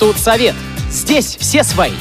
Студсовет. 0.00 0.54
Здесь 0.90 1.36
все 1.36 1.62
свои. 1.62 1.92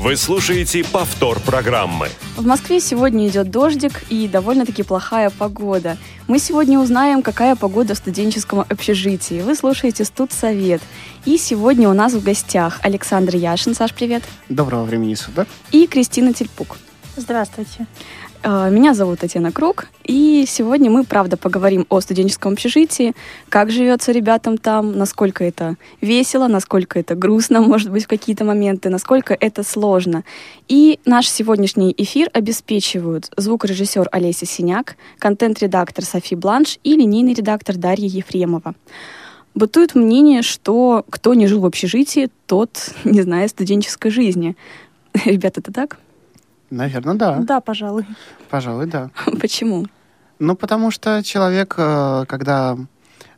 Вы 0.00 0.16
слушаете 0.16 0.82
повтор 0.82 1.38
программы. 1.38 2.08
В 2.36 2.44
Москве 2.44 2.80
сегодня 2.80 3.28
идет 3.28 3.52
дождик 3.52 4.02
и 4.08 4.26
довольно-таки 4.26 4.82
плохая 4.82 5.30
погода. 5.30 5.96
Мы 6.26 6.40
сегодня 6.40 6.80
узнаем, 6.80 7.22
какая 7.22 7.54
погода 7.54 7.94
в 7.94 7.98
студенческом 7.98 8.64
общежитии. 8.68 9.42
Вы 9.42 9.54
слушаете 9.54 10.04
Студсовет. 10.04 10.82
И 11.24 11.38
сегодня 11.38 11.88
у 11.88 11.92
нас 11.92 12.14
в 12.14 12.24
гостях 12.24 12.80
Александр 12.82 13.36
Яшин. 13.36 13.76
Саш, 13.76 13.94
привет. 13.94 14.24
Доброго 14.48 14.82
времени 14.82 15.14
суток. 15.14 15.46
И 15.70 15.86
Кристина 15.86 16.34
Тельпук. 16.34 16.78
Здравствуйте. 17.16 17.86
Э, 18.42 18.70
меня 18.70 18.94
зовут 18.94 19.20
Татьяна 19.20 19.52
Круг, 19.52 19.88
и 20.04 20.44
сегодня 20.48 20.90
мы, 20.90 21.04
правда, 21.04 21.36
поговорим 21.36 21.86
о 21.90 22.00
студенческом 22.00 22.52
общежитии, 22.52 23.12
как 23.50 23.70
живется 23.70 24.12
ребятам 24.12 24.56
там, 24.56 24.96
насколько 24.96 25.44
это 25.44 25.76
весело, 26.00 26.46
насколько 26.46 26.98
это 26.98 27.14
грустно, 27.14 27.60
может 27.60 27.90
быть, 27.90 28.04
в 28.04 28.08
какие-то 28.08 28.44
моменты, 28.44 28.88
насколько 28.88 29.36
это 29.38 29.62
сложно. 29.62 30.24
И 30.68 31.00
наш 31.04 31.28
сегодняшний 31.28 31.94
эфир 31.96 32.30
обеспечивают 32.32 33.30
звукорежиссер 33.36 34.08
Олеся 34.10 34.46
Синяк, 34.46 34.96
контент-редактор 35.18 36.04
Софи 36.04 36.34
Бланш 36.34 36.78
и 36.82 36.96
линейный 36.96 37.34
редактор 37.34 37.76
Дарья 37.76 38.08
Ефремова. 38.08 38.74
Бытует 39.54 39.94
мнение, 39.94 40.40
что 40.40 41.04
кто 41.10 41.34
не 41.34 41.46
жил 41.46 41.60
в 41.60 41.66
общежитии, 41.66 42.30
тот 42.46 42.70
не 43.04 43.20
знает 43.20 43.50
студенческой 43.50 44.10
жизни. 44.10 44.56
Ребята, 45.24 45.60
это 45.60 45.72
так? 45.72 45.98
Наверное, 46.70 47.14
да. 47.14 47.36
Да, 47.38 47.60
пожалуй. 47.60 48.06
Пожалуй, 48.48 48.86
да. 48.86 49.10
Почему? 49.40 49.86
Ну, 50.38 50.56
потому 50.56 50.90
что 50.90 51.22
человек, 51.22 51.74
э, 51.76 52.24
когда 52.26 52.78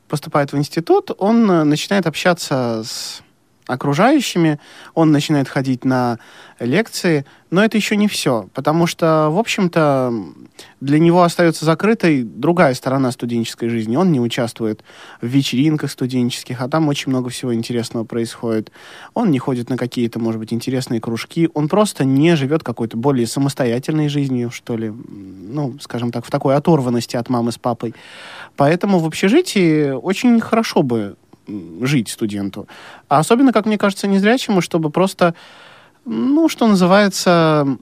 поступает 0.08 0.52
в 0.52 0.58
институт, 0.58 1.10
он 1.18 1.50
э, 1.50 1.64
начинает 1.64 2.06
общаться 2.06 2.82
с 2.84 3.22
окружающими, 3.66 4.58
он 4.94 5.12
начинает 5.12 5.48
ходить 5.48 5.84
на 5.84 6.18
лекции, 6.58 7.24
но 7.50 7.64
это 7.64 7.76
еще 7.76 7.96
не 7.96 8.08
все, 8.08 8.48
потому 8.54 8.86
что, 8.86 9.28
в 9.30 9.38
общем-то, 9.38 10.12
для 10.80 10.98
него 10.98 11.22
остается 11.22 11.64
закрытой 11.64 12.22
другая 12.22 12.74
сторона 12.74 13.10
студенческой 13.12 13.68
жизни. 13.68 13.96
Он 13.96 14.10
не 14.10 14.20
участвует 14.20 14.82
в 15.20 15.26
вечеринках 15.26 15.90
студенческих, 15.90 16.60
а 16.60 16.68
там 16.68 16.88
очень 16.88 17.10
много 17.10 17.30
всего 17.30 17.54
интересного 17.54 18.04
происходит. 18.04 18.72
Он 19.14 19.30
не 19.30 19.38
ходит 19.38 19.70
на 19.70 19.76
какие-то, 19.76 20.18
может 20.18 20.40
быть, 20.40 20.52
интересные 20.52 21.00
кружки. 21.00 21.48
Он 21.54 21.68
просто 21.68 22.04
не 22.04 22.36
живет 22.36 22.62
какой-то 22.62 22.96
более 22.96 23.26
самостоятельной 23.26 24.08
жизнью, 24.08 24.50
что 24.50 24.76
ли, 24.76 24.90
ну, 24.90 25.76
скажем 25.80 26.10
так, 26.10 26.24
в 26.24 26.30
такой 26.30 26.56
оторванности 26.56 27.16
от 27.16 27.28
мамы 27.28 27.52
с 27.52 27.58
папой. 27.58 27.94
Поэтому 28.56 28.98
в 28.98 29.06
общежитии 29.06 29.90
очень 29.90 30.40
хорошо 30.40 30.82
бы 30.82 31.16
жить 31.80 32.08
студенту. 32.08 32.66
А 33.08 33.18
особенно, 33.18 33.52
как 33.52 33.66
мне 33.66 33.78
кажется, 33.78 34.06
незрячему, 34.06 34.60
чтобы 34.60 34.90
просто, 34.90 35.34
ну, 36.04 36.48
что 36.48 36.66
называется, 36.66 37.78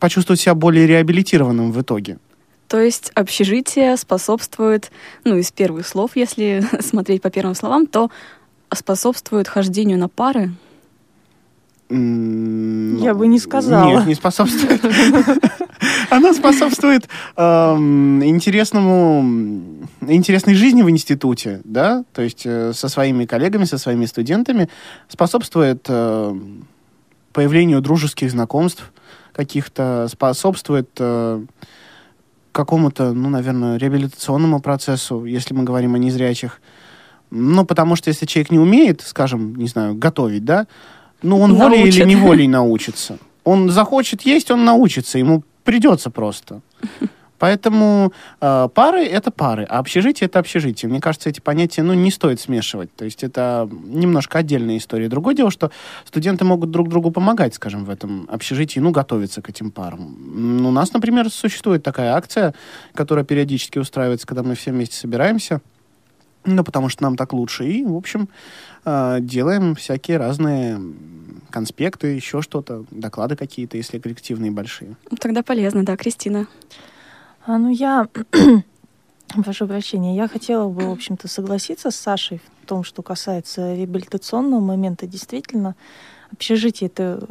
почувствовать 0.00 0.40
себя 0.40 0.54
более 0.54 0.86
реабилитированным 0.86 1.72
в 1.72 1.80
итоге. 1.80 2.18
То 2.68 2.78
есть 2.80 3.10
общежитие 3.14 3.96
способствует, 3.96 4.90
ну, 5.24 5.36
из 5.36 5.50
первых 5.50 5.86
слов, 5.86 6.12
если 6.14 6.64
смотреть 6.80 7.22
по 7.22 7.30
первым 7.30 7.54
словам, 7.54 7.86
то 7.86 8.10
способствует 8.72 9.48
хождению 9.48 9.98
на 9.98 10.08
пары, 10.08 10.52
я 11.90 13.14
бы 13.14 13.26
не 13.26 13.38
сказала. 13.38 14.00
Нет, 14.00 14.06
не 14.06 14.14
способствует. 14.14 14.82
Она 16.10 16.32
способствует 16.34 17.08
эм, 17.36 18.24
интересному, 18.24 19.78
интересной 20.00 20.54
жизни 20.54 20.82
в 20.82 20.90
институте, 20.90 21.60
да, 21.64 22.04
то 22.12 22.22
есть 22.22 22.42
э, 22.44 22.72
со 22.72 22.88
своими 22.88 23.24
коллегами, 23.24 23.64
со 23.64 23.78
своими 23.78 24.06
студентами, 24.06 24.68
способствует 25.08 25.86
э, 25.88 26.34
появлению 27.32 27.80
дружеских 27.80 28.30
знакомств 28.30 28.92
каких-то, 29.32 30.08
способствует 30.10 30.90
э, 30.98 31.44
какому-то, 32.52 33.12
ну, 33.12 33.28
наверное, 33.28 33.78
реабилитационному 33.78 34.60
процессу, 34.60 35.24
если 35.24 35.54
мы 35.54 35.62
говорим 35.62 35.94
о 35.94 35.98
незрячих. 35.98 36.60
Ну, 37.30 37.64
потому 37.64 37.94
что 37.94 38.08
если 38.08 38.26
человек 38.26 38.50
не 38.50 38.58
умеет, 38.58 39.02
скажем, 39.02 39.54
не 39.56 39.68
знаю, 39.68 39.94
готовить, 39.94 40.44
да, 40.44 40.66
ну, 41.22 41.38
он 41.38 41.50
Научит. 41.50 41.68
волей 41.68 41.88
или 41.88 42.04
неволей 42.04 42.48
научится. 42.48 43.18
Он 43.44 43.70
захочет 43.70 44.22
есть, 44.22 44.50
он 44.50 44.64
научится. 44.64 45.18
Ему 45.18 45.42
придется 45.68 46.08
просто. 46.08 46.62
Поэтому 47.38 48.10
э, 48.40 48.68
пары 48.74 49.04
это 49.04 49.30
пары, 49.30 49.64
а 49.68 49.80
общежитие 49.80 50.26
это 50.26 50.38
общежитие. 50.38 50.88
Мне 50.88 50.98
кажется, 50.98 51.28
эти 51.28 51.40
понятия 51.40 51.82
ну, 51.82 51.92
не 51.92 52.10
стоит 52.10 52.40
смешивать. 52.40 52.88
То 52.96 53.04
есть 53.04 53.22
это 53.22 53.68
немножко 53.70 54.38
отдельная 54.38 54.78
история. 54.78 55.08
Другое 55.08 55.34
дело, 55.34 55.50
что 55.50 55.70
студенты 56.06 56.46
могут 56.46 56.70
друг 56.70 56.88
другу 56.88 57.10
помогать, 57.10 57.54
скажем, 57.54 57.84
в 57.84 57.90
этом 57.90 58.26
общежитии, 58.30 58.80
ну, 58.80 58.92
готовиться 58.92 59.42
к 59.42 59.50
этим 59.50 59.70
парам. 59.70 60.64
У 60.64 60.70
нас, 60.70 60.94
например, 60.94 61.28
существует 61.28 61.82
такая 61.82 62.14
акция, 62.14 62.54
которая 62.94 63.26
периодически 63.26 63.78
устраивается, 63.78 64.26
когда 64.26 64.42
мы 64.42 64.54
все 64.54 64.70
вместе 64.70 64.96
собираемся. 64.96 65.60
Ну, 66.46 66.64
потому 66.64 66.88
что 66.88 67.02
нам 67.02 67.14
так 67.14 67.34
лучше. 67.34 67.66
И, 67.66 67.84
в 67.84 67.94
общем, 67.94 68.30
э, 68.86 69.18
делаем 69.20 69.74
всякие 69.74 70.16
разные 70.16 70.80
конспекты, 71.50 72.08
еще 72.08 72.42
что-то, 72.42 72.84
доклады 72.90 73.36
какие-то, 73.36 73.76
если 73.76 73.98
коллективные 73.98 74.50
большие. 74.50 74.96
Тогда 75.20 75.42
полезно, 75.42 75.84
да, 75.84 75.96
Кристина. 75.96 76.46
А, 77.46 77.58
ну, 77.58 77.70
я 77.70 78.08
прошу 79.44 79.66
прощения, 79.66 80.16
я 80.16 80.28
хотела 80.28 80.68
бы, 80.68 80.88
в 80.88 80.92
общем-то, 80.92 81.28
согласиться 81.28 81.90
с 81.90 81.96
Сашей 81.96 82.40
в 82.62 82.66
том, 82.66 82.84
что 82.84 83.02
касается 83.02 83.74
реабилитационного 83.74 84.60
момента. 84.60 85.06
Действительно, 85.06 85.74
общежитие— 86.32 86.88
это 86.94 87.26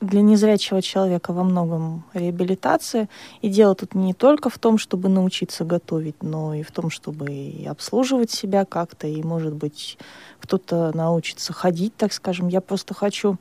для 0.00 0.22
незрячего 0.22 0.80
человека 0.80 1.32
во 1.32 1.44
многом 1.44 2.04
реабилитация. 2.14 3.08
И 3.42 3.48
дело 3.48 3.74
тут 3.74 3.94
не 3.94 4.14
только 4.14 4.48
в 4.48 4.58
том, 4.58 4.78
чтобы 4.78 5.08
научиться 5.08 5.64
готовить, 5.64 6.22
но 6.22 6.54
и 6.54 6.62
в 6.62 6.70
том, 6.70 6.90
чтобы 6.90 7.30
и 7.30 7.66
обслуживать 7.66 8.30
себя 8.30 8.64
как-то, 8.64 9.06
и, 9.06 9.22
может 9.22 9.54
быть, 9.54 9.98
кто-то 10.40 10.90
научится 10.94 11.52
ходить, 11.52 11.94
так 11.96 12.12
скажем. 12.12 12.48
Я 12.48 12.60
просто 12.60 12.94
хочу 12.94 13.36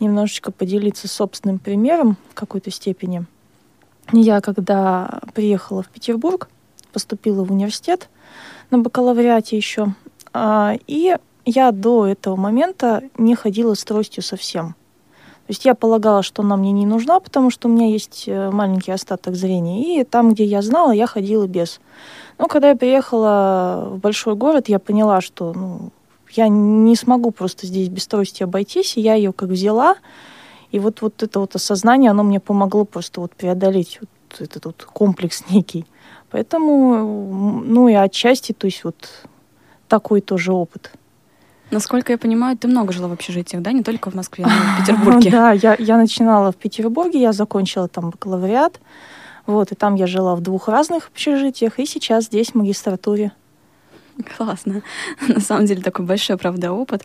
немножечко 0.00 0.50
поделиться 0.50 1.06
собственным 1.06 1.58
примером 1.58 2.16
в 2.30 2.34
какой-то 2.34 2.70
степени. 2.70 3.26
Я, 4.12 4.40
когда 4.40 5.20
приехала 5.34 5.82
в 5.82 5.88
Петербург, 5.88 6.48
поступила 6.92 7.44
в 7.44 7.52
университет 7.52 8.08
на 8.70 8.78
бакалавриате 8.78 9.56
еще, 9.56 9.94
а, 10.32 10.74
и 10.86 11.16
я 11.44 11.70
до 11.70 12.06
этого 12.06 12.34
момента 12.34 13.02
не 13.16 13.36
ходила 13.36 13.74
с 13.74 13.84
тростью 13.84 14.22
совсем. 14.22 14.74
То 15.50 15.52
есть 15.52 15.64
я 15.64 15.74
полагала, 15.74 16.22
что 16.22 16.42
она 16.42 16.56
мне 16.56 16.70
не 16.70 16.86
нужна, 16.86 17.18
потому 17.18 17.50
что 17.50 17.66
у 17.66 17.72
меня 17.72 17.88
есть 17.88 18.28
э, 18.28 18.52
маленький 18.52 18.92
остаток 18.92 19.34
зрения. 19.34 20.00
И 20.00 20.04
там, 20.04 20.32
где 20.32 20.44
я 20.44 20.62
знала, 20.62 20.92
я 20.92 21.08
ходила 21.08 21.44
без. 21.48 21.80
Но 22.38 22.46
когда 22.46 22.68
я 22.68 22.76
приехала 22.76 23.88
в 23.90 23.98
большой 23.98 24.36
город, 24.36 24.68
я 24.68 24.78
поняла, 24.78 25.20
что 25.20 25.52
ну, 25.52 25.90
я 26.30 26.46
не 26.46 26.94
смогу 26.94 27.32
просто 27.32 27.66
здесь 27.66 27.88
без 27.88 28.06
трости 28.06 28.44
обойтись. 28.44 28.96
И 28.96 29.00
я 29.00 29.14
ее 29.14 29.32
как 29.32 29.48
взяла. 29.48 29.96
И 30.70 30.78
вот, 30.78 31.02
вот 31.02 31.20
это 31.20 31.40
вот 31.40 31.56
осознание, 31.56 32.12
оно 32.12 32.22
мне 32.22 32.38
помогло 32.38 32.84
просто 32.84 33.20
вот 33.20 33.34
преодолеть 33.34 33.98
вот 34.00 34.40
этот 34.40 34.66
вот 34.66 34.84
комплекс 34.84 35.42
некий. 35.50 35.84
Поэтому, 36.30 37.60
ну 37.64 37.88
и 37.88 37.94
отчасти, 37.94 38.52
то 38.52 38.66
есть 38.68 38.84
вот 38.84 38.94
такой 39.88 40.20
тоже 40.20 40.52
опыт. 40.52 40.92
Насколько 41.70 42.12
я 42.12 42.18
понимаю, 42.18 42.56
ты 42.56 42.68
много 42.68 42.92
жила 42.92 43.08
в 43.08 43.12
общежитиях, 43.12 43.62
да? 43.62 43.72
Не 43.72 43.82
только 43.82 44.10
в 44.10 44.14
Москве, 44.14 44.44
но 44.46 44.52
и 44.52 44.76
в 44.76 44.80
Петербурге. 44.80 45.30
Да, 45.30 45.52
я, 45.52 45.76
я 45.78 45.96
начинала 45.96 46.50
в 46.52 46.56
Петербурге, 46.56 47.20
я 47.20 47.32
закончила 47.32 47.88
там 47.88 48.10
бакалавриат. 48.10 48.80
Вот, 49.46 49.72
и 49.72 49.74
там 49.74 49.94
я 49.94 50.06
жила 50.06 50.36
в 50.36 50.40
двух 50.40 50.68
разных 50.68 51.08
общежитиях, 51.08 51.78
и 51.78 51.86
сейчас 51.86 52.26
здесь 52.26 52.50
в 52.50 52.54
магистратуре. 52.56 53.32
Классно. 54.36 54.82
На 55.28 55.40
самом 55.40 55.66
деле 55.66 55.82
такой 55.82 56.04
большой, 56.04 56.36
правда, 56.36 56.72
опыт. 56.72 57.04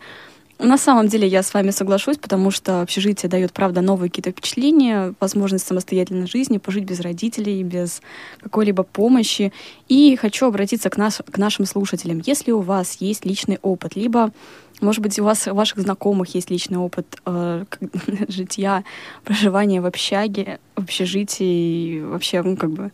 На 0.58 0.78
самом 0.78 1.10
деле 1.10 1.28
я 1.28 1.44
с 1.44 1.54
вами 1.54 1.72
соглашусь, 1.72 2.18
потому 2.18 2.50
что 2.50 2.82
общежитие 2.82 3.30
дает, 3.30 3.52
правда, 3.52 3.82
новые 3.82 4.10
какие-то 4.10 4.32
впечатления, 4.32 5.14
возможность 5.20 5.68
самостоятельной 5.68 6.28
жизни, 6.28 6.60
пожить 6.60 6.86
без 6.86 7.02
родителей, 7.02 7.62
без 7.62 8.02
какой-либо 8.42 8.84
помощи. 8.84 9.52
И 9.90 10.16
хочу 10.16 10.46
обратиться 10.46 10.90
к, 10.90 10.96
нас, 10.96 11.22
к 11.30 11.38
нашим 11.38 11.66
слушателям. 11.66 12.22
Если 12.26 12.52
у 12.52 12.62
вас 12.62 12.98
есть 13.02 13.26
личный 13.26 13.60
опыт, 13.64 13.98
либо, 13.98 14.32
может 14.80 15.02
быть, 15.02 15.20
у 15.20 15.26
вас 15.26 15.46
у 15.46 15.54
ваших 15.54 15.80
знакомых 15.80 16.34
есть 16.36 16.50
личный 16.50 16.78
опыт 16.78 17.18
э, 17.26 17.66
житья, 18.30 18.86
проживания 19.26 19.82
в 19.82 19.86
общаге, 19.86 20.60
в 20.78 20.84
общежитии, 20.84 22.00
вообще, 22.00 22.42
ну, 22.42 22.56
как 22.56 22.72
бы 22.72 22.92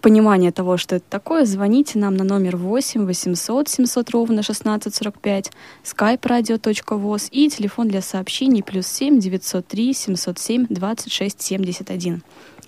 понимание 0.00 0.52
того, 0.52 0.76
что 0.76 0.96
это 0.96 1.04
такое, 1.08 1.44
звоните 1.44 1.98
нам 1.98 2.14
на 2.14 2.24
номер 2.24 2.56
8 2.56 3.04
800 3.04 3.68
700 3.68 4.10
ровно 4.10 4.40
1645, 4.40 5.52
skype 5.84 6.20
radio.voz 6.20 7.28
и 7.30 7.48
телефон 7.48 7.88
для 7.88 8.02
сообщений 8.02 8.62
плюс 8.62 8.86
7 8.86 9.18
903 9.18 9.94
707 9.94 10.66
26 10.68 11.40
71. 11.40 12.22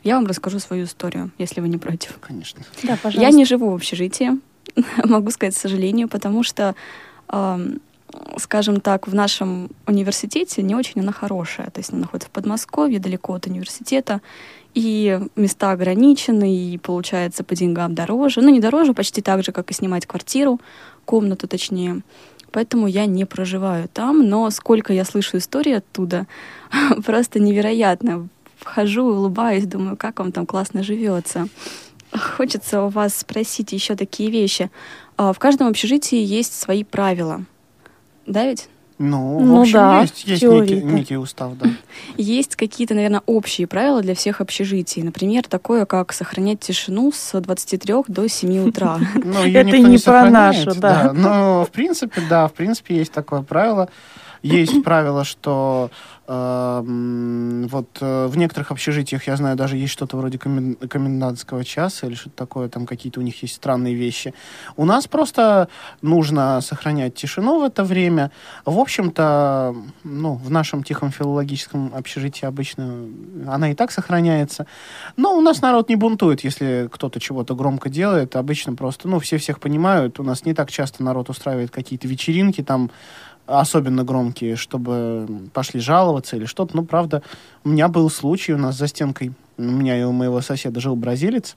Я 0.04 0.16
вам 0.16 0.26
расскажу 0.26 0.58
свою 0.58 0.84
историю, 0.84 1.30
если 1.38 1.60
вы 1.60 1.68
не 1.68 1.78
против. 1.78 2.18
Конечно. 2.20 2.62
Да, 2.82 2.96
пожалуйста. 2.96 3.20
Я 3.20 3.30
не 3.30 3.44
живу 3.44 3.70
в 3.70 3.74
общежитии, 3.74 4.32
могу 5.04 5.30
сказать, 5.30 5.54
к 5.54 5.58
сожалению, 5.58 6.08
потому 6.08 6.42
что 6.42 6.74
э, 7.28 7.76
скажем 8.38 8.80
так, 8.80 9.08
в 9.08 9.14
нашем 9.14 9.70
университете 9.86 10.62
не 10.62 10.74
очень 10.74 11.00
она 11.00 11.12
хорошая. 11.12 11.70
То 11.70 11.80
есть 11.80 11.92
она 11.92 12.02
находится 12.02 12.28
в 12.28 12.32
Подмосковье, 12.32 12.98
далеко 12.98 13.34
от 13.34 13.46
университета, 13.46 14.20
и 14.74 15.20
места 15.36 15.72
ограничены, 15.72 16.56
и 16.56 16.78
получается 16.78 17.44
по 17.44 17.54
деньгам 17.54 17.94
дороже. 17.94 18.40
Ну, 18.40 18.48
не 18.48 18.60
дороже, 18.60 18.94
почти 18.94 19.20
так 19.20 19.44
же, 19.44 19.52
как 19.52 19.70
и 19.70 19.74
снимать 19.74 20.06
квартиру, 20.06 20.60
комнату 21.04 21.46
точнее. 21.48 22.02
Поэтому 22.52 22.86
я 22.86 23.06
не 23.06 23.24
проживаю 23.24 23.88
там, 23.88 24.28
но 24.28 24.50
сколько 24.50 24.92
я 24.92 25.04
слышу 25.04 25.38
истории 25.38 25.72
оттуда, 25.72 26.26
просто 27.06 27.40
невероятно. 27.40 28.28
Вхожу, 28.56 29.04
улыбаюсь, 29.04 29.66
думаю, 29.66 29.96
как 29.96 30.20
вам 30.20 30.30
там 30.30 30.46
классно 30.46 30.82
живется. 30.82 31.48
Хочется 32.12 32.82
у 32.82 32.88
вас 32.88 33.16
спросить 33.16 33.72
еще 33.72 33.96
такие 33.96 34.30
вещи. 34.30 34.70
А, 35.16 35.32
в 35.32 35.38
каждом 35.38 35.68
общежитии 35.68 36.18
есть 36.18 36.58
свои 36.58 36.84
правила. 36.84 37.44
Да 38.26 38.44
ведь? 38.44 38.68
Ну, 39.02 39.40
Ну 39.40 39.56
в 39.56 39.60
общем, 39.62 39.72
да, 39.72 40.00
есть, 40.02 40.24
есть 40.24 40.42
некий, 40.44 40.80
некий 40.80 41.16
устав, 41.16 41.58
да. 41.58 41.68
Есть 42.16 42.54
какие-то, 42.54 42.94
наверное, 42.94 43.22
общие 43.26 43.66
правила 43.66 44.00
для 44.00 44.14
всех 44.14 44.40
общежитий. 44.40 45.02
Например, 45.02 45.42
такое, 45.48 45.86
как 45.86 46.12
сохранять 46.12 46.60
тишину 46.60 47.10
с 47.12 47.40
23 47.40 47.94
до 48.06 48.28
7 48.28 48.68
утра. 48.68 49.00
Ну, 49.24 49.44
Это 49.44 49.78
не 49.78 49.98
про 49.98 50.30
нашу, 50.30 50.74
да. 50.76 51.12
Но, 51.12 51.64
в 51.64 51.70
принципе, 51.70 52.22
да, 52.28 52.46
в 52.46 52.52
принципе, 52.52 52.96
есть 52.96 53.12
такое 53.12 53.42
правило. 53.42 53.88
Есть 54.42 54.82
правило, 54.84 55.24
что 55.24 55.90
э, 56.26 56.32
м, 56.32 57.66
вот 57.68 57.88
э, 58.00 58.26
в 58.26 58.36
некоторых 58.36 58.70
общежитиях, 58.70 59.26
я 59.26 59.36
знаю, 59.36 59.56
даже 59.56 59.76
есть 59.76 59.92
что-то 59.92 60.16
вроде 60.16 60.38
комен- 60.38 60.76
комендантского 60.88 61.64
часа 61.64 62.06
или 62.06 62.14
что-то 62.14 62.36
такое, 62.36 62.68
там 62.68 62.86
какие-то 62.86 63.20
у 63.20 63.22
них 63.22 63.40
есть 63.42 63.54
странные 63.54 63.94
вещи. 63.94 64.34
У 64.76 64.84
нас 64.84 65.06
просто 65.06 65.68
нужно 66.00 66.60
сохранять 66.60 67.14
тишину 67.14 67.60
в 67.60 67.64
это 67.64 67.84
время. 67.84 68.30
В 68.64 68.78
общем-то, 68.78 69.74
ну, 70.04 70.34
в 70.34 70.50
нашем 70.50 70.82
тихом 70.82 71.10
филологическом 71.10 71.92
общежитии 71.94 72.44
обычно 72.46 73.06
она 73.46 73.70
и 73.70 73.74
так 73.74 73.92
сохраняется. 73.92 74.66
Но 75.16 75.36
у 75.36 75.40
нас 75.40 75.60
народ 75.62 75.88
не 75.88 75.96
бунтует, 75.96 76.42
если 76.44 76.88
кто-то 76.92 77.20
чего-то 77.20 77.54
громко 77.54 77.88
делает. 77.88 78.36
Обычно 78.36 78.74
просто, 78.74 79.08
ну, 79.08 79.18
все 79.20 79.38
всех 79.38 79.60
понимают. 79.60 80.18
У 80.18 80.22
нас 80.22 80.44
не 80.44 80.54
так 80.54 80.70
часто 80.70 81.02
народ 81.02 81.30
устраивает 81.30 81.70
какие-то 81.70 82.08
вечеринки 82.08 82.62
там, 82.62 82.90
особенно 83.46 84.04
громкие, 84.04 84.56
чтобы 84.56 85.26
пошли 85.52 85.80
жаловаться 85.80 86.36
или 86.36 86.44
что-то. 86.44 86.76
Ну, 86.76 86.84
правда, 86.84 87.22
у 87.64 87.68
меня 87.68 87.88
был 87.88 88.10
случай, 88.10 88.52
у 88.52 88.58
нас 88.58 88.76
за 88.76 88.86
стенкой, 88.86 89.32
у 89.58 89.62
меня 89.62 89.98
и 89.98 90.02
у 90.02 90.12
моего 90.12 90.40
соседа 90.40 90.80
жил 90.80 90.96
бразилец, 90.96 91.56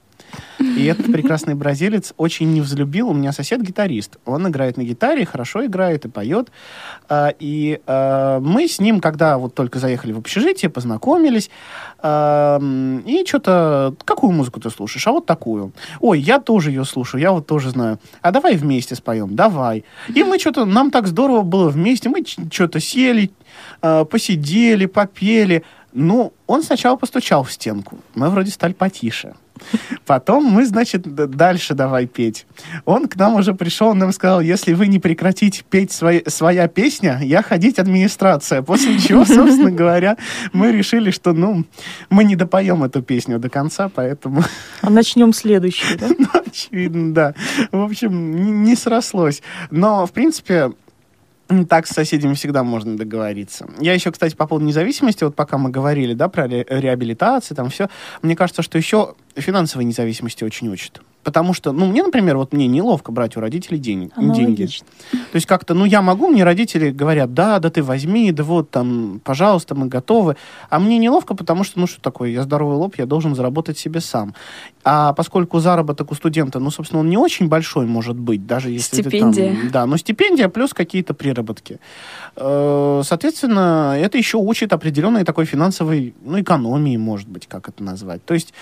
и 0.60 0.84
этот 0.86 1.06
прекрасный 1.12 1.54
бразилец 1.54 2.12
очень 2.16 2.52
не 2.52 2.60
взлюбил. 2.60 3.08
У 3.08 3.14
меня 3.14 3.32
сосед 3.32 3.62
гитарист. 3.62 4.16
Он 4.24 4.48
играет 4.48 4.76
на 4.76 4.82
гитаре, 4.82 5.24
хорошо 5.24 5.64
играет 5.64 6.04
и 6.04 6.08
поет. 6.08 6.50
А, 7.08 7.32
И 7.38 7.80
а, 7.86 8.40
мы 8.40 8.68
с 8.68 8.80
ним, 8.80 9.00
когда 9.00 9.38
вот 9.38 9.54
только 9.54 9.78
заехали 9.78 10.12
в 10.12 10.18
общежитие, 10.18 10.70
познакомились, 10.70 11.50
а, 11.98 12.60
и 13.06 13.24
что-то... 13.26 13.94
Какую 14.04 14.32
музыку 14.32 14.60
ты 14.60 14.70
слушаешь? 14.70 15.06
А 15.06 15.12
вот 15.12 15.26
такую. 15.26 15.72
Ой, 16.00 16.20
я 16.20 16.38
тоже 16.38 16.70
ее 16.70 16.84
слушаю, 16.84 17.20
я 17.20 17.32
вот 17.32 17.46
тоже 17.46 17.70
знаю. 17.70 17.98
А 18.22 18.30
давай 18.30 18.56
вместе 18.56 18.94
споем? 18.94 19.34
Давай. 19.34 19.84
И 20.14 20.22
мы 20.22 20.38
что-то... 20.38 20.64
Нам 20.64 20.90
так 20.90 21.06
здорово 21.06 21.42
было 21.42 21.68
вместе. 21.68 22.08
Мы 22.08 22.24
что-то 22.50 22.80
сели, 22.80 23.30
посидели, 23.80 24.86
попели. 24.86 25.62
Ну, 25.92 26.32
он 26.46 26.62
сначала 26.62 26.96
постучал 26.96 27.42
в 27.42 27.52
стенку. 27.52 27.98
Мы 28.14 28.28
вроде 28.28 28.50
стали 28.50 28.72
потише. 28.72 29.34
Потом 30.04 30.44
мы, 30.44 30.66
значит, 30.66 31.02
дальше 31.02 31.74
давай 31.74 32.06
петь. 32.06 32.46
Он 32.84 33.08
к 33.08 33.16
нам 33.16 33.34
уже 33.34 33.54
пришел, 33.54 33.88
он 33.88 33.98
нам 33.98 34.12
сказал, 34.12 34.40
если 34.40 34.74
вы 34.74 34.86
не 34.86 34.98
прекратите 34.98 35.64
петь 35.68 35.92
свои, 35.92 36.22
своя 36.26 36.68
песня, 36.68 37.20
я 37.22 37.42
ходить 37.42 37.78
администрация. 37.78 38.62
После 38.62 38.98
чего, 38.98 39.24
собственно 39.24 39.70
говоря, 39.70 40.16
мы 40.52 40.72
решили, 40.72 41.10
что, 41.10 41.32
ну, 41.32 41.64
мы 42.10 42.24
не 42.24 42.36
допоем 42.36 42.84
эту 42.84 43.02
песню 43.02 43.38
до 43.38 43.48
конца, 43.48 43.88
поэтому, 43.88 44.42
А 44.82 44.90
начнем 44.90 45.32
следующий, 45.32 45.96
да? 45.96 46.08
ну, 46.18 46.28
очевидно, 46.46 47.14
да. 47.14 47.34
В 47.72 47.80
общем, 47.80 48.44
не, 48.44 48.50
не 48.50 48.76
срослось. 48.76 49.42
Но, 49.70 50.06
в 50.06 50.12
принципе, 50.12 50.72
так 51.68 51.86
с 51.86 51.90
соседями 51.90 52.34
всегда 52.34 52.64
можно 52.64 52.96
договориться. 52.96 53.68
Я 53.80 53.94
еще, 53.94 54.10
кстати, 54.10 54.34
по 54.34 54.46
поводу 54.46 54.66
независимости, 54.66 55.24
вот 55.24 55.34
пока 55.34 55.58
мы 55.58 55.70
говорили, 55.70 56.14
да, 56.14 56.28
про 56.28 56.46
ре- 56.46 56.66
реабилитацию, 56.68 57.56
там 57.56 57.70
все, 57.70 57.88
мне 58.22 58.34
кажется, 58.34 58.62
что 58.62 58.78
еще 58.78 59.14
финансовой 59.36 59.84
независимости 59.84 60.44
очень 60.44 60.68
учат. 60.68 61.00
Потому 61.26 61.54
что, 61.54 61.72
ну, 61.72 61.86
мне, 61.86 62.04
например, 62.04 62.36
вот 62.36 62.52
мне 62.52 62.68
неловко 62.68 63.10
брать 63.10 63.36
у 63.36 63.40
родителей 63.40 63.80
денег, 63.80 64.12
деньги. 64.16 64.68
То 65.10 65.34
есть 65.34 65.46
как-то, 65.46 65.74
ну, 65.74 65.84
я 65.84 66.00
могу, 66.00 66.28
мне 66.28 66.44
родители 66.44 66.90
говорят, 66.90 67.34
да, 67.34 67.58
да 67.58 67.68
ты 67.68 67.82
возьми, 67.82 68.30
да 68.30 68.44
вот 68.44 68.70
там, 68.70 69.20
пожалуйста, 69.24 69.74
мы 69.74 69.88
готовы. 69.88 70.36
А 70.70 70.78
мне 70.78 70.98
неловко, 70.98 71.34
потому 71.34 71.64
что, 71.64 71.80
ну, 71.80 71.88
что 71.88 72.00
такое, 72.00 72.30
я 72.30 72.44
здоровый 72.44 72.76
лоб, 72.76 72.94
я 72.96 73.06
должен 73.06 73.34
заработать 73.34 73.76
себе 73.76 74.00
сам. 74.00 74.36
А 74.84 75.14
поскольку 75.14 75.58
заработок 75.58 76.12
у 76.12 76.14
студента, 76.14 76.60
ну, 76.60 76.70
собственно, 76.70 77.00
он 77.00 77.10
не 77.10 77.16
очень 77.16 77.48
большой 77.48 77.86
может 77.86 78.16
быть, 78.16 78.46
даже 78.46 78.70
если 78.70 79.02
Стипендия. 79.02 79.50
ты 79.50 79.60
там... 79.62 79.70
Да, 79.72 79.86
но 79.86 79.96
стипендия 79.96 80.48
плюс 80.48 80.72
какие-то 80.72 81.12
приработки. 81.12 81.80
Э, 82.36 83.02
Соответственно, 83.02 83.96
это 83.98 84.16
еще 84.16 84.38
учит 84.38 84.72
определенной 84.72 85.24
такой 85.24 85.44
финансовой, 85.44 86.14
ну, 86.24 86.40
экономии, 86.40 86.96
может 86.96 87.28
быть, 87.28 87.48
как 87.48 87.68
это 87.68 87.82
назвать. 87.82 88.24
То 88.24 88.34
есть 88.34 88.54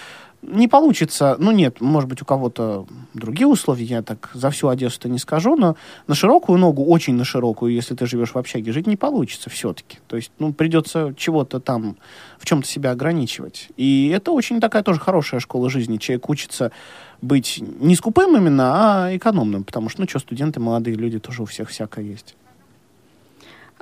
не 0.46 0.68
получится, 0.68 1.36
ну 1.38 1.50
нет, 1.50 1.80
может 1.80 2.08
быть, 2.08 2.22
у 2.22 2.24
кого-то 2.24 2.86
другие 3.14 3.46
условия, 3.46 3.84
я 3.84 4.02
так 4.02 4.30
за 4.34 4.50
всю 4.50 4.68
Одессу-то 4.68 5.08
не 5.08 5.18
скажу, 5.18 5.56
но 5.56 5.76
на 6.06 6.14
широкую 6.14 6.58
ногу, 6.58 6.84
очень 6.84 7.14
на 7.14 7.24
широкую, 7.24 7.72
если 7.72 7.94
ты 7.94 8.06
живешь 8.06 8.34
в 8.34 8.38
общаге, 8.38 8.72
жить 8.72 8.86
не 8.86 8.96
получится 8.96 9.50
все-таки. 9.50 9.98
То 10.06 10.16
есть, 10.16 10.32
ну, 10.38 10.52
придется 10.52 11.14
чего-то 11.16 11.60
там, 11.60 11.96
в 12.38 12.44
чем-то 12.44 12.68
себя 12.68 12.90
ограничивать. 12.90 13.68
И 13.76 14.08
это 14.14 14.32
очень 14.32 14.60
такая 14.60 14.82
тоже 14.82 15.00
хорошая 15.00 15.40
школа 15.40 15.70
жизни. 15.70 15.96
Человек 15.96 16.28
учится 16.28 16.72
быть 17.22 17.62
не 17.80 17.96
скупым 17.96 18.36
именно, 18.36 18.72
а 19.06 19.16
экономным, 19.16 19.64
потому 19.64 19.88
что, 19.88 20.02
ну 20.02 20.08
что, 20.08 20.18
студенты, 20.18 20.60
молодые 20.60 20.96
люди, 20.96 21.18
тоже 21.18 21.42
у 21.42 21.46
всех 21.46 21.70
всякое 21.70 22.04
есть. 22.04 22.36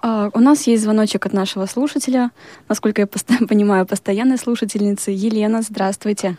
А, 0.01 0.31
У 0.33 0.41
нас 0.41 0.67
есть 0.67 0.83
звоночек 0.83 1.27
от 1.27 1.33
нашего 1.33 1.67
слушателя, 1.67 2.31
насколько 2.69 3.03
я 3.03 3.07
понимаю, 3.49 3.87
постоянной 3.87 4.39
слушательницы. 4.39 5.11
Елена, 5.11 5.63
здравствуйте. 5.63 6.37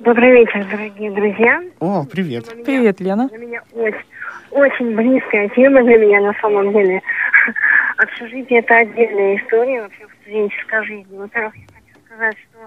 Добрый 0.00 0.30
вечер, 0.32 0.64
дорогие 0.70 1.10
друзья. 1.10 1.60
О, 1.78 2.04
привет. 2.10 2.52
Меня- 2.54 2.64
Привет, 2.64 3.00
Лена. 3.00 3.28
Для 3.28 3.38
меня 3.38 3.62
очень, 3.74 4.04
очень 4.50 4.96
близкая 4.96 5.48
тема 5.50 5.82
для 5.82 5.98
меня 5.98 6.20
на 6.20 6.32
самом 6.40 6.72
деле. 6.72 7.02
Общежитие– 7.98 8.58
это 8.60 8.76
отдельная 8.78 9.36
история 9.36 9.82
вообще 9.82 10.06
в 10.06 10.22
студенческой 10.22 10.84
жизни. 10.86 11.18
Во-первых, 11.18 11.54
я 11.54 11.62
хочу 11.74 12.06
сказать, 12.06 12.36
что 12.38 12.58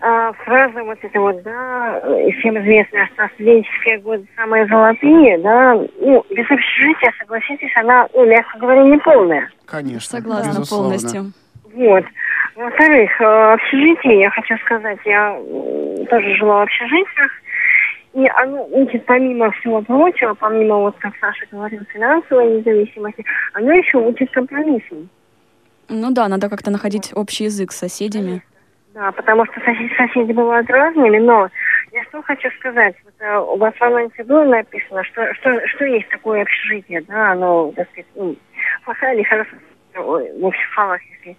а, 0.00 0.32
фраза 0.32 0.82
вот 0.82 0.98
эта 1.02 1.20
вот, 1.20 1.42
да, 1.42 2.00
э, 2.02 2.30
всем 2.38 2.58
известная, 2.60 3.06
что 3.14 3.28
студенческие 3.34 3.98
годы 3.98 4.24
самые 4.36 4.66
золотые, 4.66 5.38
да, 5.38 5.74
ну, 5.74 6.24
без 6.30 6.50
общежития, 6.50 7.12
согласитесь, 7.18 7.70
она, 7.76 8.08
ну, 8.14 8.24
мягко 8.26 8.58
говоря, 8.58 8.82
не 8.82 8.98
полная. 8.98 9.50
Конечно. 9.66 10.18
Согласна 10.20 10.50
безусловно. 10.52 10.88
полностью. 10.88 11.32
Вот. 11.74 12.04
Во-вторых, 12.56 13.20
э, 13.20 13.52
общежитие, 13.52 14.20
я 14.20 14.30
хочу 14.30 14.56
сказать, 14.64 14.98
я 15.04 15.38
тоже 16.08 16.34
жила 16.36 16.60
в 16.60 16.62
общежитиях, 16.62 17.30
и 18.14 18.26
оно 18.34 18.66
учит 18.70 19.04
помимо 19.04 19.50
всего 19.52 19.82
прочего, 19.82 20.32
помимо, 20.32 20.78
вот 20.78 20.96
как 20.98 21.12
Саша 21.20 21.44
говорил, 21.52 21.82
финансовой 21.92 22.56
независимости, 22.56 23.26
оно 23.52 23.72
еще 23.72 23.98
учит 23.98 24.30
компромиссам. 24.30 25.10
Ну 25.90 26.10
да, 26.12 26.28
надо 26.28 26.48
как-то 26.48 26.70
находить 26.70 27.12
общий 27.14 27.44
язык 27.44 27.72
с 27.72 27.78
соседями. 27.78 28.42
Да, 28.94 29.12
потому 29.12 29.44
что 29.44 29.60
соседи, 29.60 29.92
соседи 29.94 30.32
бывают 30.32 30.70
разными, 30.70 31.18
но 31.18 31.50
я 31.92 32.02
что 32.04 32.22
хочу 32.22 32.48
сказать, 32.58 32.96
вот, 33.04 33.14
э, 33.18 33.38
у 33.38 33.56
вас 33.58 33.74
в 33.74 33.82
анонсе 33.82 34.24
было 34.24 34.44
написано, 34.44 35.04
что, 35.04 35.34
что, 35.34 35.60
что 35.68 35.84
есть 35.84 36.08
такое 36.08 36.40
общежитие, 36.40 37.02
да, 37.02 37.32
оно, 37.32 37.70
так 37.76 37.86
сказать, 37.90 38.06
ну, 38.14 38.34
плохая 38.86 39.14
или 39.14 39.24
хорошая, 39.24 39.60
ой, 39.96 40.32
в 40.40 40.44
общих 40.46 40.74
фалах, 40.74 41.02
если. 41.02 41.36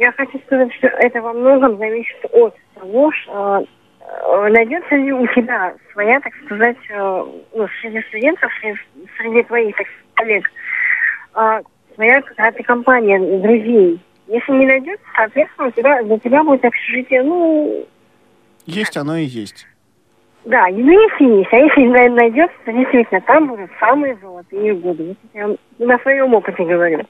Я 0.00 0.12
хочу 0.12 0.38
сказать, 0.46 0.72
что 0.76 0.86
это 0.86 1.20
во 1.20 1.34
многом 1.34 1.76
зависит 1.76 2.24
от 2.32 2.56
того, 2.74 3.12
что 3.12 3.66
э, 4.00 4.48
найдется 4.48 4.96
ли 4.96 5.12
у 5.12 5.26
тебя 5.26 5.74
своя, 5.92 6.18
так 6.20 6.32
сказать, 6.46 6.78
э, 6.88 7.24
ну, 7.54 7.68
среди 7.82 8.00
студентов, 8.08 8.50
среди, 8.62 8.78
среди 9.18 9.42
твоих 9.42 9.76
так 9.76 9.86
коллег, 10.14 10.50
э, 11.34 11.60
своя 11.94 12.22
какая-то 12.22 12.62
компания 12.62 13.18
друзей. 13.42 14.00
Если 14.26 14.52
не 14.52 14.64
найдется, 14.64 15.04
соответственно, 15.14 15.68
у 15.68 15.70
тебя, 15.72 16.02
для 16.02 16.18
тебя 16.18 16.44
будет 16.44 16.64
общежитие, 16.64 17.22
ну, 17.22 17.86
Есть 18.64 18.96
оно 18.96 19.18
и 19.18 19.24
есть. 19.24 19.66
да, 20.46 20.66
ну 20.68 20.92
если 20.92 21.40
есть, 21.40 21.52
а 21.52 21.56
если 21.58 22.08
найдется, 22.08 22.56
то 22.64 22.72
действительно 22.72 23.20
там 23.20 23.48
будут 23.48 23.70
самые 23.78 24.16
золотые 24.22 24.72
годы. 24.76 25.14
Я 25.34 25.54
на 25.78 25.98
своем 25.98 26.32
опыте 26.32 26.64
говорю. 26.64 27.04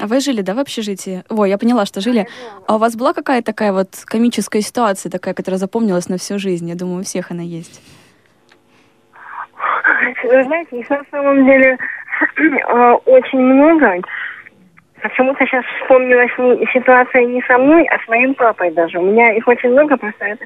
А 0.00 0.06
вы 0.06 0.20
жили, 0.20 0.42
да, 0.42 0.54
в 0.54 0.58
общежитии? 0.58 1.24
Ой, 1.28 1.50
я 1.50 1.58
поняла, 1.58 1.84
что 1.84 2.00
жили. 2.00 2.26
А 2.66 2.76
у 2.76 2.78
вас 2.78 2.96
была 2.96 3.12
какая-то 3.12 3.46
такая 3.46 3.72
вот 3.72 3.88
комическая 4.04 4.62
ситуация, 4.62 5.10
такая, 5.10 5.34
которая 5.34 5.58
запомнилась 5.58 6.08
на 6.08 6.18
всю 6.18 6.38
жизнь? 6.38 6.68
Я 6.68 6.76
думаю, 6.76 7.00
у 7.00 7.04
всех 7.04 7.30
она 7.32 7.42
есть. 7.42 7.80
Вы 10.24 10.44
знаете, 10.44 10.78
их 10.78 10.88
на 10.90 11.02
самом 11.10 11.44
деле 11.44 11.76
э, 12.36 12.92
очень 13.06 13.40
много. 13.40 14.00
Почему-то 15.02 15.44
сейчас 15.46 15.64
вспомнилась 15.80 16.30
не, 16.38 16.66
ситуация 16.72 17.24
не 17.24 17.42
со 17.42 17.58
мной, 17.58 17.84
а 17.86 17.98
с 17.98 18.08
моим 18.08 18.34
папой 18.34 18.70
даже. 18.70 18.98
У 18.98 19.02
меня 19.02 19.32
их 19.34 19.46
очень 19.48 19.70
много, 19.70 19.96
просто 19.96 20.24
это... 20.24 20.44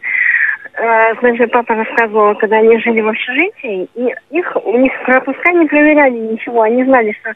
Э, 0.74 1.14
значит, 1.20 1.50
папа 1.52 1.74
рассказывал, 1.74 2.34
когда 2.36 2.56
они 2.56 2.78
жили 2.78 3.02
в 3.02 3.08
общежитии, 3.08 3.88
и 3.94 4.14
их, 4.30 4.56
у 4.64 4.78
них 4.78 4.92
пропуска 5.04 5.52
не 5.52 5.66
проверяли 5.66 6.16
ничего. 6.16 6.62
Они 6.62 6.84
знали, 6.84 7.14
что 7.20 7.34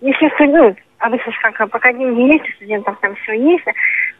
если 0.00 0.28
студент, 0.34 0.78
обычно 0.98 1.32
же 1.32 1.38
как, 1.40 1.70
пока 1.70 1.92
деньги 1.92 2.32
есть, 2.32 2.48
у 2.48 2.52
студентов 2.52 2.98
там 3.00 3.14
все 3.16 3.32
есть, 3.32 3.64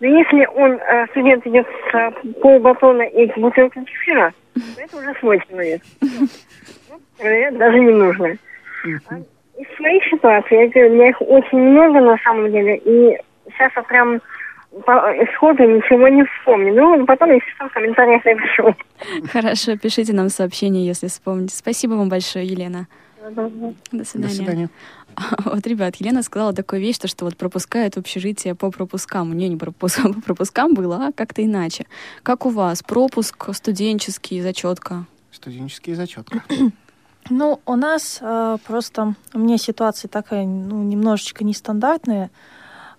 но 0.01 0.07
если 0.07 0.47
он, 0.55 0.73
э, 0.73 1.07
студент 1.11 1.47
идет 1.47 1.67
с 1.67 1.95
э, 1.95 2.11
полбатона 2.41 3.03
и 3.03 3.27
бутылкой 3.39 3.85
кефира, 3.85 4.33
то 4.55 4.81
это 4.81 4.97
уже 4.99 5.15
свой 5.21 5.41
человек. 5.49 5.83
Даже 7.19 7.81
не 7.81 7.93
нужно. 7.93 8.37
А 9.09 9.17
из 9.57 9.77
своих 9.77 10.05
ситуаций, 10.11 10.59
я 10.59 10.69
говорю, 10.69 10.91
у 10.91 10.95
меня 10.95 11.09
их 11.11 11.21
очень 11.21 11.59
много 11.59 12.01
на 12.01 12.17
самом 12.19 12.51
деле, 12.51 12.77
и 12.77 13.17
сейчас 13.51 13.73
я 13.77 13.83
прям 13.83 14.21
по 14.85 15.15
сходу 15.35 15.63
ничего 15.63 16.09
не 16.09 16.25
вспомню. 16.25 16.75
Ну, 16.75 17.07
потом, 17.07 17.31
если 17.31 17.49
что, 17.51 17.69
в 17.69 17.73
комментариях 17.73 18.25
напишу. 18.25 18.75
Хорошо, 19.33 19.77
пишите 19.77 20.13
нам 20.13 20.29
сообщение, 20.29 20.85
если 20.85 21.07
вспомните. 21.07 21.55
Спасибо 21.55 21.93
вам 21.93 22.09
большое, 22.09 22.45
Елена. 22.45 22.89
До 23.31 24.05
свидания. 24.05 24.29
До 24.29 24.29
свидания. 24.29 24.69
Вот, 25.45 25.67
ребят, 25.67 25.97
Елена 25.97 26.23
сказала 26.23 26.53
такую 26.53 26.81
вещь, 26.81 26.99
то, 26.99 27.09
что 27.09 27.25
вот 27.25 27.37
пропускают 27.37 27.97
общежитие 27.97 28.55
по 28.55 28.71
пропускам. 28.71 29.31
У 29.31 29.35
нее 29.35 29.49
не 29.49 29.57
пропуск, 29.57 30.03
по 30.15 30.21
пропускам 30.21 30.75
было, 30.75 31.07
а 31.07 31.13
как-то 31.13 31.45
иначе. 31.45 31.87
Как 32.23 32.47
у 32.47 32.51
вас? 32.51 32.83
Пропуск 32.83 33.55
студенческий, 33.55 34.41
зачетка? 34.41 35.07
Студенческий 35.31 35.95
зачетка. 35.95 36.43
Ну, 37.31 37.59
у 37.65 37.75
нас 37.75 38.19
э, 38.21 38.59
просто, 38.67 39.15
у 39.33 39.39
меня 39.39 39.57
ситуация 39.57 40.11
такая, 40.11 40.45
ну, 40.45 40.83
немножечко 40.83 41.43
нестандартная. 41.43 42.31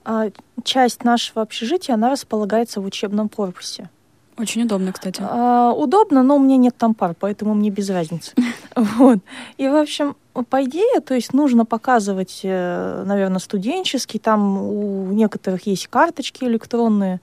Э, 0.03 0.31
часть 0.63 1.03
нашего 1.03 1.43
общежития, 1.43 1.93
она 1.93 2.09
располагается 2.09 2.81
в 2.81 2.85
учебном 2.85 3.29
корпусе. 3.29 3.87
Очень 4.37 4.63
удобно, 4.63 4.91
кстати. 4.91 5.21
Э, 5.21 5.71
удобно, 5.75 6.23
но 6.23 6.35
у 6.35 6.39
меня 6.39 6.57
нет 6.57 6.75
там 6.77 6.93
пар, 6.93 7.15
поэтому 7.17 7.53
мне 7.53 7.69
без 7.69 7.89
разницы. 7.89 8.33
Вот. 8.75 9.19
И, 9.57 9.69
в 9.69 9.75
общем, 9.75 10.17
по 10.49 10.61
идее, 10.65 10.99
то 10.99 11.13
есть 11.13 11.31
нужно 11.31 11.63
показывать, 11.63 12.41
э, 12.43 13.03
наверное, 13.05 13.39
студенческий, 13.39 14.19
там 14.19 14.57
у 14.57 15.11
некоторых 15.13 15.65
есть 15.65 15.87
карточки 15.87 16.43
электронные, 16.43 17.21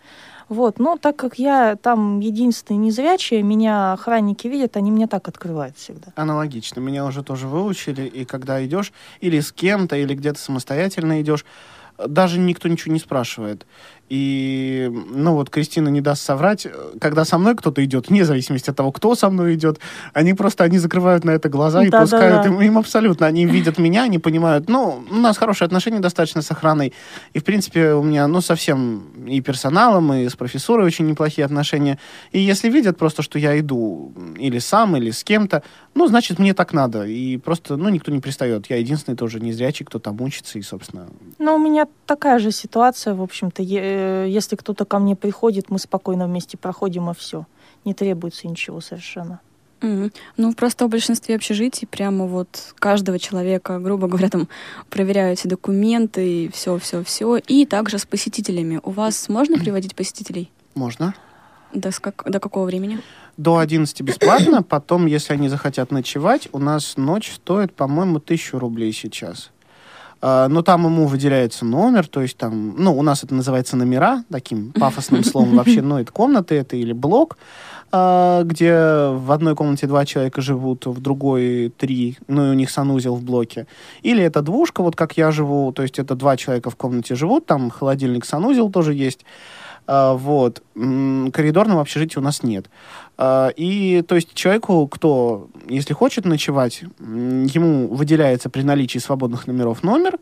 вот, 0.49 0.79
но 0.79 0.97
так 0.97 1.17
как 1.17 1.39
я 1.39 1.77
там 1.77 2.21
единственный 2.21 2.77
незрячий, 2.77 3.43
меня 3.43 3.93
охранники 3.93 4.47
видят, 4.49 4.77
они 4.77 4.91
мне 4.91 5.07
так 5.07 5.29
открывают 5.29 5.77
всегда. 5.77 6.13
Аналогично. 6.15 6.81
Меня 6.81 7.05
уже 7.05 7.23
тоже 7.23 7.49
выучили, 7.49 8.03
и 8.03 8.25
когда 8.25 8.65
идешь 8.65 8.93
или 9.21 9.41
с 9.41 9.53
кем-то, 9.53 9.97
или 9.97 10.15
где-то 10.15 10.39
самостоятельно 10.39 11.21
идешь, 11.21 11.45
даже 11.99 12.39
никто 12.39 12.69
ничего 12.69 12.93
не 12.93 13.01
спрашивает. 13.01 13.67
И, 14.09 14.91
ну 14.93 15.35
вот, 15.35 15.49
Кристина 15.49 15.89
не 15.89 16.03
даст 16.03 16.23
соврать, 16.23 16.67
когда 17.01 17.25
со 17.25 17.39
мной 17.39 17.55
кто-то 17.57 17.83
идет, 17.83 18.11
вне 18.11 18.27
зависимости 18.27 18.69
от 18.69 18.77
того, 18.77 18.93
кто 18.93 19.15
со 19.15 19.31
мной 19.31 19.55
идет, 19.55 19.81
они 20.13 20.35
просто, 20.35 20.65
они 20.65 20.77
закрывают 20.77 21.25
на 21.25 21.31
это 21.31 21.49
глаза 21.49 21.83
и 21.83 21.89
да, 21.89 22.03
пускают, 22.03 22.43
да, 22.43 22.43
да. 22.43 22.49
Им, 22.49 22.61
им 22.61 22.79
абсолютно, 22.79 23.27
они 23.27 23.47
видят 23.47 23.79
меня, 23.79 24.03
они 24.03 24.19
понимают, 24.19 24.69
ну, 24.69 25.03
у 25.11 25.15
нас 25.15 25.39
хорошие 25.39 25.65
отношения 25.65 26.01
достаточно 26.01 26.43
с 26.43 26.51
охраной, 26.51 26.93
и, 27.33 27.39
в 27.39 27.45
принципе, 27.45 27.95
у 27.95 28.03
меня, 28.03 28.27
ну, 28.27 28.43
совсем 28.43 29.05
и 29.27 29.41
персоналом, 29.41 30.13
и 30.13 30.29
с 30.29 30.37
профессурой 30.37 30.87
очень 30.87 31.07
неплохие 31.07 31.47
отношения, 31.47 31.99
и 32.33 32.39
если 32.39 32.69
видят 32.69 32.99
просто, 32.99 33.23
что 33.23 33.39
я 33.39 33.59
иду 33.59 34.13
или 34.39 34.59
сам, 34.59 34.95
или 34.95 35.11
с 35.11 35.25
кем-то, 35.25 35.63
ну, 35.95 36.07
значит, 36.07 36.39
мне 36.39 36.53
так 36.53 36.75
надо, 36.75 37.05
и 37.05 37.39
просто, 37.39 37.77
ну, 37.77 37.89
никто 37.89 38.13
не 38.13 38.21
пристает, 38.21 38.67
я 38.69 38.77
единственный 38.77 39.17
тоже 39.17 39.41
незрячий, 39.41 39.87
кто 39.87 39.99
там 39.99 40.21
учится, 40.21 40.59
и, 40.59 40.63
собственно... 40.63 41.09
Ну, 41.39 41.55
у 41.55 41.59
меня 41.59 41.87
такая 42.05 42.39
же 42.39 42.51
ситуация, 42.51 43.15
в 43.15 43.23
общем-то, 43.23 43.63
если 44.29 44.57
кто-то 44.57 44.85
ко 44.85 44.99
мне 44.99 45.17
приходит, 45.17 45.71
мы 45.71 45.79
спокойно 45.79 46.27
вместе 46.27 46.57
проходим, 46.57 47.11
и 47.11 47.15
все. 47.15 47.47
Не 47.85 47.95
требуется 47.95 48.49
ничего 48.49 48.81
совершенно. 48.81 49.41
Mm-hmm. 49.83 50.13
Ну, 50.37 50.55
просто 50.55 50.87
в 50.87 50.91
большинстве 50.91 51.35
общежитий 51.35 51.89
прямо 51.89 52.27
вот 52.27 52.75
каждого 52.79 53.19
человека, 53.19 53.79
грубо 53.79 54.07
говоря, 54.07 54.29
там 54.29 54.49
проверяют 54.89 55.41
все 55.41 55.49
документы 55.49 56.45
и 56.45 56.49
все-все-все. 56.51 57.37
И 57.37 57.67
также 57.67 57.99
с 57.99 58.07
посетителями. 58.07 58.81
У 58.85 58.91
вас 58.91 59.29
можно 59.29 59.59
приводить 59.59 59.95
посетителей? 59.97 60.51
Можно. 60.75 61.15
До, 61.75 61.91
как, 61.91 62.25
до 62.31 62.39
какого 62.39 62.65
времени? 62.65 63.01
До 63.37 63.59
11 63.59 64.01
бесплатно. 64.03 64.63
Потом, 64.63 65.07
если 65.07 65.33
они 65.33 65.49
захотят 65.49 65.91
ночевать, 65.91 66.49
у 66.53 66.59
нас 66.59 66.97
ночь 66.97 67.33
стоит, 67.33 67.75
по-моему, 67.75 68.21
тысячу 68.21 68.59
рублей 68.59 68.93
сейчас. 68.93 69.51
А, 70.23 70.47
но 70.47 70.63
там 70.63 70.85
ему 70.85 71.07
выделяется 71.07 71.65
номер, 71.65 72.07
то 72.07 72.21
есть 72.21 72.37
там, 72.37 72.77
ну, 72.79 72.97
у 72.97 73.03
нас 73.03 73.25
это 73.25 73.35
называется 73.35 73.77
номера, 73.77 74.25
таким 74.31 74.73
пафосным 74.81 75.25
словом 75.25 75.57
вообще, 75.57 75.83
ну, 75.83 75.99
это 75.99 76.13
комната 76.13 76.55
это 76.55 76.77
или 76.77 76.93
блок, 76.93 77.37
а, 77.91 78.45
где 78.45 78.73
в 78.73 79.33
одной 79.33 79.57
комнате 79.57 79.89
два 79.89 80.07
человека 80.07 80.41
живут, 80.41 80.87
в 80.87 81.01
другой 81.01 81.73
три, 81.77 82.19
ну, 82.29 82.47
и 82.47 82.51
у 82.51 82.55
них 82.55 82.71
санузел 82.71 83.17
в 83.17 83.25
блоке. 83.25 83.67
Или 84.03 84.23
это 84.23 84.43
двушка, 84.43 84.83
вот 84.83 84.95
как 84.95 85.17
я 85.17 85.33
живу, 85.33 85.73
то 85.73 85.83
есть 85.83 85.99
это 85.99 86.15
два 86.15 86.37
человека 86.37 86.71
в 86.71 86.77
комнате 86.77 87.17
живут, 87.17 87.47
там 87.47 87.71
холодильник, 87.71 88.25
санузел 88.25 88.71
тоже 88.71 88.95
есть. 88.95 89.25
А, 89.87 90.15
вот. 90.15 90.63
Коридорного 90.75 91.81
общежития 91.81 92.21
у 92.21 92.25
нас 92.25 92.43
нет. 92.43 92.67
А, 93.19 93.49
и, 93.57 94.03
то 94.03 94.15
есть, 94.15 94.35
человеку, 94.35 94.87
кто, 94.89 95.49
если 95.69 95.95
хочет 95.95 96.25
ночевать, 96.25 96.83
ему 97.01 97.89
выделяется 97.89 98.51
при 98.51 98.63
наличии 98.63 98.99
свободных 98.99 99.47
номеров 99.47 99.83
номер, 99.83 100.19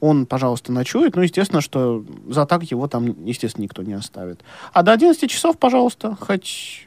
он, 0.00 0.26
пожалуйста, 0.26 0.72
ночует. 0.72 1.16
Ну, 1.16 1.22
естественно, 1.22 1.60
что 1.60 2.04
за 2.28 2.46
так 2.46 2.62
его 2.64 2.86
там, 2.86 3.24
естественно, 3.24 3.64
никто 3.64 3.82
не 3.82 3.94
оставит. 3.94 4.40
А 4.72 4.82
до 4.82 4.92
11 4.92 5.28
часов, 5.30 5.58
пожалуйста, 5.58 6.16
хоть 6.20 6.86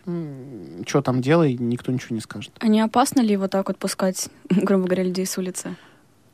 что 0.85 1.01
там 1.01 1.21
делай, 1.21 1.57
никто 1.59 1.91
ничего 1.91 2.15
не 2.15 2.21
скажет. 2.21 2.51
А 2.59 2.67
не 2.67 2.79
опасно 2.79 3.21
ли 3.21 3.35
вот 3.35 3.51
так 3.51 3.67
вот 3.67 3.77
пускать, 3.77 4.29
грубо 4.49 4.85
говоря, 4.85 5.03
людей 5.03 5.25
с 5.25 5.37
улицы? 5.37 5.75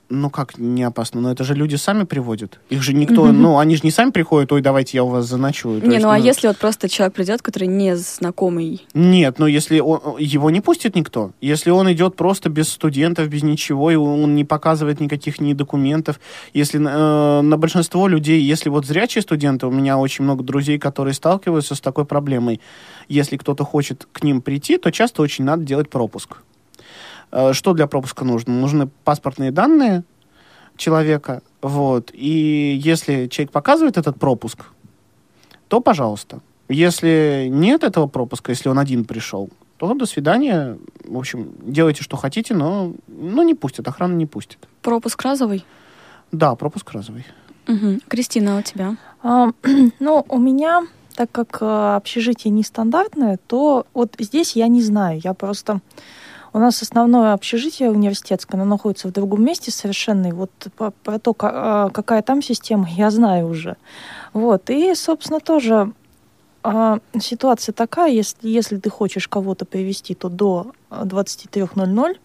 Ну 0.10 0.30
как 0.30 0.58
не 0.58 0.84
опасно, 0.84 1.22
но 1.22 1.32
это 1.32 1.44
же 1.44 1.54
люди 1.54 1.76
сами 1.76 2.04
приводят. 2.04 2.60
Их 2.70 2.82
же 2.82 2.94
никто, 2.94 3.28
mm-hmm. 3.28 3.32
ну 3.32 3.58
они 3.58 3.76
же 3.76 3.82
не 3.84 3.92
сами 3.92 4.12
приходят, 4.12 4.52
ой, 4.52 4.62
давайте 4.62 4.98
я 4.98 5.04
у 5.04 5.08
вас 5.08 5.26
заночую. 5.26 5.82
Не, 5.82 5.96
есть, 5.96 6.04
ну 6.04 6.10
а 6.10 6.18
если 6.18 6.48
вот 6.48 6.58
просто 6.58 6.90
человек 6.90 7.16
придет, 7.16 7.42
который 7.42 7.68
не 7.68 7.96
знакомый? 7.96 8.86
Нет, 8.94 9.40
ну 9.40 9.48
если 9.48 9.80
он, 9.80 10.18
его 10.20 10.50
не 10.50 10.62
пустит 10.62 10.96
никто. 10.96 11.32
Если 11.42 11.70
он 11.70 11.92
идет 11.92 12.16
просто 12.16 12.50
без 12.50 12.70
студентов, 12.70 13.28
без 13.30 13.44
ничего, 13.44 13.92
и 13.92 13.96
он 13.96 14.36
не 14.36 14.46
показывает 14.46 15.00
никаких 15.00 15.40
ни 15.40 15.54
документов. 15.54 16.20
Если 16.54 16.80
э, 16.80 17.42
на 17.42 17.58
большинство 17.58 18.08
людей, 18.08 18.42
если 18.42 18.70
вот 18.70 18.86
зрячие 18.86 19.22
студенты, 19.22 19.68
у 19.68 19.72
меня 19.72 19.98
очень 19.98 20.24
много 20.24 20.44
друзей, 20.44 20.80
которые 20.80 21.14
сталкиваются 21.14 21.76
с 21.76 21.82
такой 21.82 22.06
проблемой. 22.06 22.62
Если 23.08 23.38
кто-то 23.38 23.64
хочет 23.64 24.08
к 24.12 24.24
ним 24.24 24.42
прийти, 24.42 24.78
то 24.78 24.92
часто 24.92 25.22
очень 25.22 25.46
надо 25.46 25.64
делать 25.64 25.90
пропуск. 25.90 26.38
Э, 27.32 27.54
что 27.54 27.74
для 27.74 27.88
пропуска 27.88 28.26
нужно? 28.26 28.54
Нужны 28.54 28.88
паспортные 29.04 29.52
данные 29.52 30.04
человека, 30.76 31.42
вот, 31.62 32.12
и 32.14 32.80
если 32.82 33.28
человек 33.28 33.52
показывает 33.52 33.98
этот 33.98 34.20
пропуск, 34.20 34.66
то 35.68 35.82
пожалуйста. 35.82 36.40
Если 36.70 37.48
нет 37.50 37.84
этого 37.84 38.08
пропуска, 38.08 38.52
если 38.52 38.70
он 38.70 38.78
один 38.78 39.06
пришел, 39.06 39.50
то 39.78 39.94
до 39.94 40.06
свидания. 40.06 40.78
В 41.06 41.18
общем, 41.18 41.52
делайте, 41.62 42.04
что 42.04 42.18
хотите, 42.18 42.54
но 42.54 42.94
ну, 43.08 43.44
не 43.44 43.54
пустят, 43.54 43.88
охрана 43.88 44.14
не 44.14 44.26
пустит. 44.26 44.68
Пропуск 44.82 45.22
разовый? 45.24 45.66
Да, 46.32 46.56
пропуск 46.56 46.92
разовый. 46.92 47.26
Угу. 47.68 48.00
Кристина, 48.08 48.58
а 48.58 48.60
у 48.60 48.62
тебя? 48.62 48.98
А, 49.24 49.52
ну, 50.00 50.26
у 50.28 50.38
меня, 50.40 50.88
так 51.16 51.32
как 51.32 51.60
э, 51.62 51.96
общежитие 51.96 52.52
нестандартное, 52.52 53.40
то 53.48 53.86
вот 53.94 54.16
здесь 54.20 54.56
я 54.56 54.68
не 54.68 54.82
знаю. 54.82 55.22
Я 55.24 55.34
просто 55.34 55.82
у 56.58 56.60
нас 56.60 56.82
основное 56.82 57.34
общежитие 57.34 57.92
университетское, 57.92 58.60
оно 58.60 58.68
находится 58.68 59.08
в 59.08 59.12
другом 59.12 59.44
месте 59.44 59.70
совершенно. 59.70 60.28
И 60.28 60.32
вот 60.32 60.50
про, 60.76 60.90
про 60.90 61.20
то, 61.20 61.36
а, 61.40 61.90
какая 61.90 62.24
там 62.24 62.42
система, 62.42 62.88
я 62.90 63.12
знаю 63.12 63.48
уже. 63.48 63.78
Вот. 64.34 64.72
И, 64.72 64.96
собственно, 64.96 65.40
тоже 65.40 65.94
а, 66.64 66.98
ситуация 67.20 67.74
такая, 67.74 68.12
если, 68.12 68.50
если 68.50 68.78
ты 68.78 68.90
хочешь 68.90 69.28
кого-то 69.28 69.66
привести, 69.66 70.16
то 70.16 70.30
до 70.30 70.72
23.00, 70.90 72.18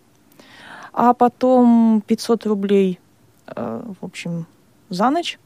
а 0.94 1.12
потом 1.12 2.02
500 2.06 2.46
рублей, 2.46 3.00
а, 3.46 3.84
в 4.00 4.02
общем, 4.02 4.46
за 4.88 5.10
ночь. 5.10 5.38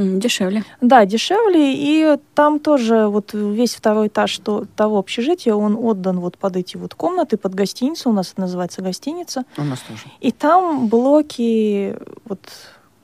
Дешевле. 0.00 0.64
Да, 0.80 1.04
дешевле. 1.04 1.74
И 1.74 2.18
там 2.34 2.58
тоже 2.58 3.06
вот 3.06 3.32
весь 3.32 3.74
второй 3.74 4.08
этаж 4.08 4.38
то, 4.38 4.66
того 4.76 4.98
общежития, 4.98 5.54
он 5.54 5.76
отдан 5.76 6.20
вот 6.20 6.38
под 6.38 6.56
эти 6.56 6.76
вот 6.76 6.94
комнаты, 6.94 7.36
под 7.36 7.54
гостиницу. 7.54 8.10
У 8.10 8.12
нас 8.12 8.32
это 8.32 8.42
называется 8.42 8.82
гостиница. 8.82 9.44
У 9.56 9.64
нас 9.64 9.80
тоже. 9.80 10.02
И 10.20 10.32
там 10.32 10.88
блоки, 10.88 11.96
вот 12.24 12.40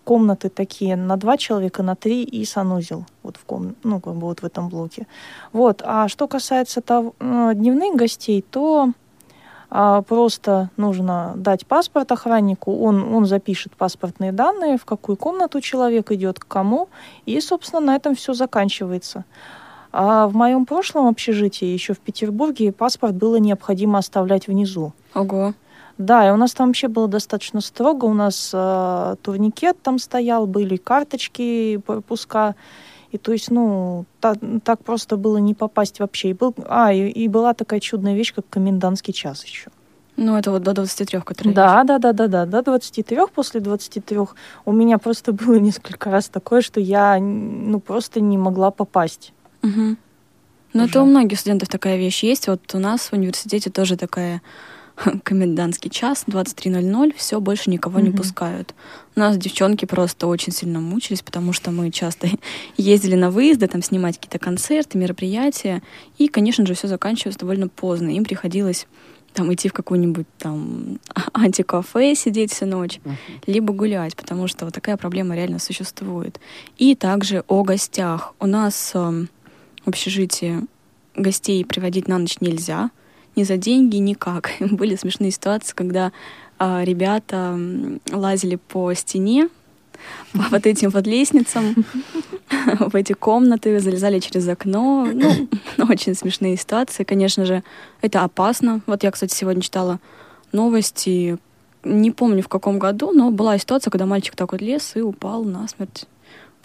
комнаты 0.05 0.49
такие 0.49 0.95
на 0.97 1.17
два 1.17 1.37
человека, 1.37 1.83
на 1.83 1.97
три 1.97 2.23
и 2.23 2.45
санузел 2.45 3.05
вот 3.25 3.37
в 3.37 3.45
ком... 3.45 3.75
ну, 3.83 4.01
как 4.01 4.15
бы 4.15 4.29
вот 4.29 4.41
в 4.41 4.45
этом 4.45 4.69
блоке. 4.69 5.07
Вот. 5.53 5.83
А 5.85 6.07
что 6.09 6.29
касается 6.29 6.81
того, 6.81 7.15
э, 7.19 7.53
дневных 7.55 7.97
гостей, 7.97 8.41
то 8.43 8.93
просто 9.69 10.71
нужно 10.77 11.33
дать 11.37 11.67
паспорт 11.67 12.13
охраннику, 12.13 12.79
он, 12.79 13.15
он 13.15 13.27
запишет 13.27 13.75
паспортные 13.77 14.33
данные, 14.33 14.79
в 14.79 14.85
какую 14.85 15.17
комнату 15.17 15.61
человек 15.61 16.13
идет, 16.13 16.39
к 16.39 16.47
кому, 16.47 16.89
и, 17.25 17.41
собственно, 17.41 17.81
на 17.81 17.97
этом 17.97 18.15
все 18.15 18.33
заканчивается. 18.33 19.25
А 19.93 20.27
в 20.27 20.35
моем 20.35 20.67
прошлом 20.67 21.07
общежитии, 21.07 21.67
еще 21.67 21.95
в 21.95 22.01
Петербурге, 22.01 22.71
паспорт 22.71 23.15
было 23.15 23.37
необходимо 23.37 23.99
оставлять 23.99 24.47
внизу. 24.47 24.93
Ого. 25.15 25.55
Да, 25.99 26.29
и 26.29 26.31
у 26.31 26.37
нас 26.37 26.53
там 26.53 26.69
вообще 26.69 26.89
было 26.89 27.09
достаточно 27.09 27.63
строго. 27.63 28.05
У 28.05 28.13
нас 28.13 28.51
э, 28.53 29.17
турникет 29.23 29.81
там 29.81 29.99
стоял, 29.99 30.47
были 30.47 30.77
карточки, 30.77 31.79
пропуска. 31.79 32.55
И 33.17 33.19
то 33.19 33.33
есть, 33.33 33.51
ну, 33.51 34.05
та, 34.21 34.35
так 34.63 34.85
просто 34.85 35.17
было 35.17 35.39
не 35.39 35.55
попасть 35.55 36.01
вообще. 36.01 36.29
И 36.29 36.35
был, 36.35 36.55
а, 36.69 36.93
и, 36.93 37.09
и 37.09 37.29
была 37.29 37.55
такая 37.55 37.81
чудная 37.81 38.15
вещь, 38.15 38.35
как 38.35 38.45
комендантский 38.51 39.15
час 39.15 39.45
еще. 39.45 39.71
Ну, 40.17 40.37
это 40.37 40.51
вот 40.51 40.63
до 40.63 40.73
23, 40.73 41.21
который 41.21 41.55
Да, 41.55 41.85
да, 41.85 41.99
да, 41.99 42.13
да, 42.13 42.29
да, 42.29 42.47
до 42.47 42.63
23, 42.63 43.19
после 43.35 43.61
23. 43.61 44.19
У 44.65 44.73
меня 44.73 44.99
просто 44.99 45.33
было 45.33 45.57
несколько 45.57 46.11
раз 46.11 46.29
такое, 46.29 46.61
что 46.61 46.81
я, 46.81 47.19
ну, 47.19 47.81
просто 47.81 48.21
не 48.21 48.39
могла 48.39 48.71
попасть. 48.71 49.33
Угу. 49.63 49.97
Ну, 50.75 50.85
это 50.85 51.03
у 51.03 51.07
многих 51.07 51.39
студентов 51.41 51.69
такая 51.69 51.97
вещь 51.97 52.23
есть. 52.23 52.49
Вот 52.49 52.75
у 52.75 52.79
нас 52.79 53.09
в 53.09 53.13
университете 53.15 53.71
тоже 53.71 53.97
такая 53.97 54.43
комендантский 55.23 55.91
час, 55.91 56.25
23.00, 56.27 57.15
все, 57.17 57.41
больше 57.41 57.71
никого 57.71 58.01
не 58.01 58.11
пускают. 58.11 58.75
У 59.15 59.21
нас 59.21 59.37
девчонки 59.37 59.85
просто 59.85 60.27
очень 60.27 60.53
сильно 60.53 60.81
мучились, 60.81 61.23
потому 61.23 61.53
что 61.53 61.71
мы 61.71 61.91
часто 61.91 62.29
ездили 62.77 63.15
на 63.15 63.31
выезды, 63.31 63.67
там 63.67 63.83
снимать 63.83 64.17
какие-то 64.17 64.39
концерты, 64.39 64.99
мероприятия, 64.99 65.83
и, 66.19 66.29
конечно 66.29 66.67
же, 66.67 66.75
все 66.75 66.89
заканчивалось 66.89 67.37
довольно 67.37 67.69
поздно. 67.69 68.09
Им 68.11 68.25
приходилось 68.25 68.87
там 69.33 69.53
идти 69.53 69.69
в 69.69 69.75
какую-нибудь 69.75 70.27
там 70.39 70.99
антикафе, 71.35 72.15
сидеть 72.15 72.53
всю 72.53 72.65
ночь, 72.67 73.01
uh-huh. 73.05 73.15
либо 73.47 73.75
гулять, 73.75 74.17
потому 74.17 74.49
что 74.49 74.65
вот 74.65 74.75
такая 74.75 74.97
проблема 74.97 75.37
реально 75.37 75.59
существует. 75.59 76.41
И 76.79 76.95
также 76.95 77.45
о 77.47 77.63
гостях. 77.63 78.35
У 78.41 78.47
нас 78.47 78.93
э, 78.95 78.99
в 79.85 79.89
общежитии 79.89 80.63
гостей 81.15 81.65
приводить 81.65 82.09
на 82.09 82.19
ночь 82.19 82.41
нельзя, 82.41 82.91
ни 83.37 83.45
за 83.45 83.57
деньги, 83.57 83.97
никак. 83.97 84.51
Были 84.61 84.97
смешные 84.97 85.31
ситуации, 85.31 85.75
когда 85.75 86.13
э, 86.59 86.85
ребята 86.85 87.59
лазили 88.11 88.57
по 88.57 88.93
стене, 88.95 89.49
вот 90.33 90.67
этим 90.67 90.91
вот 90.91 91.07
лестницам, 91.07 91.85
в 92.81 92.95
эти 92.97 93.13
комнаты, 93.13 93.79
залезали 93.81 94.19
через 94.19 94.49
окно. 94.49 95.09
Ну, 95.13 95.49
очень 95.89 96.15
смешные 96.15 96.57
ситуации. 96.57 97.05
Конечно 97.05 97.45
же, 97.45 97.63
это 98.01 98.23
опасно. 98.23 98.81
Вот 98.87 99.03
я, 99.03 99.11
кстати, 99.11 99.35
сегодня 99.35 99.63
читала 99.63 100.01
новости, 100.53 101.39
не 101.85 102.11
помню 102.11 102.43
в 102.43 102.49
каком 102.49 102.79
году, 102.79 103.13
но 103.13 103.31
была 103.31 103.59
ситуация, 103.59 103.91
когда 103.91 104.07
мальчик 104.07 104.35
так 104.35 104.53
вот 104.53 104.61
лез 104.61 104.93
и 104.97 105.01
упал 105.01 105.45
насмерть. 105.45 106.07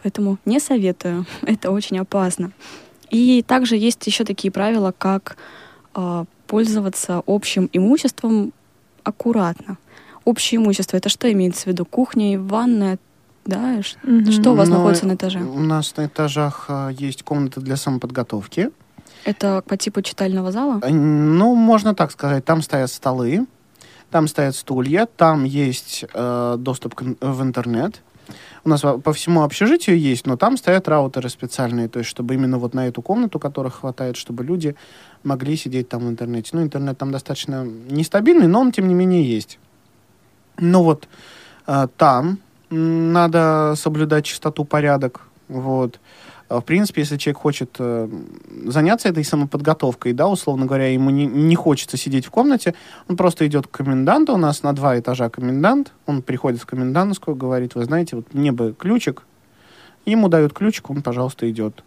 Поэтому 0.02 0.38
не 0.46 0.60
советую. 0.60 1.26
Это 1.44 1.72
очень 1.72 2.00
опасно. 2.00 2.52
И 3.12 3.44
также 3.46 3.76
есть 3.76 4.06
еще 4.08 4.24
такие 4.24 4.52
правила, 4.52 4.94
как 4.98 5.38
э, 5.96 6.26
пользоваться 6.52 7.24
общим 7.28 7.70
имуществом 7.72 8.52
аккуратно. 9.04 9.78
Общее 10.26 10.60
имущество 10.60 10.98
это 10.98 11.08
что 11.08 11.32
имеется 11.32 11.64
в 11.64 11.68
виду? 11.68 11.86
Кухня 11.86 12.34
и 12.34 12.38
ванная, 12.38 13.00
да? 13.46 13.78
Mm-hmm. 13.78 14.32
Что 14.32 14.52
у 14.52 14.56
вас 14.56 14.68
Но 14.68 14.76
ну, 14.76 14.82
находится 14.82 15.08
на 15.08 15.14
этаже? 15.14 15.40
У 15.40 15.60
нас 15.62 15.96
на 15.96 16.08
этажах 16.08 16.66
а, 16.68 16.90
есть 16.90 17.24
комната 17.24 17.62
для 17.62 17.78
самоподготовки. 17.78 18.70
Это 19.24 19.64
по 19.66 19.78
типу 19.78 20.02
читального 20.02 20.52
зала? 20.52 20.82
Ну, 20.90 21.56
можно 21.56 21.96
так 21.96 22.12
сказать. 22.12 22.44
Там 22.44 22.62
стоят 22.62 22.92
столы, 22.92 23.48
там 24.10 24.28
стоят 24.28 24.54
стулья, 24.54 25.06
там 25.06 25.46
есть 25.46 26.04
э, 26.14 26.56
доступ 26.60 26.96
к, 26.96 27.04
в 27.22 27.42
интернет. 27.42 28.02
У 28.64 28.70
нас 28.70 28.82
по 28.82 29.14
всему 29.14 29.42
общежитию 29.42 29.98
есть, 30.00 30.28
но 30.28 30.38
там 30.38 30.56
стоят 30.56 30.88
раутеры 30.88 31.30
специальные, 31.30 31.88
то 31.88 32.00
есть 32.00 32.10
чтобы 32.10 32.36
именно 32.36 32.60
вот 32.60 32.74
на 32.74 32.88
эту 32.88 33.02
комнату, 33.02 33.40
которых 33.40 33.80
хватает, 33.80 34.18
чтобы 34.18 34.44
люди 34.44 34.76
могли 35.24 35.56
сидеть 35.58 35.90
там 35.90 36.06
в 36.06 36.10
интернете. 36.10 36.52
Ну, 36.54 36.62
интернет 36.62 36.98
там 36.98 37.12
достаточно 37.12 37.66
нестабильный, 37.66 38.48
но 38.48 38.62
он, 38.62 38.72
тем 38.72 38.88
не 38.88 38.94
менее, 38.94 39.24
есть. 39.24 39.58
Но 40.58 40.84
вот 40.84 41.08
э, 41.66 41.88
там 41.98 42.38
надо 42.70 43.74
соблюдать 43.76 44.26
чистоту, 44.26 44.64
порядок, 44.64 45.22
вот. 45.48 46.00
А, 46.52 46.60
в 46.60 46.66
принципе, 46.66 47.02
если 47.02 47.16
человек 47.16 47.38
хочет 47.38 47.76
э, 47.80 48.10
заняться 48.66 49.08
этой 49.08 49.24
самоподготовкой, 49.24 50.12
да, 50.12 50.28
условно 50.28 50.66
говоря, 50.66 50.88
ему 50.88 51.10
не, 51.10 51.26
не 51.26 51.56
хочется 51.56 51.96
сидеть 51.96 52.26
в 52.26 52.30
комнате, 52.30 52.74
он 53.08 53.16
просто 53.16 53.48
идет 53.48 53.68
к 53.68 53.72
коменданту, 53.72 54.34
у 54.34 54.38
нас 54.38 54.62
на 54.62 54.74
два 54.74 55.00
этажа 55.00 55.30
комендант, 55.30 55.94
он 56.06 56.22
приходит 56.22 56.62
в 56.62 56.66
комендантскую, 56.66 57.38
говорит, 57.38 57.76
вы 57.76 57.86
знаете, 57.86 58.18
вот 58.18 58.34
мне 58.34 58.52
бы 58.52 58.76
ключик, 58.78 59.24
ему 60.06 60.28
дают 60.28 60.52
ключик, 60.52 60.90
он, 60.90 61.02
пожалуйста, 61.02 61.50
идет. 61.50 61.86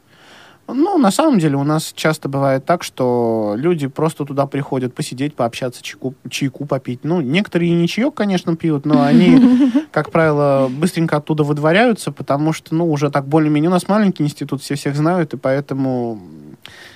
Ну, 0.66 0.96
на 0.98 1.10
самом 1.10 1.38
деле, 1.38 1.56
у 1.56 1.64
нас 1.64 1.92
часто 1.94 2.28
бывает 2.28 2.64
так, 2.64 2.82
что 2.82 3.54
люди 3.56 3.86
просто 3.86 4.24
туда 4.24 4.46
приходят 4.46 4.94
посидеть, 4.94 5.34
пообщаться, 5.34 5.82
чайку, 5.82 6.14
чайку 6.30 6.64
попить. 6.64 7.00
Ну, 7.02 7.20
некоторые 7.20 7.72
не 7.72 7.86
чаек, 7.86 8.14
конечно, 8.14 8.56
пьют, 8.56 8.86
но 8.86 9.02
они, 9.02 9.60
как 9.92 10.10
правило, 10.10 10.70
быстренько 10.70 11.16
оттуда 11.18 11.44
выдворяются, 11.44 12.12
потому 12.12 12.52
что, 12.52 12.74
ну, 12.74 12.90
уже 12.90 13.10
так 13.10 13.26
более-менее... 13.26 13.68
У 13.68 13.72
нас 13.72 13.88
маленький 13.88 14.22
институт, 14.22 14.62
все 14.62 14.74
всех 14.74 14.96
знают, 14.96 15.34
и 15.34 15.36
поэтому, 15.36 16.18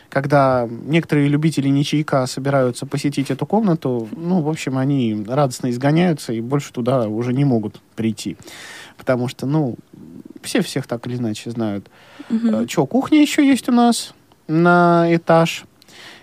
когда 0.09 0.66
некоторые 0.87 1.28
любители 1.28 1.68
не 1.68 1.85
чайка 1.85 2.26
собираются 2.26 2.87
посетить 2.87 3.31
эту 3.31 3.44
комнату, 3.44 4.09
ну, 4.16 4.40
в 4.40 4.48
общем, 4.48 4.78
они 4.78 5.26
радостно 5.28 5.70
изгоняются 5.70 6.33
и 6.33 6.40
больше 6.40 6.72
туда 6.72 7.07
уже 7.07 7.35
не 7.35 7.44
могут 7.44 7.81
прийти. 7.96 8.38
Потому 8.96 9.28
что, 9.28 9.46
ну, 9.46 9.76
все 10.42 10.62
всех 10.62 10.87
так 10.87 11.07
или 11.07 11.16
иначе 11.16 11.51
знают. 11.51 11.88
Угу. 12.31 12.48
Э, 12.48 12.66
Что, 12.68 12.87
кухня 12.87 13.20
еще 13.20 13.46
есть 13.46 13.68
у 13.68 13.72
нас 13.72 14.14
на 14.46 15.07
этаж. 15.11 15.64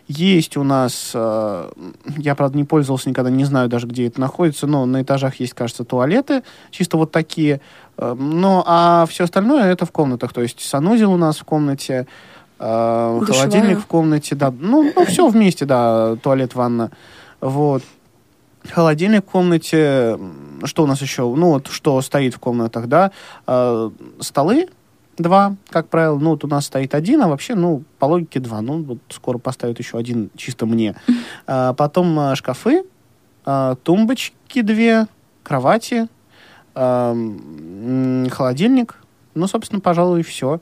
Есть 0.07 0.55
у 0.55 0.63
нас, 0.63 1.11
э, 1.15 1.71
я, 2.17 2.35
правда, 2.35 2.57
не 2.57 2.63
пользовался 2.63 3.09
никогда, 3.09 3.31
не 3.31 3.43
знаю 3.43 3.69
даже, 3.69 3.87
где 3.87 4.05
это 4.05 4.21
находится, 4.21 4.67
но 4.67 4.85
на 4.85 5.01
этажах 5.01 5.39
есть, 5.39 5.53
кажется, 5.53 5.83
туалеты, 5.83 6.43
чисто 6.69 6.97
вот 6.97 7.11
такие. 7.11 7.59
Э, 7.97 8.13
ну, 8.13 8.63
а 8.67 9.07
все 9.09 9.23
остальное 9.23 9.71
это 9.71 9.87
в 9.87 9.91
комнатах. 9.91 10.31
То 10.31 10.41
есть 10.41 10.59
санузел 10.61 11.11
у 11.11 11.17
нас 11.17 11.37
в 11.37 11.43
комнате, 11.43 12.07
холодильник 12.57 13.79
в 13.79 13.85
комнате, 13.85 14.35
да. 14.35 14.53
Ну, 14.57 14.91
ну, 14.95 15.05
все 15.05 15.27
вместе, 15.27 15.65
да, 15.65 16.15
туалет, 16.17 16.55
ванна. 16.55 16.91
Вот. 17.41 17.83
Холодильник 18.71 19.25
в 19.25 19.31
комнате, 19.31 20.17
что 20.63 20.83
у 20.83 20.87
нас 20.87 21.01
еще? 21.01 21.23
Ну, 21.23 21.51
вот 21.51 21.67
что 21.67 22.01
стоит 22.01 22.33
в 22.35 22.39
комнатах, 22.39 22.87
да? 22.87 23.11
Столы, 24.19 24.67
два, 25.17 25.55
как 25.69 25.87
правило. 25.89 26.17
Ну, 26.17 26.31
вот 26.31 26.43
у 26.43 26.47
нас 26.47 26.65
стоит 26.65 26.93
один, 26.95 27.21
а 27.21 27.27
вообще, 27.27 27.55
ну, 27.55 27.83
по 27.99 28.05
логике 28.05 28.39
два. 28.39 28.61
Ну, 28.61 28.83
вот 28.83 28.97
скоро 29.09 29.37
поставят 29.37 29.79
еще 29.79 29.97
один 29.97 30.29
чисто 30.35 30.65
мне. 30.65 30.95
А, 31.47 31.73
потом 31.73 32.17
а, 32.17 32.35
шкафы, 32.35 32.85
а, 33.45 33.75
тумбочки 33.75 34.61
две, 34.61 35.05
кровати, 35.43 36.07
а, 36.73 37.15
холодильник. 38.31 38.95
Ну, 39.35 39.45
собственно, 39.45 39.79
пожалуй, 39.79 40.23
все. 40.23 40.59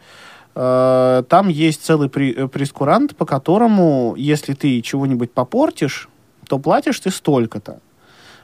А, 0.55 1.23
там 1.23 1.47
есть 1.47 1.85
целый 1.85 2.09
при, 2.09 2.33
э, 2.33 2.47
прескурант, 2.49 3.15
по 3.15 3.25
которому, 3.25 4.15
если 4.17 4.53
ты 4.53 4.81
чего-нибудь 4.81 5.31
попортишь, 5.31 6.09
то 6.49 6.59
платишь 6.59 6.99
ты 6.99 7.11
столько-то. 7.11 7.79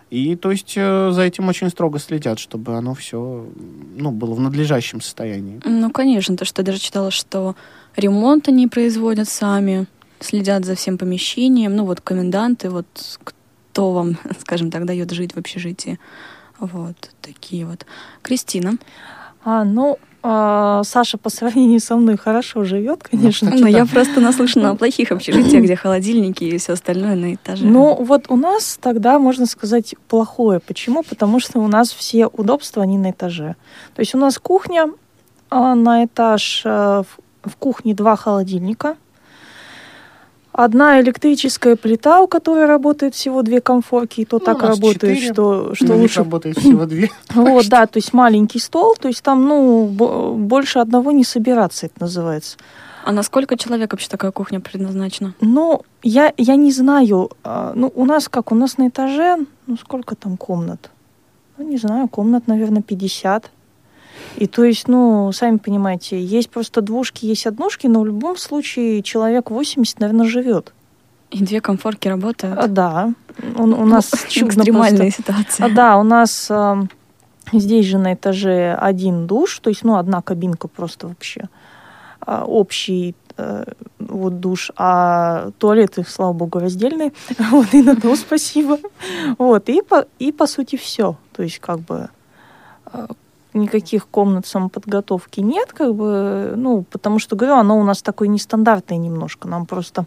И 0.10 0.36
то 0.36 0.50
есть 0.50 0.74
э, 0.76 1.12
за 1.12 1.22
этим 1.22 1.48
очень 1.48 1.70
строго 1.70 2.00
следят, 2.00 2.40
чтобы 2.40 2.76
оно 2.76 2.96
все 2.96 3.48
ну, 3.96 4.12
было 4.12 4.34
в 4.34 4.40
надлежащем 4.40 5.02
состоянии. 5.02 5.62
Ну, 5.64 5.92
конечно, 5.92 6.36
то, 6.36 6.46
что 6.46 6.62
я 6.62 6.66
даже 6.66 6.80
читала, 6.80 7.12
что 7.12 7.56
ремонт 7.96 8.48
они 8.48 8.68
производят 8.68 9.30
сами, 9.30 9.86
следят 10.20 10.66
за 10.66 10.76
всем 10.76 10.98
помещением. 10.98 11.76
Ну, 11.76 11.86
вот 11.86 12.02
коменданты, 12.02 12.70
вот 12.70 12.88
кто 13.24 13.92
вам, 13.94 14.18
скажем 14.40 14.72
так, 14.72 14.86
дает 14.86 15.12
жить 15.12 15.36
в 15.36 15.38
общежитии. 15.38 16.00
Вот 16.60 17.12
такие 17.22 17.66
вот. 17.66 17.86
Кристина. 18.24 18.78
А, 19.44 19.64
ну, 19.64 20.00
а, 20.22 20.84
Саша 20.84 21.18
по 21.18 21.30
сравнению 21.30 21.80
со 21.80 21.96
мной 21.96 22.18
хорошо 22.18 22.64
живет, 22.64 23.04
конечно. 23.04 23.52
Ну, 23.52 23.68
я 23.68 23.86
просто 23.94 24.20
наслышана 24.20 24.72
о 24.72 24.76
плохих 24.76 25.12
общежитиях, 25.12 25.64
где 25.64 25.76
холодильники 25.76 26.44
и 26.44 26.58
все 26.58 26.74
остальное 26.74 27.16
на 27.16 27.34
этаже. 27.36 27.66
Ну, 27.66 27.96
вот 27.96 28.26
у 28.30 28.36
нас 28.36 28.78
тогда, 28.82 29.20
можно 29.20 29.46
сказать, 29.46 29.96
плохое. 30.08 30.60
Почему? 30.60 31.04
Потому 31.04 31.40
что 31.40 31.60
у 31.60 31.68
нас 31.68 31.92
все 31.92 32.28
удобства, 32.28 32.84
они 32.84 32.98
на 32.98 33.12
этаже. 33.12 33.56
То 33.96 34.02
есть 34.02 34.14
у 34.16 34.18
нас 34.18 34.38
кухня, 34.40 34.92
а 35.50 35.76
на 35.76 36.06
этаж 36.06 36.64
э, 36.66 37.04
в 37.44 37.56
кухне 37.58 37.94
два 37.94 38.16
холодильника– 38.16 38.98
одна 40.64 41.00
электрическая 41.02 41.76
плита, 41.76 42.22
у 42.22 42.28
которой 42.28 42.66
работает 42.66 43.16
всего 43.16 43.42
две 43.42 43.62
комфорки, 43.62 44.22
и 44.22 44.26
то 44.26 44.40
ну, 44.40 44.46
так 44.46 44.62
работает, 44.62 45.20
4, 45.20 45.34
что, 45.34 45.76
что 45.76 45.94
лучше... 45.96 46.20
работает 46.20 46.58
всего 46.58 46.86
две. 46.86 47.10
Вот, 47.34 47.68
да, 47.70 47.86
то 47.86 47.98
есть 47.98 48.14
маленький 48.14 48.60
стол, 48.60 48.96
то 49.00 49.08
есть 49.08 49.24
там, 49.24 49.46
ну, 49.46 49.86
больше 50.36 50.80
одного 50.80 51.12
не 51.12 51.24
собираться, 51.24 51.86
это 51.86 51.96
называется. 52.02 52.58
А 53.06 53.12
на 53.12 53.24
сколько 53.24 53.58
человек 53.58 53.94
вообще 53.94 54.10
такая 54.10 54.32
кухня 54.32 54.60
предназначена? 54.60 55.34
Ну, 55.42 55.82
я, 56.04 56.34
я 56.38 56.56
не 56.56 56.72
знаю. 56.72 57.32
а, 57.44 57.72
Ну, 57.76 57.92
у 57.96 58.06
нас 58.06 58.28
как? 58.28 58.52
У 58.52 58.56
нас 58.56 58.78
на 58.78 58.90
этаже, 58.90 59.38
ну, 59.68 59.78
сколько 59.78 60.16
там 60.16 60.38
комнат? 60.38 60.92
Ну, 61.58 61.68
не 61.68 61.78
знаю, 61.78 62.08
комнат, 62.08 62.48
наверное, 62.48 62.82
50. 62.82 63.52
И 64.36 64.48
то 64.48 64.64
есть, 64.64 64.88
ну, 64.88 65.32
сами 65.32 65.58
понимаете, 65.58 66.22
есть 66.22 66.50
просто 66.50 66.82
двушки, 66.82 67.26
есть 67.26 67.46
однушки, 67.48 67.88
но 67.88 68.02
в 68.02 68.06
любом 68.06 68.38
случае 68.38 69.04
человек 69.04 69.52
80, 69.52 70.00
наверное, 70.00 70.28
живет. 70.28 70.74
И 71.32 71.44
две 71.44 71.62
комфорки 71.62 72.08
работают? 72.08 72.58
А, 72.58 72.68
да. 72.68 73.14
У, 73.56 73.64
у 73.64 73.86
нас 73.86 74.12
чудно 74.30 74.62
экстремальная 74.62 75.12
просто. 75.12 75.22
ситуация. 75.22 75.66
А, 75.66 75.70
да, 75.70 75.98
у 75.98 76.04
нас 76.04 76.50
а, 76.50 76.86
здесь 77.54 77.86
же 77.86 77.98
на 77.98 78.14
этаже 78.14 78.74
один 78.74 79.28
душ, 79.28 79.60
то 79.60 79.70
есть, 79.70 79.84
ну, 79.84 79.98
одна 79.98 80.22
кабинка 80.22 80.68
просто 80.68 81.08
вообще. 81.08 81.50
А, 82.22 82.46
общий 82.46 83.16
э, 83.38 83.64
вот 84.00 84.40
душ, 84.40 84.72
а 84.76 85.52
туалеты, 85.58 86.04
слава 86.08 86.34
богу, 86.34 86.60
раздельные. 86.60 87.14
Вот, 87.52 87.74
и 87.74 87.82
на 87.82 87.96
то 87.96 88.16
спасибо. 88.16 88.80
Вот, 89.38 89.70
и 89.70 89.82
по, 89.82 90.06
и 90.20 90.32
по 90.32 90.48
сути 90.48 90.76
все. 90.76 91.16
То 91.34 91.44
есть, 91.44 91.60
как 91.60 91.80
бы 91.80 92.10
э, 92.92 93.08
никаких 93.54 94.08
комнат 94.08 94.46
самоподготовки 94.46 95.40
нет, 95.40 95.74
как 95.74 95.96
бы, 95.96 96.54
ну, 96.56 96.84
потому 96.84 97.20
что, 97.20 97.36
говорю, 97.36 97.56
оно 97.56 97.80
у 97.80 97.84
нас 97.84 98.02
такое 98.02 98.28
нестандартное 98.28 98.98
немножко. 98.98 99.48
Нам 99.48 99.66
просто... 99.66 100.06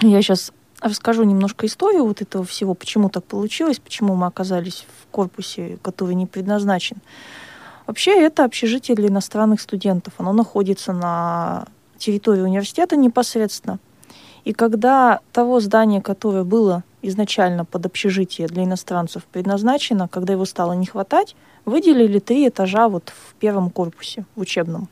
Я 0.00 0.20
сейчас 0.22 0.52
расскажу 0.80 1.24
немножко 1.24 1.66
историю 1.66 2.04
вот 2.04 2.20
этого 2.20 2.44
всего, 2.44 2.74
почему 2.74 3.08
так 3.08 3.24
получилось, 3.24 3.78
почему 3.78 4.14
мы 4.14 4.26
оказались 4.26 4.86
в 5.02 5.10
корпусе, 5.10 5.78
который 5.82 6.14
не 6.14 6.26
предназначен. 6.26 6.98
Вообще, 7.86 8.20
это 8.20 8.44
общежитие 8.44 8.94
для 8.94 9.08
иностранных 9.08 9.60
студентов. 9.60 10.14
Оно 10.18 10.32
находится 10.32 10.92
на 10.92 11.66
территории 11.98 12.42
университета 12.42 12.96
непосредственно. 12.96 13.78
И 14.44 14.52
когда 14.52 15.20
того 15.32 15.60
здания, 15.60 16.02
которое 16.02 16.44
было 16.44 16.82
изначально 17.02 17.64
под 17.64 17.86
общежитие 17.86 18.46
для 18.46 18.64
иностранцев 18.64 19.24
предназначено, 19.24 20.08
когда 20.08 20.34
его 20.34 20.44
стало 20.44 20.72
не 20.72 20.86
хватать, 20.86 21.34
выделили 21.64 22.18
три 22.18 22.48
этажа 22.48 22.88
вот 22.88 23.12
в 23.14 23.34
первом 23.34 23.70
корпусе, 23.70 24.24
в 24.36 24.40
учебном. 24.40 24.88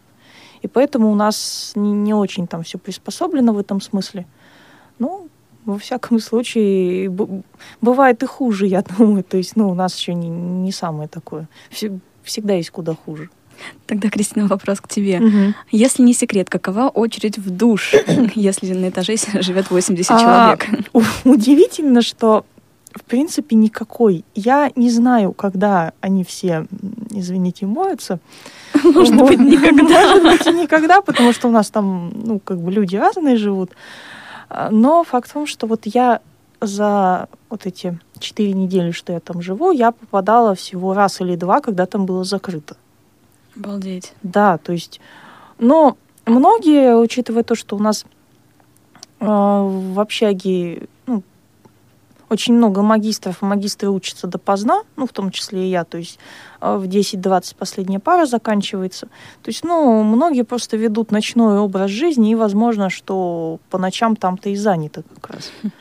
И 0.63 0.69
поэтому 0.69 1.11
у 1.11 1.15
нас 1.15 1.73
не, 1.75 1.93
не 1.93 2.15
очень 2.15 2.47
там 2.47 2.63
все 2.63 2.79
приспособлено 2.79 3.53
в 3.53 3.59
этом 3.59 3.81
смысле. 3.81 4.27
Ну, 4.99 5.29
во 5.65 5.79
всяком 5.79 6.19
случае, 6.21 7.11
бывает 7.81 8.23
и 8.23 8.27
хуже, 8.27 8.67
я 8.67 8.83
думаю. 8.99 9.25
То 9.25 9.37
есть, 9.37 9.57
ну, 9.57 9.71
у 9.71 9.75
нас 9.75 9.97
еще 9.99 10.15
не, 10.15 10.29
не 10.29 10.73
самое 10.73 11.09
такое. 11.09 11.49
Все- 11.71 11.99
всегда 12.23 12.55
есть 12.55 12.71
куда 12.71 12.95
хуже. 12.95 13.29
Тогда, 13.87 14.09
Кристина, 14.09 14.49
вопрос 14.49 14.81
к 14.81 14.89
тебе. 14.89 15.55
Если 15.71 16.03
не 16.03 16.15
секрет, 16.15 16.49
какова 16.51 16.89
очередь 16.89 17.39
в 17.39 17.51
душ, 17.51 17.95
если 18.35 18.73
на 18.73 18.89
этаже 18.89 19.17
живет 19.41 19.71
80 19.71 20.11
А, 20.11 20.19
человек? 20.19 20.67
Удивительно, 21.25 22.03
что 22.03 22.45
в 22.95 23.05
принципе 23.05 23.57
никакой. 23.57 24.25
Я 24.35 24.71
не 24.77 24.91
знаю, 24.91 25.33
когда 25.33 25.93
они 26.01 26.25
все, 26.25 26.67
извините, 27.11 27.67
моются. 27.67 28.19
Может 28.85 29.17
быть, 29.17 29.39
никогда. 29.39 30.17
Может 30.17 30.23
быть, 30.23 30.55
никогда, 30.55 31.01
потому 31.01 31.33
что 31.33 31.49
у 31.49 31.51
нас 31.51 31.71
там, 31.71 32.13
ну, 32.15 32.39
как 32.39 32.59
бы 32.59 32.71
люди 32.71 32.97
разные 32.97 33.37
живут. 33.37 33.73
А, 34.49 34.71
Но 34.71 35.05
факт 35.05 35.31
в 35.31 35.33
том, 35.33 35.47
что 35.47 35.67
вот 35.67 35.83
я 35.87 36.21
за 36.61 37.29
вот 37.51 37.67
эти 37.67 37.99
четыре 38.19 38.53
недели, 38.53 38.93
что 38.93 39.13
я 39.13 39.21
там 39.21 39.43
живу, 39.43 39.73
я 39.73 39.93
попадала 39.93 40.55
всего 40.55 40.95
раз 40.95 41.21
или 41.21 41.35
два, 41.37 41.61
когда 41.61 41.87
там 41.87 42.07
было 42.07 42.25
закрыто. 42.25 42.77
Обалдеть. 43.57 44.15
Да, 44.23 44.59
то 44.59 44.73
есть, 44.73 45.01
но 45.59 45.97
многие, 46.25 46.97
учитывая 46.97 47.43
то, 47.43 47.55
что 47.55 47.77
у 47.77 47.79
нас 47.81 48.05
э, 49.21 49.25
в 49.27 50.01
общаге 50.01 50.89
очень 52.33 52.55
много 52.55 52.83
магистров, 52.83 53.43
магистры 53.43 53.91
учатся 53.91 54.27
допоздна, 54.27 54.83
ну, 54.97 55.07
в 55.07 55.13
том 55.13 55.31
числе 55.31 55.67
и 55.67 55.71
я, 55.71 55.85
то 55.85 55.99
есть 55.99 56.19
э, 56.61 56.77
в 56.77 56.85
10-20 56.85 57.57
последняя 57.57 58.01
пара 58.01 58.27
заканчивается. 58.27 59.07
То 59.43 59.49
есть, 59.49 59.65
ну, 59.65 60.03
многие 60.03 60.43
просто 60.43 60.77
ведут 60.77 61.13
ночной 61.13 61.59
образ 61.59 61.91
жизни, 61.91 62.33
и 62.33 62.35
возможно, 62.35 62.89
что 62.91 63.61
по 63.71 63.79
ночам 63.79 64.17
там-то 64.17 64.49
и 64.49 64.57
занято 64.57 65.03
как 65.15 65.35
раз. 65.35 65.53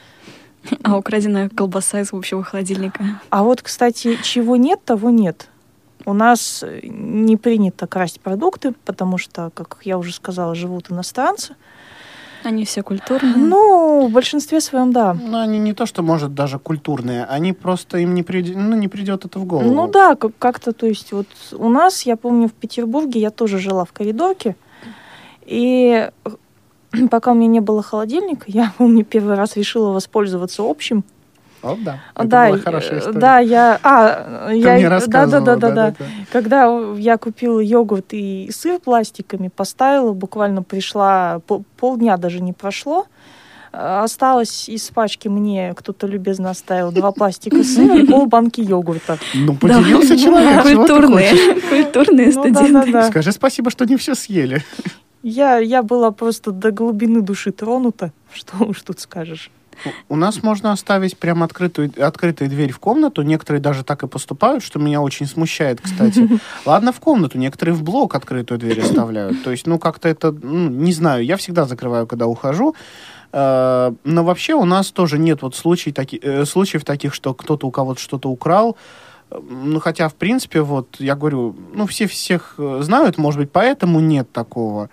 А 0.84 0.96
украденная 0.96 1.50
колбаса 1.50 2.02
из 2.02 2.14
общего 2.14 2.44
холодильника? 2.44 3.04
А 3.32 3.42
вот, 3.42 3.64
кстати, 3.64 4.20
чего 4.22 4.58
нет, 4.58 4.80
того 4.86 5.10
нет. 5.10 5.48
У 6.06 6.14
нас 6.14 6.64
э, 6.64 6.82
не 6.84 7.38
принято 7.38 7.88
красть 7.88 8.20
продукты, 8.22 8.74
потому 8.86 9.18
что, 9.18 9.50
как 9.56 9.80
я 9.84 9.98
уже 9.98 10.14
сказала, 10.14 10.54
живут 10.54 10.92
иностранцы. 10.92 11.56
Они 12.44 12.66
все 12.66 12.82
культурные. 12.82 13.36
Ну, 13.36 14.08
в 14.08 14.12
большинстве 14.12 14.62
своем, 14.62 14.92
да. 14.92 15.14
Ну, 15.14 15.38
они 15.38 15.60
не 15.60 15.74
то, 15.74 15.86
что, 15.86 16.02
может, 16.02 16.34
даже 16.34 16.58
культурные, 16.60 17.26
они 17.26 17.54
просто, 17.54 17.98
им 18.00 18.14
не, 18.16 18.24
приди- 18.24 18.56
ну, 18.56 18.76
не 18.76 18.88
придет 18.88 19.26
это 19.26 19.40
в 19.40 19.46
голову. 19.46 19.72
Ну 19.74 19.88
да, 19.88 20.16
как- 20.16 20.32
как-то, 20.40 20.74
то 20.74 20.88
есть 20.88 21.12
вот 21.12 21.28
у 21.54 21.70
нас, 21.70 22.02
я 22.04 22.16
помню, 22.18 22.48
в 22.48 22.54
Петербурге 22.54 23.20
я 23.20 23.30
тоже 23.30 23.60
жила 23.60 23.86
в 23.86 23.92
коридорке, 23.94 24.56
и 25.46 26.10
пока 27.12 27.32
у 27.32 27.36
меня 27.36 27.48
не 27.48 27.60
было 27.60 27.84
холодильника, 27.84 28.46
я 28.48 28.74
помню, 28.78 29.06
первый 29.06 29.36
раз 29.36 29.56
решила 29.56 29.92
воспользоваться 29.92 30.64
общим. 30.64 31.04
О, 31.64 31.76
да. 31.80 32.00
Это 32.16 32.28
да, 32.28 32.48
была 32.50 32.58
хорошая 32.60 32.96
э, 32.96 33.00
история. 33.00 33.20
да, 33.20 33.40
я, 33.40 33.80
а, 33.84 34.48
Ты 34.50 34.58
я, 34.58 34.74
мне 34.76 34.90
да, 34.90 35.00
да, 35.00 35.08
да, 35.08 35.26
да, 35.28 35.40
да, 35.40 35.56
да-да-да. 35.56 36.06
Когда 36.32 36.66
я 36.98 37.18
купила 37.18 37.60
йогурт 37.60 38.08
и 38.14 38.50
сыр 38.52 38.80
пластиками, 38.80 39.50
поставила, 39.50 40.14
буквально 40.14 40.64
пришла, 40.64 41.40
по- 41.46 41.64
полдня 41.78 42.18
даже 42.18 42.42
не 42.42 42.54
прошло, 42.54 43.06
э, 43.74 43.78
осталось 44.04 44.70
из 44.70 44.90
пачки 44.90 45.28
мне 45.28 45.74
кто-то 45.76 46.08
любезно 46.08 46.50
оставил 46.50 46.92
два 46.92 47.12
пластика 47.12 47.64
сыра 47.64 47.98
и 48.00 48.08
полбанки 48.08 48.62
йогурта. 48.62 49.18
Ну, 49.36 49.56
поделился 49.56 50.16
Да. 50.16 50.18
человек, 50.18 50.62
Культурные, 50.64 51.32
культурные 51.70 52.32
Ну 52.34 52.44
да, 52.44 52.54
студенты. 52.64 52.92
да, 52.92 53.02
да. 53.02 53.08
Скажи 53.10 53.32
спасибо, 53.32 53.70
что 53.70 53.86
не 53.86 53.98
все 53.98 54.16
съели. 54.16 54.64
Я, 55.24 55.58
я 55.60 55.84
была 55.84 56.10
просто 56.10 56.50
до 56.52 56.72
глубины 56.72 57.22
души 57.22 57.52
тронута. 57.52 58.12
Что 58.34 58.64
уж 58.66 58.82
тут 58.82 59.00
скажешь. 59.00 59.52
У 60.10 60.16
нас 60.16 60.44
можно 60.44 60.72
оставить 60.72 61.18
прям 61.18 61.44
открытую, 61.44 61.92
открытую 62.00 62.50
дверь 62.50 62.72
в 62.72 62.80
комнату. 62.80 63.22
Некоторые 63.22 63.62
даже 63.62 63.84
так 63.84 64.04
и 64.04 64.08
поступают, 64.08 64.64
что 64.64 64.80
меня 64.80 65.02
очень 65.02 65.26
смущает, 65.26 65.82
кстати. 65.82 66.28
Ладно, 66.66 66.92
в 66.92 67.00
комнату. 67.00 67.38
Некоторые 67.38 67.76
в 67.76 67.84
блок 67.84 68.16
открытую 68.16 68.60
дверь 68.60 68.82
оставляют. 68.82 69.44
То 69.44 69.52
есть, 69.52 69.68
ну, 69.68 69.80
как-то 69.80 70.10
это, 70.10 70.32
ну, 70.32 70.70
не 70.70 70.94
знаю, 70.94 71.26
я 71.26 71.38
всегда 71.38 71.66
закрываю, 71.66 72.08
когда 72.08 72.28
ухожу. 72.28 72.76
Э, 73.34 73.92
Но 74.04 74.24
вообще 74.24 74.54
у 74.54 74.66
нас 74.66 74.92
тоже 74.92 75.18
нет 75.18 75.42
вот 75.42 75.56
случаев, 75.56 75.96
таки, 75.96 76.20
э, 76.22 76.46
случаев 76.46 76.84
таких, 76.84 77.14
что 77.14 77.34
кто-то 77.34 77.68
у 77.68 77.72
кого-то 77.72 78.00
что-то 78.02 78.30
украл. 78.30 78.78
Ну, 79.50 79.80
хотя, 79.80 80.10
в 80.10 80.16
принципе, 80.16 80.62
вот, 80.62 80.98
я 81.00 81.16
говорю, 81.16 81.56
ну, 81.74 81.88
все 81.88 82.06
всех 82.08 82.56
э, 82.58 82.80
знают, 82.84 83.18
может 83.18 83.40
быть, 83.40 83.52
поэтому 83.52 84.00
нет 84.00 84.32
такого. 84.32 84.90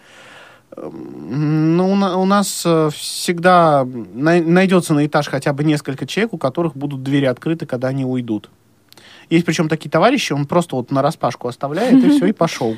Ну, 0.82 1.92
у, 1.92 1.96
на- 1.96 2.16
у 2.16 2.24
нас 2.24 2.62
э, 2.64 2.90
всегда 2.94 3.86
най- 4.14 4.40
найдется 4.40 4.94
на 4.94 5.06
этаж 5.06 5.28
хотя 5.28 5.52
бы 5.52 5.64
несколько 5.64 6.06
человек, 6.06 6.32
у 6.34 6.38
которых 6.38 6.76
будут 6.76 7.02
двери 7.02 7.26
открыты, 7.26 7.66
когда 7.66 7.88
они 7.88 8.04
уйдут. 8.04 8.50
Есть 9.30 9.44
причем 9.44 9.68
такие 9.68 9.90
товарищи, 9.90 10.32
он 10.32 10.46
просто 10.46 10.76
вот 10.76 10.90
на 10.90 11.02
распашку 11.02 11.48
оставляет, 11.48 12.02
и 12.04 12.10
все, 12.10 12.26
и 12.26 12.32
пошел. 12.32 12.76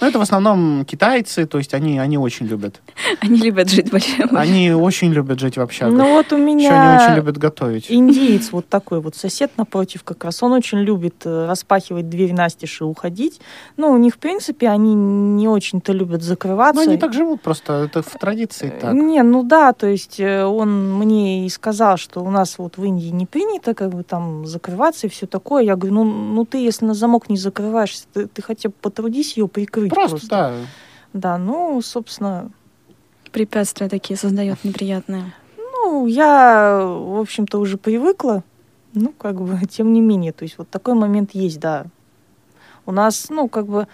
Но 0.00 0.08
это 0.08 0.18
в 0.18 0.22
основном 0.22 0.84
китайцы, 0.84 1.46
то 1.46 1.58
есть 1.58 1.72
они, 1.72 1.98
они 1.98 2.18
очень 2.18 2.46
любят. 2.46 2.82
Они 3.20 3.38
любят 3.38 3.70
жить 3.70 3.90
большим. 3.90 4.36
Они 4.36 4.70
очень 4.72 5.12
любят 5.12 5.40
жить 5.40 5.56
в 5.56 5.60
общагах. 5.60 5.96
Ну 5.96 6.12
вот 6.12 6.32
у 6.32 6.36
Еще 6.36 6.42
они 6.42 6.54
меня 6.54 7.00
очень 7.02 7.16
любят 7.16 7.38
готовить. 7.38 7.86
индиец 7.88 8.52
вот 8.52 8.68
такой 8.68 9.00
вот 9.00 9.16
сосед 9.16 9.52
напротив 9.56 10.04
как 10.04 10.24
раз. 10.24 10.42
Он 10.42 10.52
очень 10.52 10.78
любит 10.78 11.22
э, 11.24 11.46
распахивать 11.46 12.10
дверь 12.10 12.34
настежь 12.34 12.80
и 12.82 12.84
уходить. 12.84 13.40
Ну, 13.76 13.90
у 13.90 13.96
них, 13.96 14.14
в 14.14 14.18
принципе, 14.18 14.68
они 14.68 14.94
не 14.94 15.48
очень-то 15.48 15.92
любят 15.92 16.22
закрываться. 16.22 16.82
Ну, 16.82 16.88
они 16.90 16.98
так 16.98 17.14
живут 17.14 17.40
просто, 17.40 17.84
это 17.84 18.02
в 18.02 18.10
традиции 18.18 18.66
Э, 18.66 18.80
так. 18.80 18.94
Не, 18.94 19.22
ну 19.22 19.42
да, 19.42 19.72
то 19.72 19.86
есть 19.86 20.20
э, 20.20 20.44
он 20.44 20.98
мне 20.98 21.46
и 21.46 21.48
сказал, 21.48 21.96
что 21.96 22.20
у 22.20 22.30
нас 22.30 22.58
вот 22.58 22.76
в 22.76 22.84
Индии 22.84 23.08
не 23.08 23.26
принято 23.26 23.74
как 23.74 23.90
бы 23.90 24.02
там 24.02 24.46
закрываться 24.46 25.06
и 25.06 25.10
все 25.10 25.26
такое. 25.26 25.64
Я 25.64 25.76
говорю, 25.76 25.85
ну, 25.90 26.04
ну 26.04 26.44
ты, 26.44 26.58
если 26.58 26.84
на 26.84 26.94
замок 26.94 27.28
не 27.28 27.36
закрываешься, 27.36 28.06
ты, 28.12 28.26
ты 28.26 28.42
хотя 28.42 28.68
бы 28.68 28.74
потрудись 28.80 29.36
ее 29.36 29.48
прикрыть 29.48 29.90
Просто, 29.92 30.10
просто. 30.16 30.28
да. 30.28 30.52
Да, 31.12 31.38
ну, 31.38 31.80
собственно, 31.82 32.50
Препятствия 33.32 33.88
такие 33.88 34.16
создает 34.16 34.62
неприятные. 34.64 35.32
ну, 35.58 36.06
я, 36.06 36.80
в 36.84 37.18
общем-то, 37.20 37.58
уже 37.58 37.76
привыкла. 37.76 38.42
Ну, 38.94 39.12
как 39.16 39.40
бы, 39.40 39.58
тем 39.70 39.92
не 39.92 40.00
менее, 40.00 40.32
то 40.32 40.42
есть 40.44 40.56
вот 40.58 40.68
такой 40.70 40.94
момент 40.94 41.30
есть, 41.34 41.60
да. 41.60 41.86
У 42.86 42.92
нас, 42.92 43.26
ну, 43.30 43.48
как 43.48 43.66
бы, 43.66 43.86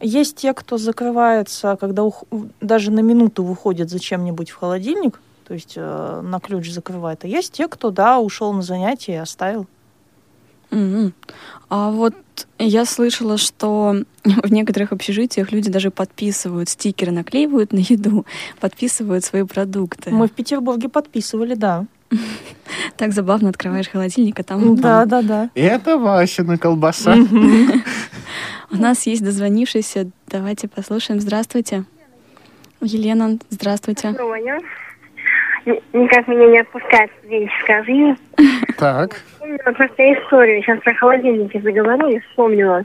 есть 0.00 0.36
те, 0.36 0.52
кто 0.54 0.76
закрывается, 0.76 1.76
когда 1.80 2.02
ух- 2.02 2.24
даже 2.60 2.90
на 2.90 3.00
минуту 3.00 3.42
выходит 3.44 3.88
за 3.90 3.98
чем-нибудь 4.00 4.50
в 4.50 4.56
холодильник, 4.56 5.20
то 5.46 5.54
есть 5.54 5.74
э, 5.76 6.20
на 6.22 6.40
ключ 6.40 6.70
закрывает. 6.70 7.24
А 7.24 7.28
есть 7.28 7.52
те, 7.52 7.68
кто, 7.68 7.90
да, 7.90 8.18
ушел 8.18 8.52
на 8.52 8.62
занятия 8.62 9.12
и 9.12 9.16
оставил. 9.16 9.66
Мгм. 10.74 11.12
А 11.68 11.90
вот 11.90 12.14
я 12.58 12.84
слышала, 12.84 13.38
что 13.38 13.96
в 14.24 14.52
некоторых 14.52 14.92
общежитиях 14.92 15.52
люди 15.52 15.70
даже 15.70 15.90
подписывают 15.90 16.68
стикеры, 16.68 17.12
наклеивают 17.12 17.72
на 17.72 17.78
еду, 17.78 18.26
подписывают 18.60 19.24
свои 19.24 19.44
продукты. 19.44 20.10
Мы 20.10 20.26
в 20.26 20.32
Петербурге 20.32 20.88
подписывали, 20.88 21.54
да. 21.54 21.86
Так 22.96 23.12
забавно 23.12 23.50
открываешь 23.50 23.88
холодильник, 23.88 24.40
а 24.40 24.42
там... 24.42 24.76
Да, 24.76 25.04
да, 25.04 25.22
да. 25.22 25.50
Это 25.54 25.98
Васина 25.98 26.58
колбаса. 26.58 27.14
У 28.70 28.76
нас 28.76 29.06
есть 29.06 29.22
дозвонившийся. 29.22 30.10
Давайте 30.28 30.68
послушаем. 30.68 31.20
Здравствуйте. 31.20 31.84
Елена, 32.80 33.38
здравствуйте. 33.50 34.08
Никак 34.08 34.28
меня 36.28 36.46
не 36.46 36.60
отпускает 36.60 37.10
студенческая 37.20 37.84
жизнь. 37.84 38.16
Так. 38.76 39.20
Просто 39.64 40.12
историю. 40.12 40.62
Сейчас 40.62 40.80
про 40.80 40.94
холодильники 40.94 41.58
заговорю 41.58 42.08
и 42.08 42.20
вспомнила. 42.20 42.84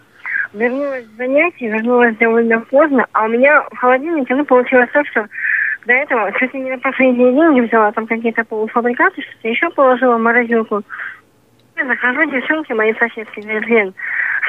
Вернулась 0.53 1.05
с 1.05 1.17
занятий, 1.17 1.67
вернулась 1.67 2.15
довольно 2.17 2.61
поздно, 2.61 3.05
а 3.11 3.25
у 3.25 3.27
меня 3.27 3.61
в 3.69 3.77
холодильнике, 3.77 4.35
ну, 4.35 4.45
получилось 4.45 4.89
так, 4.91 5.05
что 5.07 5.27
до 5.85 5.93
этого 5.93 6.31
чуть 6.39 6.53
ли 6.55 6.61
не 6.61 6.71
на 6.71 6.79
последние 6.79 7.33
деньги 7.33 7.67
взяла 7.67 7.91
там 7.91 8.07
какие-то 8.07 8.43
полуфабрикаты, 8.45 9.21
что-то 9.21 9.47
еще 9.47 9.69
положила 9.69 10.17
в 10.17 10.21
морозилку. 10.21 10.81
Я 11.77 11.85
захожу, 11.85 12.25
девчонки, 12.31 12.73
мои 12.73 12.93
соседки, 12.95 13.41
говорят, 13.41 13.93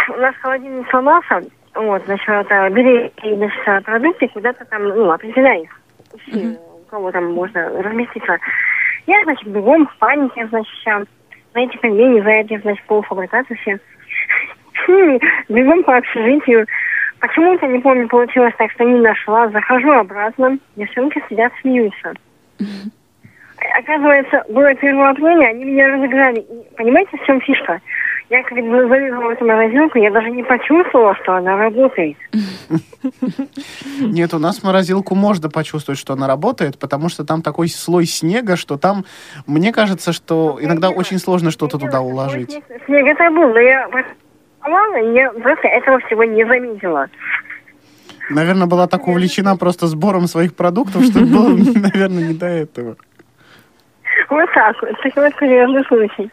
у 0.08 0.16
нас 0.20 0.34
холодильник 0.40 0.88
сломался, 0.88 1.42
вот, 1.74 2.02
значит, 2.06 2.28
это, 2.28 2.70
бери, 2.70 3.12
значит, 3.22 3.84
продукты 3.84 4.28
куда-то 4.28 4.64
там, 4.64 4.88
ну, 4.88 5.10
определяй 5.10 5.64
их. 5.64 5.80
У 6.32 6.90
кого 6.90 7.12
там 7.12 7.32
можно 7.32 7.82
разместиться. 7.82 8.38
Я, 9.06 9.22
значит, 9.24 9.46
бегом 9.48 9.86
в 9.86 9.96
панике, 9.98 10.46
значит, 10.46 11.08
эти 11.54 11.76
пельмени, 11.78 12.20
за 12.20 12.30
эти, 12.30 12.58
значит, 12.58 12.84
полуфабрикаты 12.86 13.54
все. 13.56 13.78
Бегом 15.48 15.82
по 15.84 15.96
общежитию. 15.96 16.66
Почему-то, 17.20 17.66
не 17.66 17.80
помню, 17.80 18.08
получилось 18.08 18.54
так, 18.56 18.70
что 18.72 18.84
не 18.84 18.98
нашла. 19.00 19.48
Захожу 19.48 19.90
обратно, 19.90 20.58
девчонки 20.76 21.22
сидят, 21.28 21.52
смеются. 21.60 22.14
Оказывается, 23.78 24.42
было 24.48 24.74
первоотрение, 24.74 25.50
они 25.50 25.64
меня 25.64 25.88
разыграли. 25.88 26.44
Понимаете, 26.76 27.16
в 27.16 27.26
чем 27.26 27.40
фишка? 27.42 27.80
Я 28.30 28.44
когда 28.44 28.86
залезла 28.86 29.24
в 29.24 29.28
эту 29.30 29.44
морозилку, 29.44 29.98
я 29.98 30.12
даже 30.12 30.30
не 30.30 30.44
почувствовала, 30.44 31.16
что 31.16 31.34
она 31.34 31.56
работает. 31.56 32.16
Нет, 34.00 34.32
у 34.32 34.38
нас 34.38 34.62
морозилку 34.62 35.16
можно 35.16 35.50
почувствовать, 35.50 35.98
что 35.98 36.12
она 36.12 36.28
работает, 36.28 36.78
потому 36.78 37.08
что 37.08 37.24
там 37.24 37.42
такой 37.42 37.68
слой 37.68 38.06
снега, 38.06 38.54
что 38.54 38.78
там, 38.78 39.04
мне 39.48 39.72
кажется, 39.72 40.12
что 40.12 40.58
иногда 40.60 40.90
очень 40.90 41.18
сложно 41.18 41.50
что-то 41.50 41.78
туда 41.78 42.00
уложить. 42.00 42.50
Снег, 42.86 43.06
это 43.06 43.30
был, 43.30 43.48
но 43.52 43.58
я 43.58 43.88
я 45.14 45.30
просто 45.30 45.66
этого 45.66 45.98
всего 46.00 46.22
не 46.22 46.44
заметила. 46.44 47.08
Наверное, 48.30 48.68
была 48.68 48.86
так 48.86 49.08
увлечена 49.08 49.56
просто 49.56 49.88
сбором 49.88 50.28
своих 50.28 50.54
продуктов, 50.54 51.02
что 51.02 51.18
было, 51.20 51.48
наверное, 51.74 52.28
не 52.28 52.34
до 52.34 52.46
этого. 52.46 52.96
Вот 54.28 54.48
так 54.54 54.80
вот, 54.82 54.92
такой 55.02 55.24
вот 55.24 55.34
курьезный 55.34 55.84
случай. 55.86 56.30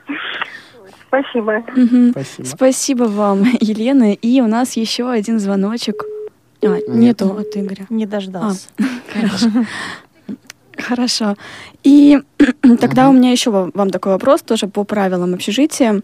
Спасибо. 1.07 1.63
Мгм. 1.75 2.11
Спасибо. 2.11 2.45
Спасибо 2.47 3.03
вам, 3.03 3.43
Елена. 3.61 4.13
И 4.13 4.41
у 4.41 4.47
нас 4.47 4.73
еще 4.77 5.09
один 5.09 5.39
звоночек. 5.39 6.03
А, 6.63 6.77
нету 6.87 7.35
от 7.37 7.55
Игоря. 7.55 7.85
Не 7.89 8.05
дождался. 8.05 8.67
Хорошо. 9.13 9.47
Хорошо. 10.77 11.35
И 11.83 12.19
тогда 12.79 13.09
у 13.09 13.13
меня 13.13 13.31
еще 13.31 13.51
ва- 13.51 13.71
вам 13.73 13.89
такой 13.89 14.11
вопрос, 14.13 14.41
тоже 14.41 14.67
по 14.67 14.83
правилам 14.83 15.33
общежития. 15.33 16.01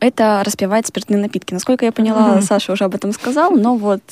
Это 0.00 0.42
распивать 0.44 0.86
спиртные 0.86 1.18
напитки. 1.20 1.54
Насколько 1.54 1.84
я 1.84 1.92
поняла. 1.92 2.40
Саша 2.42 2.72
уже 2.72 2.84
об 2.84 2.94
этом 2.94 3.12
сказал, 3.12 3.52
но 3.52 3.76
вот 3.76 4.02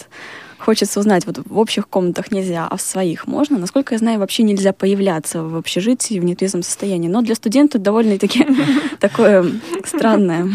хочется 0.58 1.00
узнать, 1.00 1.26
вот 1.26 1.38
в 1.44 1.58
общих 1.58 1.88
комнатах 1.88 2.30
нельзя, 2.30 2.66
а 2.68 2.76
в 2.76 2.80
своих 2.80 3.26
можно. 3.26 3.58
Насколько 3.58 3.94
я 3.94 3.98
знаю, 3.98 4.18
вообще 4.18 4.42
нельзя 4.42 4.72
появляться 4.72 5.42
в 5.42 5.56
общежитии 5.56 6.18
в 6.18 6.24
нетрезвом 6.24 6.62
состоянии. 6.62 7.08
Но 7.08 7.22
для 7.22 7.34
студента 7.34 7.78
довольно-таки 7.78 8.46
такое 9.00 9.44
странное. 9.84 10.48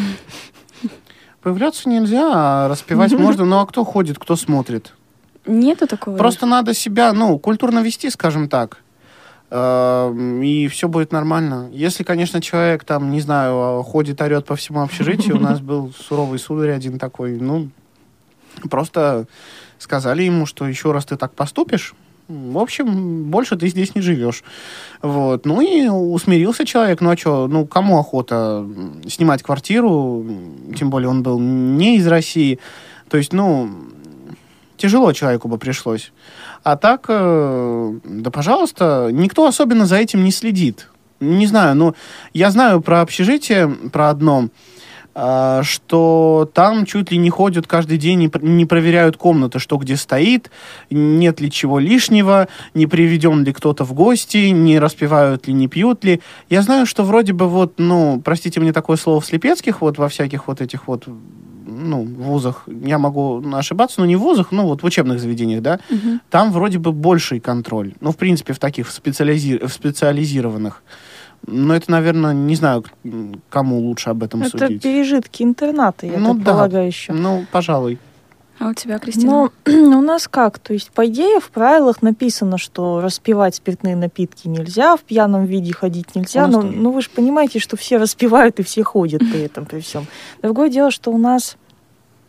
Появляться 1.42 1.90
нельзя, 1.90 2.32
а 2.34 2.68
распевать 2.68 3.14
можно. 3.14 3.46
Ну 3.46 3.60
а 3.60 3.66
кто 3.66 3.84
ходит, 3.84 4.20
кто 4.20 4.36
смотрит? 4.36 4.94
Нету 5.46 5.88
такого? 5.88 6.18
Просто 6.18 6.46
надо 6.46 6.74
себя, 6.74 7.14
ну, 7.14 7.40
культурно 7.40 7.80
вести, 7.80 8.10
скажем 8.12 8.48
так. 8.48 8.78
Эм, 9.50 10.42
И 10.44 10.68
все 10.68 10.88
будет 10.88 11.12
нормально. 11.12 11.70
Если, 11.74 12.04
конечно, 12.04 12.42
человек 12.42 12.84
там, 12.86 13.12
не 13.12 13.22
знаю, 13.22 13.82
ходит, 13.84 14.22
орет 14.22 14.46
по 14.46 14.56
всему 14.56 14.82
общежитию, 14.82 15.38
у 15.38 15.40
нас 15.40 15.60
был 15.72 15.92
суровый 15.94 16.40
сударь 16.40 16.72
один 16.72 17.00
такой, 17.00 17.38
ну, 17.38 17.70
просто 18.70 19.28
сказали 19.80 20.24
ему, 20.24 20.46
что 20.46 20.68
еще 20.68 20.92
раз 20.92 21.06
ты 21.06 21.18
так 21.18 21.34
поступишь, 21.34 21.94
в 22.32 22.58
общем, 22.58 23.26
больше 23.26 23.58
ты 23.58 23.68
здесь 23.68 23.94
не 23.96 24.02
живешь. 24.02 24.44
Вот. 25.02 25.46
Ну 25.46 25.62
и 25.62 25.88
усмирился 25.88 26.66
человек. 26.66 27.02
Ну 27.02 27.10
а 27.10 27.18
что, 27.18 27.48
ну 27.48 27.66
кому 27.66 28.00
охота 28.00 28.66
снимать 29.08 29.44
квартиру, 29.44 30.26
тем 30.78 30.90
более 30.90 31.10
он 31.10 31.24
был 31.24 31.40
не 31.40 31.98
из 31.98 32.08
России. 32.08 32.60
То 33.10 33.18
есть, 33.18 33.34
ну, 33.34 33.70
тяжело 34.78 35.12
человеку 35.12 35.48
бы 35.48 35.58
пришлось. 35.58 36.12
А 36.64 36.78
так, 36.78 37.06
э, 37.10 38.00
да 38.04 38.32
пожалуйста, 38.32 39.10
никто 39.12 39.46
особенно 39.46 39.86
за 39.86 39.98
этим 39.98 40.24
не 40.24 40.32
следит. 40.32 40.88
Не 41.20 41.46
знаю, 41.48 41.76
ну, 41.76 41.96
я 42.34 42.50
знаю 42.50 42.82
про 42.82 43.02
общежитие, 43.02 43.68
про 43.92 44.10
одно, 44.10 44.50
что 45.16 46.50
там 46.54 46.86
чуть 46.86 47.12
ли 47.12 47.18
не 47.18 47.30
ходят 47.30 47.68
каждый 47.68 47.98
день 47.98 48.24
и 48.24 48.32
не 48.42 48.66
проверяют 48.66 49.18
комнаты, 49.18 49.60
что 49.60 49.78
где 49.78 49.96
стоит, 49.98 50.50
нет 50.90 51.42
ли 51.42 51.52
чего 51.52 51.80
лишнего, 51.80 52.48
не 52.74 52.88
приведен 52.88 53.44
ли 53.44 53.54
кто-то 53.54 53.84
в 53.84 53.94
гости, 53.94 54.50
не 54.50 54.80
распивают 54.80 55.48
ли, 55.48 55.54
не 55.54 55.68
пьют 55.68 56.04
ли. 56.04 56.22
Я 56.50 56.62
знаю, 56.62 56.86
что 56.86 57.04
вроде 57.04 57.34
бы 57.34 57.48
вот, 57.48 57.74
ну, 57.78 58.22
простите 58.24 58.60
мне 58.60 58.74
такое 58.74 58.98
слово 58.98 59.20
в 59.22 59.26
слепецких, 59.26 59.82
вот 59.82 59.98
во 59.98 60.08
всяких 60.08 60.48
вот 60.48 60.62
этих 60.62 60.88
вот 60.88 61.08
ну, 61.74 62.04
вузах, 62.04 62.64
я 62.68 62.98
могу 62.98 63.42
ошибаться, 63.54 64.02
но 64.02 64.06
не 64.06 64.16
в 64.16 64.20
вузах, 64.20 64.52
ну, 64.52 64.64
вот 64.66 64.84
в 64.84 64.86
учебных 64.86 65.20
заведениях, 65.20 65.62
да, 65.62 65.80
Мгм. 65.90 66.20
там 66.30 66.52
вроде 66.52 66.80
бы 66.80 66.92
больший 66.92 67.40
контроль. 67.40 67.94
Ну, 68.02 68.12
в 68.12 68.18
принципе, 68.18 68.54
в 68.54 68.60
таких 68.60 68.90
специализи- 68.90 69.66
в 69.66 69.72
специализированных. 69.72 70.84
Но 71.48 71.76
это, 71.76 71.90
наверное, 71.92 72.34
не 72.34 72.56
знаю, 72.56 72.84
кому 73.50 73.80
лучше 73.80 74.10
об 74.12 74.24
этом 74.24 74.44
Это 74.44 74.58
судить. 74.58 74.82
пережитки 74.84 75.44
интерната, 75.44 76.06
я 76.06 76.20
Ну 76.20 76.34
так 76.36 76.44
да. 76.44 76.52
полагаю, 76.52 76.88
еще. 76.88 77.14
Ну, 77.14 77.46
пожалуй. 77.52 77.98
А 78.60 78.70
у 78.70 78.74
тебя, 78.76 79.00
Кристина? 79.00 79.50
Ну, 79.66 79.98
у 79.98 80.02
нас 80.02 80.28
как? 80.28 80.60
То 80.60 80.74
есть, 80.74 80.92
по 80.92 81.08
идее, 81.08 81.40
в 81.40 81.50
правилах 81.50 82.04
написано, 82.04 82.60
что 82.60 83.02
распивать 83.02 83.56
спиртные 83.56 83.96
напитки 83.96 84.48
нельзя, 84.48 84.96
в 84.96 85.02
пьяном 85.02 85.46
виде 85.46 85.74
ходить 85.74 86.14
нельзя. 86.14 86.46
Но, 86.46 86.62
тоже. 86.62 86.74
ну, 86.76 86.92
вы 86.92 87.02
же 87.02 87.10
понимаете, 87.10 87.58
что 87.58 87.76
все 87.76 87.98
распивают 87.98 88.60
и 88.60 88.64
все 88.64 88.84
ходят 88.84 89.22
при 89.32 89.42
этом, 89.42 89.66
при 89.66 89.80
всем. 89.80 90.06
Другое 90.44 90.70
дело, 90.70 90.92
что 90.92 91.10
у 91.12 91.18
нас, 91.18 91.58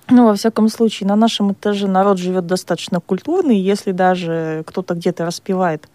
ну, 0.09 0.25
во 0.25 0.35
всяком 0.35 0.70
случае, 0.70 1.07
на 1.07 1.16
нашем 1.16 1.53
этаже 1.53 1.87
народ 1.87 2.16
живет 2.16 2.46
достаточно 2.46 3.01
культурный, 3.01 3.59
если 3.61 3.92
даже 3.92 4.64
кто-то 4.66 4.94
где-то 4.94 5.27
распивает 5.27 5.87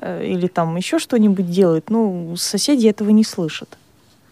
или 0.00 0.46
там 0.46 0.76
еще 0.76 0.98
что-нибудь 0.98 1.50
делает, 1.50 1.90
ну, 1.90 2.34
соседи 2.36 2.86
этого 2.86 3.10
не 3.10 3.24
слышат. 3.24 3.76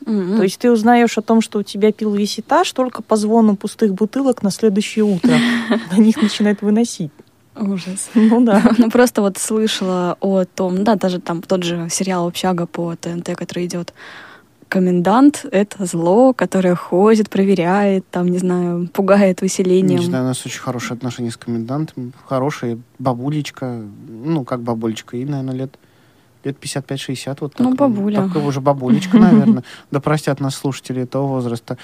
Мгм. 0.07 0.39
То 0.39 0.43
есть 0.43 0.59
ты 0.59 0.71
узнаешь 0.71 1.19
о 1.19 1.23
том, 1.23 1.41
что 1.41 1.59
у 1.59 1.63
тебя 1.63 1.93
пил 1.93 2.15
весь 2.15 2.41
этаж 2.41 2.73
только 2.73 3.03
по 3.03 3.17
звону 3.17 3.57
пустых 3.57 3.95
бутылок 3.95 4.43
на 4.43 4.51
следующее 4.51 5.05
утро. 5.05 5.35
На 5.91 5.97
них 5.97 6.21
начинает 6.21 6.63
выносить. 6.63 7.11
Ужас. 7.57 8.09
Ну 8.15 8.41
да. 8.45 8.63
Ну, 8.79 8.91
просто 8.91 9.21
вот 9.23 9.39
слышала 9.39 10.17
о 10.21 10.45
том, 10.45 10.85
да, 10.85 10.95
даже 10.95 11.21
там 11.21 11.43
тот 11.43 11.63
же 11.63 11.89
сериал 11.91 12.27
«Общага» 12.27 12.67
по 12.67 12.95
ТНТ, 12.97 13.37
который 13.37 13.67
идет. 13.67 13.93
Комендант— 14.71 15.45
это 15.51 15.85
зло, 15.85 16.33
которое 16.33 16.77
ходит, 16.77 17.29
проверяет, 17.29 18.09
там, 18.09 18.29
не 18.29 18.39
знаю, 18.39 18.89
пугает 18.93 19.43
выселением. 19.43 19.99
Не 19.99 20.07
знаю, 20.07 20.25
у 20.25 20.29
нас 20.29 20.47
очень 20.47 20.61
хорошие 20.61 20.95
отношения 20.95 21.33
с 21.33 21.37
комендантом. 21.37 22.13
Хорошая 22.27 22.79
бабулечка. 23.01 23.83
Ну, 24.09 24.45
как 24.45 24.63
бабулечка, 24.63 25.17
ей, 25.17 25.25
наверное, 25.25 25.55
лет 25.55 25.77
лет 26.45 26.57
55-60. 26.61 27.39
Вот 27.41 27.59
Ну, 27.59 27.75
бабуля. 27.75 28.23
Такая 28.23 28.45
уже 28.45 28.61
бабулечка, 28.61 29.19
наверное. 29.19 29.63
Да 29.91 30.01
простят 30.01 30.41
нас 30.41 30.55
слушатели 30.55 31.03
этого 31.03 31.27
возраста, 31.27 31.77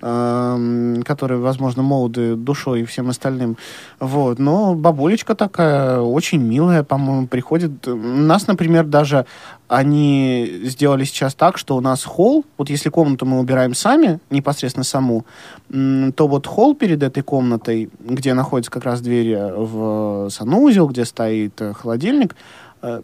эм, 0.00 1.02
которые, 1.04 1.38
возможно, 1.38 1.82
молоды 1.82 2.36
душой 2.36 2.82
и 2.82 2.84
всем 2.84 3.08
остальным. 3.08 3.56
Вот. 4.00 4.38
Но 4.38 4.74
бабулечка 4.74 5.34
такая, 5.34 6.00
очень 6.00 6.40
милая, 6.42 6.82
по-моему, 6.82 7.26
приходит. 7.26 7.86
Нас, 7.86 8.46
например, 8.46 8.84
даже 8.84 9.26
они 9.68 10.60
сделали 10.64 11.04
сейчас 11.04 11.34
так, 11.34 11.58
что 11.58 11.76
у 11.76 11.80
нас 11.80 12.04
холл, 12.04 12.44
вот 12.56 12.70
если 12.70 12.88
комнату 12.88 13.26
мы 13.26 13.40
убираем 13.40 13.74
сами, 13.74 14.20
непосредственно 14.30 14.84
саму, 14.84 15.24
то 15.68 16.28
вот 16.28 16.46
холл 16.46 16.74
перед 16.74 17.02
этой 17.02 17.22
комнатой, 17.22 17.90
где 17.98 18.34
находится 18.34 18.70
как 18.70 18.84
раз 18.84 19.00
дверь 19.00 19.36
в 19.36 20.28
санузел, 20.30 20.86
где 20.88 21.04
стоит 21.04 21.60
э, 21.60 21.72
холодильник, 21.72 22.36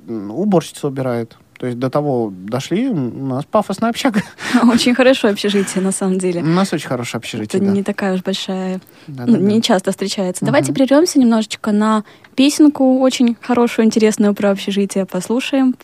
уборщица 0.07 0.89
убирает. 0.89 1.37
То 1.59 1.67
есть 1.67 1.79
до 1.79 1.91
того 1.91 2.33
дошли, 2.35 2.89
у 2.89 3.27
нас 3.27 3.45
пафосная 3.45 3.91
общага. 3.91 4.21
Очень 4.73 4.95
хорошее 4.97 5.33
общежитие, 5.33 5.83
на 5.83 5.93
самом 5.93 6.19
деле. 6.19 6.43
У 6.43 6.47
нас 6.47 6.73
очень 6.73 6.89
хорошее 6.89 7.21
общежитие, 7.21 7.61
Это 7.61 7.67
да. 7.71 7.73
не 7.73 7.85
такая 7.85 8.15
уж 8.15 8.23
большая, 8.25 8.81
Да, 9.07 9.27
ну, 9.27 9.35
да, 9.35 9.39
да. 9.39 9.45
не 9.45 9.63
часто 9.63 9.93
встречается. 9.93 10.45
Мгм. 10.45 10.47
Давайте 10.53 10.73
прервемся 10.73 11.21
немножечко 11.21 11.71
на 11.71 12.03
песенку 12.35 12.99
очень 12.99 13.37
хорошую, 13.41 13.87
интересную 13.87 14.35
про 14.35 14.51
общежитие, 14.51 15.07
послушаем 15.07 15.77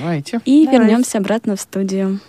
Давайте. 0.00 0.40
и 0.46 0.64
Давайте. 0.64 0.84
вернемся 0.84 1.18
обратно 1.18 1.56
в 1.56 1.60
студию. 1.60 2.20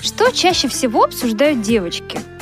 Что 0.00 0.30
чаще 0.30 0.68
всего 0.68 1.04
обсуждают 1.04 1.60
девочки? 1.60 2.20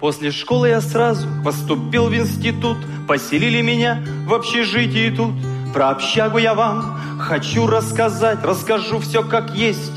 После 0.00 0.30
школы 0.30 0.68
я 0.68 0.80
сразу 0.80 1.26
поступил 1.44 2.06
в 2.06 2.14
институт, 2.14 2.78
поселили 3.08 3.60
меня 3.62 4.04
в 4.26 4.34
общежитии 4.34 5.10
тут. 5.10 5.32
Про 5.74 5.90
общагу 5.90 6.38
я 6.38 6.54
вам 6.54 6.98
хочу 7.18 7.66
рассказать, 7.66 8.38
расскажу 8.44 9.00
все 9.00 9.24
как 9.24 9.50
есть. 9.56 9.92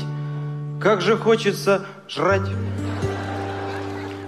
Как 0.80 1.00
же 1.00 1.16
хочется 1.16 1.86
жрать. 2.08 2.48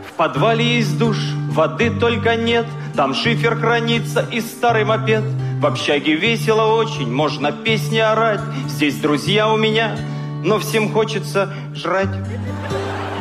В 0.08 0.12
подвале 0.16 0.76
есть 0.76 0.96
душ, 0.96 1.16
воды 1.50 1.90
только 1.90 2.36
нет, 2.36 2.66
там 2.94 3.12
шифер 3.12 3.56
хранится 3.56 4.24
и 4.30 4.40
старый 4.40 4.84
мопед. 4.84 5.24
В 5.60 5.66
общаге 5.66 6.14
весело 6.14 6.74
очень, 6.74 7.12
можно 7.12 7.50
песни 7.50 7.98
орать. 7.98 8.40
Здесь 8.68 8.94
друзья 9.00 9.52
у 9.52 9.56
меня, 9.56 9.96
но 10.44 10.60
всем 10.60 10.92
хочется 10.92 11.52
жрать. 11.74 12.10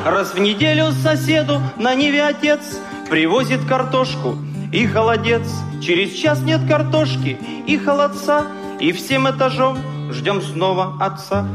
Раз 0.06 0.34
в 0.34 0.40
неделю 0.40 0.92
соседу 0.92 1.62
на 1.78 1.96
Неве 1.96 2.26
отец 2.26 2.78
привозит 3.10 3.64
картошку 3.64 4.36
и 4.74 4.86
холодец. 4.86 5.44
Через 5.82 6.12
час 6.12 6.42
нет 6.42 6.60
картошки 6.68 7.38
и 7.68 7.78
холодца, 7.78 8.48
и 8.82 8.92
всем 8.92 9.30
этажом 9.30 9.78
ждем 10.12 10.42
снова 10.42 10.98
отца. 11.00 11.48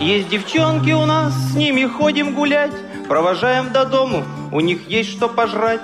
Есть 0.00 0.28
девчонки 0.28 0.90
у 0.90 1.06
нас, 1.06 1.32
с 1.32 1.54
ними 1.54 1.86
ходим 1.86 2.34
гулять, 2.34 2.74
провожаем 3.08 3.72
до 3.72 3.86
дому, 3.86 4.24
у 4.52 4.60
них 4.60 4.86
есть 4.90 5.10
что 5.10 5.26
пожрать. 5.26 5.80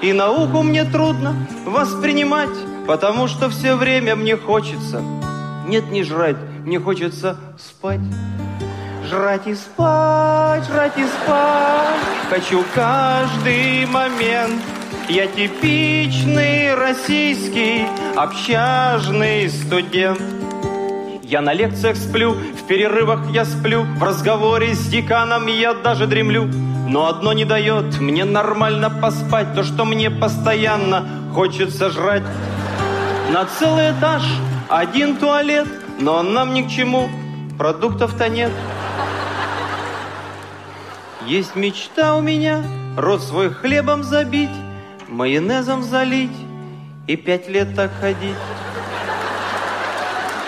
И 0.00 0.14
науку 0.14 0.62
мне 0.62 0.84
трудно 0.84 1.34
воспринимать, 1.66 2.56
потому 2.86 3.28
что 3.28 3.50
все 3.50 3.76
время 3.76 4.16
мне 4.16 4.38
хочется. 4.38 5.02
Нет, 5.68 5.90
не 5.90 6.04
жрать, 6.04 6.38
мне 6.64 6.80
хочется 6.80 7.36
спать. 7.58 8.00
Жрать 9.12 9.46
и 9.46 9.54
спать, 9.54 10.64
жрать 10.64 10.96
и 10.96 11.04
спать. 11.04 12.00
Хочу 12.30 12.64
каждый 12.74 13.84
момент. 13.84 14.62
Я 15.06 15.26
типичный 15.26 16.74
российский 16.74 17.84
общажный 18.16 19.50
студент. 19.50 20.18
Я 21.22 21.42
на 21.42 21.52
лекциях 21.52 21.98
сплю, 21.98 22.32
в 22.32 22.66
перерывах 22.66 23.28
я 23.30 23.44
сплю 23.44 23.82
В 23.82 24.02
разговоре 24.02 24.74
с 24.74 24.86
деканом 24.86 25.46
я 25.46 25.74
даже 25.74 26.06
дремлю. 26.06 26.46
Но 26.88 27.06
одно 27.06 27.34
не 27.34 27.44
дает 27.44 28.00
мне 28.00 28.24
нормально 28.24 28.88
поспать 28.88 29.54
То, 29.54 29.62
что 29.62 29.84
мне 29.84 30.10
постоянно 30.10 31.06
хочется 31.34 31.90
жрать. 31.90 32.24
На 33.30 33.44
целый 33.44 33.90
этаж 33.90 34.22
один 34.70 35.18
туалет 35.18 35.68
Но 36.00 36.14
он 36.14 36.32
нам 36.32 36.54
ни 36.54 36.62
к 36.62 36.70
чему, 36.70 37.10
продуктов-то 37.58 38.30
нет 38.30 38.50
есть 41.32 41.56
мечта 41.56 42.14
у 42.14 42.20
меня, 42.20 42.62
рот 42.94 43.22
свой 43.22 43.48
хлебом 43.48 44.02
забить, 44.02 44.50
майонезом 45.08 45.82
залить 45.82 46.36
и 47.06 47.16
пять 47.16 47.48
лет 47.48 47.74
так 47.74 47.90
ходить. 48.00 48.36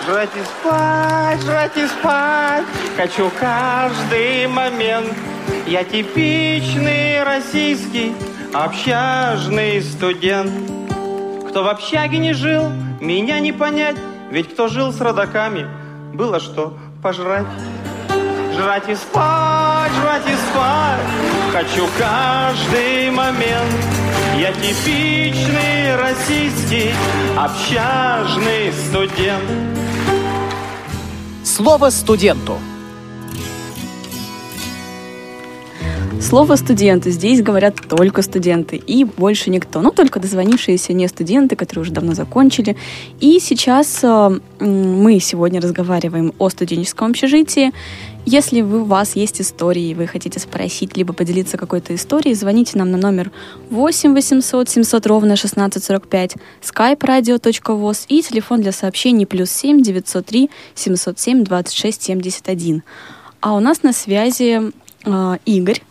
Жрать 0.05 0.29
и 0.35 0.43
спать, 0.43 1.41
жрать 1.41 1.75
и 1.75 1.87
спать, 1.87 2.65
хочу 2.97 3.31
каждый 3.39 4.45
момент. 4.45 5.11
Я 5.65 5.83
типичный 5.83 7.23
российский 7.23 8.13
общажный 8.53 9.81
студент. 9.81 10.51
Кто 11.49 11.63
в 11.63 11.67
общаге 11.67 12.19
не 12.19 12.33
жил, 12.33 12.69
меня 13.01 13.39
не 13.39 13.53
понять, 13.53 13.97
ведь 14.29 14.53
кто 14.53 14.67
жил 14.67 14.93
с 14.93 15.01
родаками, 15.01 15.65
было 16.13 16.39
что 16.39 16.77
пожрать. 17.01 17.47
Жрать 18.55 18.87
и 18.87 18.95
спать, 18.95 19.91
жрать 20.01 20.23
и 20.27 20.35
спать. 20.49 21.01
Хочу 21.51 21.87
каждый 21.99 23.11
момент. 23.11 23.73
Я 24.37 24.53
типичный 24.53 25.97
российский 25.97 26.91
общажный 27.37 28.71
студент. 28.71 29.43
Слово 31.43 31.89
студенту. 31.89 32.57
Слово 36.25 36.55
«студенты» 36.55 37.11
здесь 37.11 37.43
говорят 37.43 37.75
только 37.87 38.23
студенты 38.23 38.77
и 38.77 39.03
больше 39.03 39.51
никто. 39.51 39.79
Ну, 39.81 39.91
только 39.91 40.19
дозвонившиеся 40.19 40.91
не 40.91 41.07
студенты, 41.07 41.55
которые 41.55 41.83
уже 41.83 41.91
давно 41.91 42.15
закончили. 42.15 42.75
И 43.19 43.39
сейчас 43.39 43.99
э, 44.01 44.39
мы 44.59 45.19
сегодня 45.19 45.61
разговариваем 45.61 46.33
о 46.39 46.49
студенческом 46.49 47.11
общежитии. 47.11 47.73
Если 48.25 48.61
вы, 48.61 48.81
у 48.81 48.85
вас 48.85 49.15
есть 49.15 49.39
истории, 49.39 49.93
вы 49.93 50.07
хотите 50.07 50.39
спросить, 50.39 50.97
либо 50.97 51.13
поделиться 51.13 51.57
какой-то 51.57 51.93
историей, 51.93 52.33
звоните 52.33 52.79
нам 52.79 52.89
на 52.89 52.97
номер 52.97 53.29
8 53.69 54.15
800 54.15 54.67
700 54.67 55.05
ровно 55.05 55.33
1645, 55.33 56.37
skype 56.63 56.99
radio.voz 57.01 58.05
и 58.07 58.23
телефон 58.23 58.61
для 58.61 58.71
сообщений 58.71 59.27
плюс 59.27 59.51
7 59.51 59.79
903 59.79 60.49
707 60.73 61.43
26 61.43 62.01
71. 62.01 62.81
А 63.41 63.53
у 63.53 63.59
нас 63.59 63.83
на 63.83 63.93
связи 63.93 64.71
э, 65.05 65.37
Игорь, 65.45 65.83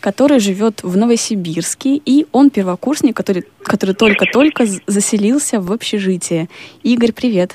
который 0.00 0.38
живет 0.38 0.82
в 0.82 0.96
Новосибирске, 0.96 1.96
и 1.96 2.26
он 2.32 2.50
первокурсник, 2.50 3.16
который, 3.16 3.44
который 3.62 3.94
только-только 3.94 4.64
заселился 4.86 5.60
в 5.60 5.72
общежитие. 5.72 6.48
Игорь, 6.82 7.12
привет. 7.12 7.54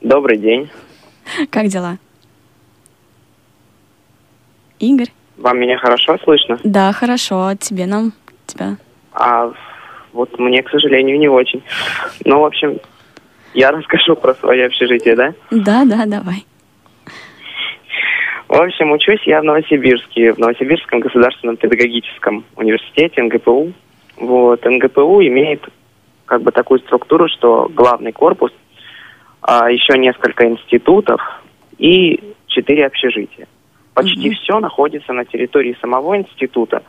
Добрый 0.00 0.38
день. 0.38 0.70
Как 1.50 1.68
дела? 1.68 1.98
Игорь? 4.78 5.10
Вам 5.38 5.58
меня 5.58 5.78
хорошо 5.78 6.18
слышно? 6.22 6.58
Да, 6.62 6.92
хорошо. 6.92 7.46
А 7.46 7.56
тебе 7.56 7.86
нам? 7.86 8.12
Тебя? 8.46 8.76
А 9.12 9.52
вот 10.12 10.38
мне, 10.38 10.62
к 10.62 10.70
сожалению, 10.70 11.18
не 11.18 11.28
очень. 11.28 11.62
Ну, 12.24 12.40
в 12.40 12.44
общем, 12.44 12.78
я 13.54 13.70
расскажу 13.72 14.14
про 14.14 14.34
свое 14.34 14.66
общежитие, 14.66 15.16
да? 15.16 15.34
Да, 15.50 15.84
да, 15.84 16.04
давай. 16.06 16.44
В 18.48 18.60
общем, 18.60 18.92
учусь 18.92 19.22
я 19.24 19.40
в 19.40 19.44
Новосибирске, 19.44 20.32
в 20.32 20.38
Новосибирском 20.38 21.00
государственном 21.00 21.56
педагогическом 21.56 22.44
университете 22.56 23.22
НГПУ. 23.22 23.72
Вот, 24.16 24.64
НГПУ 24.64 25.22
имеет 25.22 25.66
как 26.26 26.42
бы 26.42 26.52
такую 26.52 26.80
структуру, 26.80 27.28
что 27.28 27.70
главный 27.74 28.12
корпус, 28.12 28.52
а, 29.40 29.70
еще 29.70 29.98
несколько 29.98 30.46
институтов 30.46 31.20
и 31.78 32.20
четыре 32.46 32.86
общежития. 32.86 33.46
Почти 33.94 34.30
все 34.34 34.58
находится 34.60 35.12
на 35.12 35.24
территории 35.24 35.76
самого 35.80 36.16
института, 36.16 36.82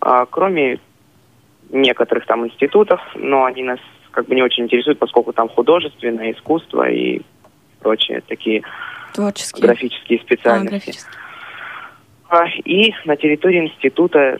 а, 0.00 0.26
кроме 0.26 0.78
некоторых 1.70 2.26
там 2.26 2.46
институтов, 2.46 3.00
но 3.14 3.44
они 3.44 3.62
нас 3.62 3.78
как 4.10 4.26
бы 4.26 4.34
не 4.34 4.42
очень 4.42 4.64
интересуют, 4.64 4.98
поскольку 4.98 5.32
там 5.32 5.48
художественное 5.48 6.32
искусство 6.32 6.88
и 6.88 7.22
прочие 7.80 8.20
такие 8.20 8.62
Творческий. 9.14 9.62
графические 9.62 10.18
А, 10.18 10.22
специальности. 10.22 10.98
А, 12.28 12.44
И 12.64 12.92
на 13.04 13.16
территории 13.16 13.66
института 13.68 14.38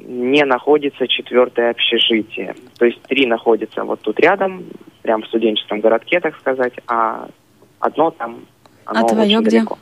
не 0.00 0.44
находится 0.44 1.08
четвертое 1.08 1.70
общежитие. 1.70 2.54
То 2.78 2.84
есть 2.86 3.00
три 3.02 3.26
находятся 3.26 3.84
вот 3.84 4.00
тут 4.02 4.20
рядом, 4.20 4.64
прям 5.02 5.22
в 5.22 5.26
студенческом 5.26 5.80
городке, 5.80 6.20
так 6.20 6.36
сказать, 6.38 6.74
а 6.86 7.28
одно 7.80 8.10
там, 8.10 8.44
оно 8.84 9.04
А 9.04 9.08
твое 9.08 9.38
очень 9.38 9.46
где? 9.46 9.58
далеко. 9.58 9.78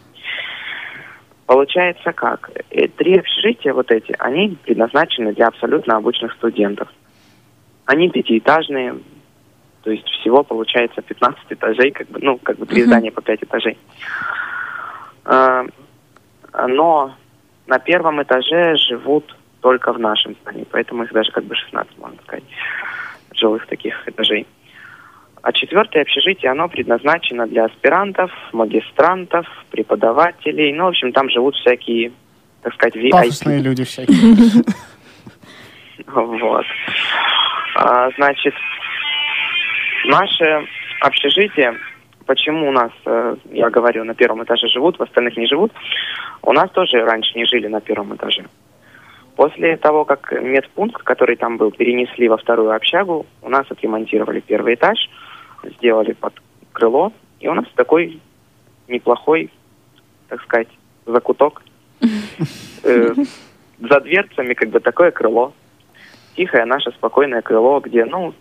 Получается 1.47 2.13
как? 2.13 2.51
Э, 2.71 2.87
Три 2.89 3.19
общежития 3.19 3.73
вот 3.75 3.91
эти, 3.91 4.15
они 4.19 4.57
предназначены 4.65 5.33
для 5.35 5.49
абсолютно 5.49 5.97
обычных 5.97 6.33
студентов. 6.35 6.89
Они 7.87 8.09
пятиэтажные, 8.09 8.95
то 9.83 9.91
есть 9.91 10.07
всего 10.07 10.43
получается 10.43 11.03
15 11.03 11.41
этажей, 11.51 11.91
как 11.91 12.09
бы, 12.09 12.21
ну, 12.21 12.39
как 12.39 12.59
бы 12.59 12.67
три 12.67 12.83
здания 12.83 13.11
по 13.11 13.23
5 13.23 13.43
этажей. 13.45 13.79
Э, 15.25 15.65
но 16.69 17.15
на 17.67 17.79
первом 17.79 18.23
этаже 18.23 18.77
живут 18.77 19.35
только 19.61 19.93
в 19.93 19.99
нашем 19.99 20.37
здании, 20.43 20.67
поэтому 20.71 21.05
их 21.05 21.13
даже 21.13 21.31
как 21.33 21.45
бы 21.45 21.55
16, 21.55 21.99
можно 21.99 22.19
сказать, 22.23 22.45
жилых 23.35 23.67
таких 23.67 24.07
этажей. 24.09 24.47
А 25.43 25.53
четвертое 25.53 26.03
общежитие, 26.03 26.51
оно 26.51 26.69
предназначено 26.69 27.47
для 27.47 27.65
аспирантов, 27.65 28.31
магистрантов, 28.53 29.47
преподавателей. 29.71 30.73
Ну, 30.75 30.85
в 30.85 30.89
общем, 30.89 31.13
там 31.13 31.31
живут 31.31 31.55
всякие, 31.57 32.13
так 32.63 32.75
сказать, 32.75 32.97
VIP. 32.97 33.11
Пафосные 33.11 33.61
люди 33.61 33.85
всякие. 33.85 34.65
Вот. 36.07 36.65
А, 37.77 38.09
значит, 38.17 38.55
наше 40.05 40.67
общежитие, 41.01 41.77
почему 42.27 42.69
у 42.69 42.73
нас, 42.73 42.93
э, 43.07 43.37
я 43.53 43.71
говорю, 43.71 44.05
на 44.05 44.15
первом 44.15 44.43
этаже 44.45 44.69
живут, 44.69 44.99
в 44.99 45.03
остальных 45.03 45.37
не 45.37 45.47
живут, 45.47 45.73
у 46.43 46.53
нас 46.53 46.71
тоже 46.71 47.05
раньше 47.05 47.37
не 47.37 47.45
жили 47.45 47.67
на 47.67 47.81
первом 47.81 48.15
этаже. 48.15 48.45
После 49.37 49.77
того, 49.77 50.05
как 50.05 50.33
медпункт, 50.33 51.03
который 51.03 51.37
там 51.37 51.57
был, 51.57 51.71
перенесли 51.71 52.29
во 52.29 52.37
вторую 52.37 52.75
общагу, 52.75 53.27
у 53.43 53.49
нас 53.49 53.67
отремонтировали 53.71 54.41
первый 54.41 54.75
этаж, 54.75 54.99
сделали 55.65 56.13
под 56.13 56.35
крыло, 56.73 57.13
и 57.41 57.49
у 57.49 57.55
нас 57.55 57.65
такой 57.75 58.21
неплохой, 58.89 59.51
так 60.29 60.43
сказать, 60.43 60.69
закуток. 61.07 61.63
Э, 62.83 63.13
за 63.79 64.01
дверцами 64.01 64.55
как 64.55 64.71
бы 64.71 64.81
такое 64.81 65.11
крыло. 65.11 65.53
Тихое 66.35 66.65
наше 66.65 66.91
спокойное 66.93 67.43
крыло, 67.43 67.81
где, 67.81 68.07
ну, 68.07 68.33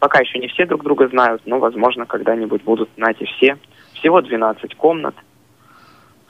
пока 0.00 0.18
еще 0.20 0.38
не 0.38 0.48
все 0.48 0.66
друг 0.66 0.82
друга 0.82 1.06
знают, 1.08 1.42
но, 1.46 1.58
возможно, 1.58 2.06
когда-нибудь 2.06 2.62
будут 2.64 2.88
знать 2.96 3.16
и 3.20 3.26
все. 3.26 3.56
Всего 3.94 4.20
12 4.20 4.74
комнат. 4.74 5.14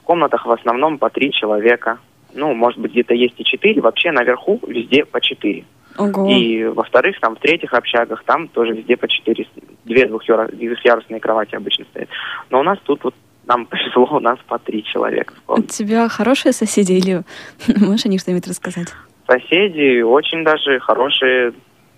В 0.00 0.02
комнатах 0.02 0.44
в 0.44 0.50
основном 0.50 0.98
по 0.98 1.08
три 1.08 1.32
человека. 1.32 1.98
Ну, 2.34 2.52
может 2.52 2.78
быть, 2.78 2.92
где-то 2.92 3.14
есть 3.14 3.34
и 3.38 3.44
четыре. 3.44 3.80
Вообще 3.80 4.10
наверху 4.10 4.60
везде 4.66 5.04
по 5.04 5.20
четыре. 5.20 5.64
Ого. 5.96 6.28
И 6.30 6.64
во-вторых, 6.64 7.18
там 7.20 7.36
в 7.36 7.40
третьих 7.40 7.72
общагах, 7.72 8.22
там 8.24 8.48
тоже 8.48 8.72
везде 8.72 8.96
по 8.96 9.08
четыре, 9.08 9.46
две 9.84 10.06
двухъяр- 10.06 10.54
двухъярусные 10.54 11.20
кровати 11.20 11.54
обычно 11.54 11.84
стоят. 11.86 12.08
Но 12.50 12.60
у 12.60 12.62
нас 12.62 12.78
тут 12.84 13.02
вот 13.04 13.14
нам 13.46 13.66
повезло, 13.66 14.16
у 14.16 14.20
нас 14.20 14.38
по 14.46 14.58
три 14.58 14.84
человека 14.84 15.34
У 15.46 15.62
тебя 15.62 16.08
хорошие 16.08 16.52
соседи 16.52 16.92
или 16.92 17.22
можешь 17.80 18.06
о 18.06 18.08
них 18.08 18.20
что-нибудь 18.20 18.46
рассказать? 18.46 18.88
Соседи 19.26 20.02
очень 20.02 20.44
даже 20.44 20.80
хорошие, 20.80 21.52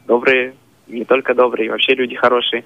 добрые, 0.06 0.54
не 0.88 1.04
только 1.04 1.34
добрые, 1.34 1.70
вообще 1.70 1.94
люди 1.94 2.14
хорошие. 2.14 2.64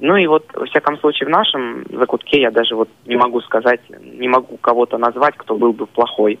Ну 0.00 0.16
и 0.16 0.26
вот, 0.26 0.46
во 0.54 0.66
всяком 0.66 0.98
случае, 0.98 1.28
в 1.28 1.30
нашем 1.30 1.84
закутке 1.90 2.40
я 2.40 2.50
даже 2.50 2.74
вот 2.74 2.88
не 3.06 3.16
могу 3.16 3.40
сказать, 3.42 3.80
не 4.00 4.28
могу 4.28 4.56
кого-то 4.56 4.98
назвать, 4.98 5.36
кто 5.36 5.56
был 5.56 5.72
бы 5.72 5.86
плохой. 5.86 6.38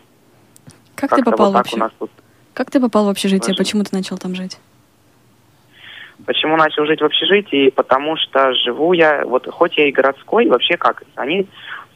Как 0.96 1.10
ты 1.10 1.16
Как-то 1.16 1.30
попал 1.30 1.52
вот 1.52 1.58
вообще? 1.58 1.88
тут. 1.98 2.10
Как 2.52 2.70
ты 2.70 2.80
попал 2.80 3.06
в 3.06 3.08
общежитие? 3.08 3.52
Важно. 3.52 3.56
Почему 3.56 3.84
ты 3.84 3.96
начал 3.96 4.18
там 4.18 4.34
жить? 4.34 4.58
Почему 6.26 6.56
начал 6.56 6.86
жить 6.86 7.00
в 7.00 7.04
общежитии? 7.04 7.70
Потому 7.70 8.16
что 8.16 8.54
живу 8.54 8.92
я, 8.92 9.24
вот 9.24 9.48
хоть 9.50 9.76
я 9.76 9.88
и 9.88 9.92
городской, 9.92 10.46
вообще 10.46 10.76
как, 10.76 11.02
они 11.16 11.46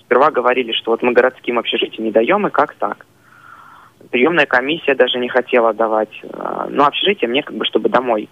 сперва 0.01 0.31
говорили, 0.31 0.73
что 0.73 0.91
вот 0.91 1.03
мы 1.03 1.13
городским 1.13 1.59
общежитиям 1.59 2.05
не 2.05 2.11
даем, 2.11 2.47
и 2.47 2.51
как 2.51 2.75
так? 2.75 3.07
Приемная 4.11 4.47
комиссия 4.47 4.95
даже 4.95 5.19
не 5.19 5.29
хотела 5.29 5.73
давать. 5.73 6.11
А, 6.33 6.67
Но 6.71 6.87
общежитие 6.87 7.29
мне 7.29 7.43
как 7.43 7.57
бы, 7.57 7.65
чтобы 7.65 7.89
домой 7.89 8.29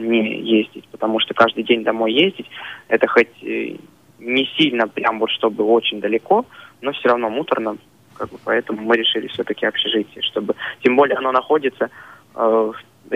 не 0.00 0.40
ездить, 0.40 0.86
потому 0.90 1.20
что 1.20 1.34
каждый 1.34 1.64
день 1.64 1.84
домой 1.84 2.12
ездить, 2.12 2.46
это 2.88 3.06
хоть 3.06 3.28
э, 3.42 3.76
не 4.18 4.46
сильно 4.56 4.88
прям 4.88 5.18
вот 5.18 5.30
чтобы 5.30 5.64
очень 5.64 6.00
далеко, 6.00 6.44
но 6.80 6.92
все 6.92 7.08
равно 7.08 7.30
муторно, 7.30 7.76
как 8.14 8.30
бы, 8.30 8.38
поэтому 8.44 8.82
мы 8.82 8.96
решили 8.96 9.28
все-таки 9.28 9.66
общежитие, 9.66 10.22
чтобы, 10.22 10.54
тем 10.82 10.96
более 10.96 11.16
оно 11.16 11.32
находится, 11.32 11.90
э, 12.34 12.72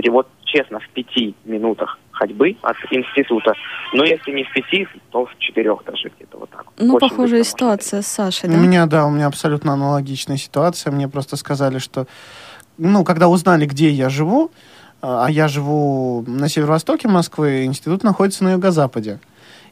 вот 0.09 0.29
честно, 0.45 0.81
в 0.81 0.89
пяти 0.91 1.35
минутах 1.45 1.99
ходьбы 2.13 2.57
от 2.63 2.77
института, 2.91 3.55
но 3.93 4.05
если 4.05 4.33
не 4.33 4.45
в 4.45 4.53
пяти, 4.53 4.87
то 5.11 5.27
в 5.27 5.39
четырех 5.39 5.85
даже 5.85 6.11
где-то 6.17 6.39
вот 6.39 6.51
так. 6.51 6.67
Ну, 6.79 6.95
Очень 6.95 7.09
похожая 7.09 7.45
ситуация 7.45 8.03
с 8.03 8.07
Сашей, 8.07 8.49
У 8.49 8.53
да? 8.53 8.59
меня, 8.59 8.87
да, 8.87 9.07
у 9.07 9.11
меня 9.11 9.27
абсолютно 9.27 9.75
аналогичная 9.75 10.37
ситуация. 10.37 10.93
Мне 10.93 11.09
просто 11.09 11.37
сказали, 11.37 11.79
что, 11.79 12.07
ну, 12.79 13.05
когда 13.05 13.29
узнали, 13.29 13.67
где 13.67 13.91
я 13.91 14.09
живу, 14.09 14.51
а 15.09 15.29
я 15.31 15.47
живу 15.47 16.25
на 16.27 16.49
северо-востоке 16.49 17.07
Москвы, 17.07 17.65
институт 17.65 18.03
находится 18.03 18.43
на 18.43 18.53
юго-западе. 18.53 19.21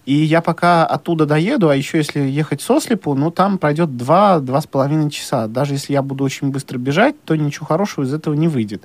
И 0.06 0.14
я 0.14 0.40
пока 0.40 0.86
оттуда 0.86 1.26
доеду, 1.26 1.70
а 1.70 1.74
еще 1.74 1.98
если 1.98 2.20
ехать 2.20 2.60
сослепу, 2.60 3.14
ну, 3.14 3.30
там 3.30 3.58
пройдет 3.58 3.96
два-два 3.96 4.60
с 4.60 4.66
половиной 4.66 5.10
часа. 5.10 5.48
Даже 5.48 5.74
если 5.74 5.92
я 5.92 6.02
буду 6.02 6.22
очень 6.22 6.50
быстро 6.50 6.78
бежать, 6.78 7.16
то 7.24 7.34
ничего 7.34 7.66
хорошего 7.66 8.04
из 8.04 8.12
этого 8.12 8.34
не 8.34 8.46
выйдет. 8.46 8.84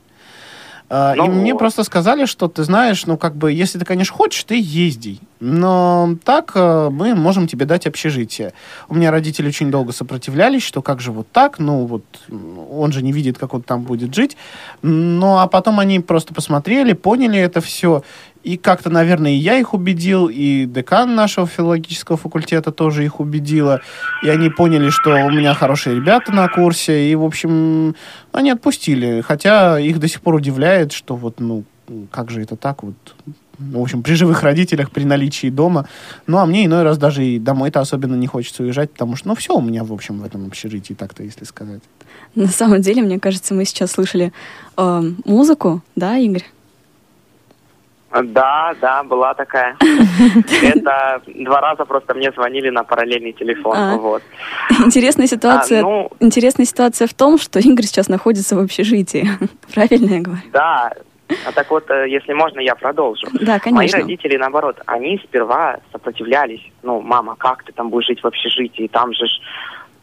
А, 0.89 1.13
Ну 1.15 1.25
и 1.25 1.29
мне 1.29 1.55
просто 1.55 1.83
сказали, 1.83 2.25
что 2.25 2.47
ты 2.47 2.63
знаешь, 2.63 3.05
ну, 3.05 3.17
как 3.17 3.35
бы, 3.35 3.51
если 3.51 3.77
ты, 3.77 3.85
конечно, 3.85 4.15
хочешь, 4.15 4.43
ты 4.43 4.57
езди. 4.59 5.19
Но 5.39 6.17
так 6.25 6.51
э, 6.55 6.89
мы 6.91 7.15
можем 7.15 7.47
тебе 7.47 7.65
дать 7.65 7.87
общежитие. 7.87 8.53
У 8.89 8.95
меня 8.95 9.09
родители 9.09 9.47
очень 9.47 9.71
долго 9.71 9.93
сопротивлялись, 9.93 10.63
что 10.63 10.81
как 10.81 10.99
же 10.99 11.11
вот 11.11 11.31
так, 11.31 11.59
ну, 11.59 11.85
вот 11.85 12.03
он 12.69 12.91
же 12.91 13.01
не 13.01 13.13
видит, 13.13 13.37
как 13.37 13.53
он 13.53 13.61
там 13.61 13.83
будет 13.83 14.13
жить. 14.13 14.35
Ну, 14.81 15.37
а 15.37 15.47
потом 15.47 15.79
они 15.79 16.01
просто 16.01 16.33
посмотрели, 16.33 16.91
поняли 16.91 17.39
это 17.39 17.61
все. 17.61 18.03
И 18.43 18.57
как-то, 18.57 18.89
наверное, 18.89 19.31
и 19.31 19.35
я 19.35 19.57
их 19.57 19.73
убедил, 19.73 20.27
и 20.27 20.65
декан 20.65 21.15
нашего 21.15 21.47
филологического 21.47 22.17
факультета 22.17 22.71
тоже 22.71 23.05
их 23.05 23.19
убедила. 23.19 23.81
И 24.23 24.29
они 24.29 24.49
поняли, 24.49 24.89
что 24.89 25.11
у 25.25 25.29
меня 25.29 25.53
хорошие 25.53 25.95
ребята 25.95 26.31
на 26.33 26.47
курсе, 26.49 27.09
и, 27.09 27.15
в 27.15 27.23
общем, 27.23 27.95
они 28.31 28.51
отпустили. 28.51 29.21
Хотя 29.21 29.79
их 29.79 29.99
до 29.99 30.07
сих 30.07 30.21
пор 30.21 30.35
удивляет, 30.35 30.91
что 30.91 31.15
вот, 31.15 31.39
ну, 31.39 31.63
как 32.11 32.29
же 32.29 32.41
это 32.41 32.55
так 32.55 32.83
вот, 32.83 32.95
в 33.59 33.81
общем, 33.81 34.03
при 34.03 34.13
живых 34.13 34.43
родителях, 34.43 34.91
при 34.91 35.03
наличии 35.03 35.49
дома. 35.49 35.87
Ну, 36.27 36.37
а 36.37 36.45
мне 36.45 36.65
иной 36.65 36.83
раз 36.83 36.97
даже 36.97 37.23
и 37.23 37.39
домой-то 37.39 37.79
особенно 37.79 38.15
не 38.15 38.27
хочется 38.27 38.63
уезжать, 38.63 38.91
потому 38.91 39.15
что, 39.15 39.27
ну, 39.27 39.35
все 39.35 39.55
у 39.55 39.61
меня, 39.61 39.83
в 39.83 39.93
общем, 39.93 40.19
в 40.19 40.25
этом 40.25 40.47
общежитии, 40.47 40.93
так-то, 40.93 41.23
если 41.23 41.45
сказать. 41.45 41.81
На 42.35 42.47
самом 42.47 42.81
деле, 42.81 43.01
мне 43.01 43.19
кажется, 43.19 43.53
мы 43.53 43.65
сейчас 43.65 43.91
слышали 43.91 44.31
э, 44.77 45.01
музыку, 45.25 45.81
да, 45.95 46.17
Игорь? 46.17 46.45
Да, 48.11 48.73
да, 48.81 49.03
была 49.03 49.33
такая. 49.35 49.77
Это 50.63 51.21
два 51.27 51.61
раза 51.61 51.85
просто 51.85 52.15
мне 52.15 52.31
звонили 52.31 52.69
на 52.69 52.83
параллельный 52.83 53.33
телефон. 53.33 53.77
А. 53.77 53.97
Вот. 53.97 54.23
Интересная 54.83 55.27
ситуация. 55.27 55.81
А, 55.81 55.83
ну- 55.83 56.09
Интересная 56.19 56.65
ситуация 56.65 57.07
в 57.07 57.13
том, 57.13 57.37
что 57.37 57.59
Игорь 57.59 57.85
сейчас 57.85 58.09
находится 58.09 58.55
в 58.55 58.59
общежитии. 58.59 59.29
Правильно 59.73 60.15
я 60.15 60.21
говорю? 60.21 60.41
Да. 60.51 60.91
А 61.45 61.51
так 61.51 61.69
вот, 61.69 61.89
э, 61.89 62.09
если 62.09 62.33
можно, 62.33 62.59
я 62.59 62.75
продолжу. 62.75 63.27
Да, 63.33 63.59
конечно. 63.59 63.97
Мои 63.97 64.03
родители, 64.03 64.37
наоборот, 64.37 64.81
они 64.85 65.19
сперва 65.23 65.79
сопротивлялись. 65.91 66.61
Ну, 66.81 67.01
мама, 67.01 67.35
как 67.35 67.63
ты 67.63 67.71
там 67.71 67.89
будешь 67.89 68.07
жить 68.07 68.23
в 68.23 68.27
общежитии? 68.27 68.87
Там 68.87 69.13
же 69.13 69.27
ж, 69.27 69.41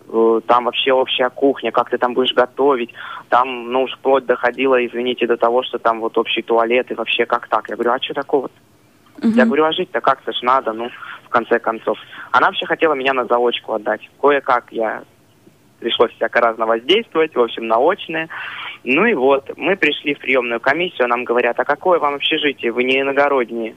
э, 0.09 0.41
там 0.47 0.65
вообще 0.67 0.93
общая 0.93 1.29
кухня, 1.31 1.73
как 1.73 1.91
ты 1.91 1.99
там 1.99 2.15
будешь 2.15 2.33
готовить? 2.33 2.95
Там, 3.29 3.73
ну, 3.73 3.83
уж 3.83 3.93
вплоть 3.93 4.27
доходило, 4.27 4.85
извините, 4.85 5.27
до 5.27 5.37
того, 5.37 5.65
что 5.65 5.79
там 5.79 6.01
вот 6.01 6.17
общий 6.17 6.43
туалет 6.43 6.91
и 6.91 6.95
вообще 6.95 7.27
как 7.27 7.49
так? 7.49 7.69
Я 7.69 7.75
говорю, 7.75 7.93
а 7.93 8.03
что 8.03 8.15
такого? 8.15 8.51
Я 9.23 9.47
говорю, 9.47 9.65
а 9.65 9.73
жить-то 9.73 10.01
как-то 10.01 10.33
ж 10.33 10.43
надо, 10.43 10.73
ну, 10.73 10.91
в 11.25 11.29
конце 11.31 11.59
концов. 11.59 11.99
Она 12.33 12.49
вообще 12.49 12.67
хотела 12.67 12.95
меня 12.95 13.15
на 13.15 13.25
заочку 13.25 13.73
отдать. 13.73 14.09
Кое-как 14.21 14.67
я 14.71 15.03
пришлось 15.81 16.13
всяко 16.13 16.41
разно 16.41 16.67
воздействовать, 16.67 17.35
в 17.35 17.41
общем, 17.41 17.67
на 17.67 17.77
очное. 17.77 18.29
Ну 18.89 19.05
и 19.05 19.15
вот, 19.15 19.51
мы 19.57 19.75
пришли 19.75 20.15
в 20.15 20.21
приемную 20.21 20.61
комиссию, 20.61 21.09
нам 21.09 21.25
говорят, 21.25 21.59
а 21.59 21.65
какое 21.65 21.99
вам 21.99 22.15
общежитие, 22.15 22.71
вы 22.71 22.85
не 22.85 23.01
иногородние. 23.01 23.75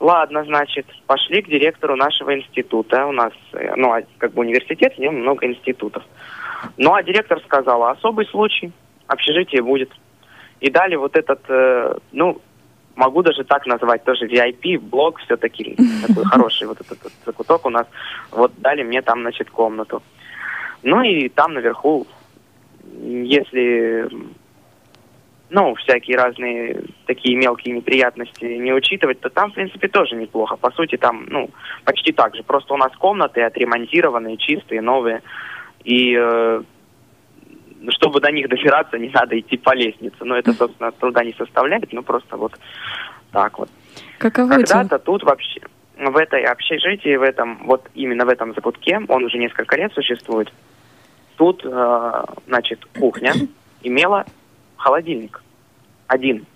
Ладно, 0.00 0.42
значит, 0.42 0.84
пошли 1.06 1.42
к 1.42 1.48
директору 1.48 1.94
нашего 1.94 2.36
института. 2.36 3.06
У 3.06 3.12
нас, 3.12 3.32
э, 3.52 3.74
ну, 3.76 3.92
а 3.92 4.02
как 4.18 4.32
бы 4.32 4.40
университет, 4.40 4.94
в 4.96 4.98
нем 4.98 5.20
много 5.20 5.46
институтов. 5.46 6.02
Ну, 6.76 6.92
а 6.92 7.04
директор 7.04 7.40
сказал, 7.44 7.84
особый 7.84 8.26
случай, 8.26 8.72
общежитие 9.06 9.62
будет. 9.62 9.92
И 10.58 10.68
дали 10.68 10.96
вот 10.96 11.16
этот, 11.16 11.42
э, 11.48 11.94
ну, 12.10 12.40
могу 12.96 13.22
даже 13.22 13.44
так 13.44 13.64
назвать, 13.66 14.02
тоже 14.02 14.26
VIP, 14.26 14.80
блок 14.80 15.20
все-таки, 15.20 15.76
такой 16.08 16.24
хороший 16.24 16.66
вот 16.66 16.80
этот, 16.80 16.98
закуток 17.24 17.64
у 17.64 17.70
нас. 17.70 17.86
Вот 18.32 18.50
дали 18.58 18.82
мне 18.82 19.02
там, 19.02 19.20
значит, 19.20 19.50
комнату. 19.50 20.02
Ну 20.82 21.00
и 21.02 21.28
там 21.28 21.54
наверху, 21.54 22.08
если, 22.92 24.08
ну, 25.50 25.74
всякие 25.76 26.16
разные 26.16 26.84
такие 27.06 27.36
мелкие 27.36 27.74
неприятности 27.74 28.44
не 28.44 28.72
учитывать, 28.72 29.20
то 29.20 29.30
там, 29.30 29.50
в 29.50 29.54
принципе, 29.54 29.88
тоже 29.88 30.16
неплохо. 30.16 30.56
По 30.56 30.70
сути, 30.72 30.96
там, 30.96 31.26
ну, 31.28 31.50
почти 31.84 32.12
так 32.12 32.34
же. 32.34 32.42
Просто 32.42 32.74
у 32.74 32.76
нас 32.76 32.92
комнаты 32.96 33.42
отремонтированные, 33.42 34.36
чистые, 34.36 34.80
новые. 34.80 35.22
И 35.84 36.16
э, 36.18 36.62
чтобы 37.88 38.20
до 38.20 38.30
них 38.30 38.48
добираться, 38.48 38.98
не 38.98 39.08
надо 39.08 39.38
идти 39.38 39.56
по 39.56 39.74
лестнице. 39.74 40.16
Но 40.20 40.36
это, 40.36 40.52
собственно, 40.52 40.92
труда 40.92 41.24
не 41.24 41.32
составляет, 41.32 41.92
ну, 41.92 42.02
просто 42.02 42.36
вот 42.36 42.52
так 43.32 43.58
вот. 43.58 43.70
Каково? 44.18 44.50
Когда-то 44.50 44.98
тут 44.98 45.22
вообще... 45.22 45.60
в 45.96 46.16
этой 46.16 46.42
общежитии, 46.44 47.16
в 47.16 47.22
этом, 47.22 47.58
вот 47.66 47.88
именно 47.94 48.24
в 48.24 48.28
этом 48.28 48.54
закутке, 48.54 49.00
он 49.08 49.24
уже 49.24 49.38
несколько 49.38 49.76
лет 49.76 49.92
существует, 49.92 50.52
тут, 51.42 51.64
э, 51.64 52.24
значит, 52.46 52.86
кухня 52.96 53.32
имела 53.82 54.24
холодильник 54.76 55.42
один. 56.06 56.46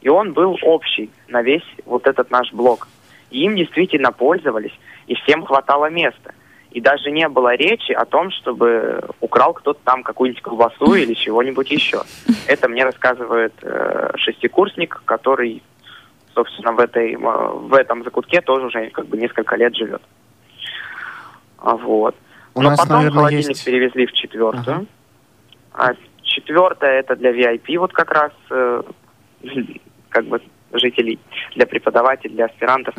И 0.00 0.08
он 0.08 0.32
был 0.32 0.56
общий 0.62 1.10
на 1.28 1.42
весь 1.42 1.68
вот 1.84 2.06
этот 2.06 2.30
наш 2.30 2.50
блок. 2.50 2.88
И 3.30 3.44
им 3.44 3.56
действительно 3.56 4.10
пользовались, 4.10 4.72
и 5.06 5.14
всем 5.16 5.44
хватало 5.44 5.90
места. 5.90 6.32
И 6.70 6.80
даже 6.80 7.10
не 7.10 7.28
было 7.28 7.54
речи 7.54 7.92
о 7.92 8.06
том, 8.06 8.30
чтобы 8.30 9.04
украл 9.20 9.52
кто-то 9.52 9.80
там 9.84 10.02
какую-нибудь 10.02 10.42
колбасу 10.42 10.94
или 11.02 11.12
чего-нибудь 11.12 11.70
еще. 11.70 12.00
Это 12.46 12.70
мне 12.70 12.84
рассказывает 12.84 13.52
э, 13.60 14.12
шестикурсник, 14.16 15.02
который, 15.04 15.62
собственно, 16.34 16.72
в, 16.72 16.78
этой, 16.78 17.12
э, 17.12 17.18
в 17.18 17.74
этом 17.74 18.02
закутке 18.02 18.40
тоже 18.40 18.68
уже 18.68 18.88
как 18.88 19.08
бы 19.08 19.18
несколько 19.18 19.56
лет 19.56 19.76
живет. 19.76 20.00
Вот. 21.58 22.16
У 22.54 22.60
Но 22.62 22.70
нас, 22.70 22.78
потом 22.80 22.96
наверное, 22.98 23.18
холодильник 23.18 23.48
есть- 23.48 23.64
перевезли 23.64 24.06
в 24.06 24.12
четвертую. 24.12 24.86
А 25.74 25.92
четвертая 26.22 27.00
это 27.00 27.16
для 27.16 27.30
VIP, 27.32 27.78
вот 27.78 27.92
как 27.92 28.10
раз 28.10 28.32
э, 28.50 28.82
как 30.10 30.26
бы 30.26 30.40
жителей, 30.72 31.18
для 31.54 31.66
преподавателей, 31.66 32.34
для 32.34 32.46
аспирантов. 32.46 32.94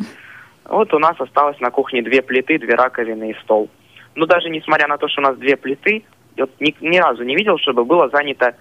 Вот 0.64 0.92
у 0.94 0.98
нас 0.98 1.20
осталось 1.20 1.58
на 1.60 1.70
кухне 1.70 2.02
две 2.02 2.22
плиты, 2.22 2.58
две 2.58 2.74
раковины 2.74 3.30
и 3.30 3.34
стол. 3.42 3.68
Ну, 4.14 4.26
даже 4.26 4.48
несмотря 4.48 4.86
на 4.88 4.96
то, 4.96 5.08
что 5.08 5.20
у 5.20 5.24
нас 5.24 5.36
две 5.36 5.56
плиты, 5.56 6.04
я 6.36 6.44
вот 6.44 6.52
ни, 6.60 6.74
ни 6.80 6.98
разу 6.98 7.22
не 7.24 7.34
видел, 7.36 7.58
чтобы 7.58 7.84
было 7.84 8.08
занято, 8.08 8.56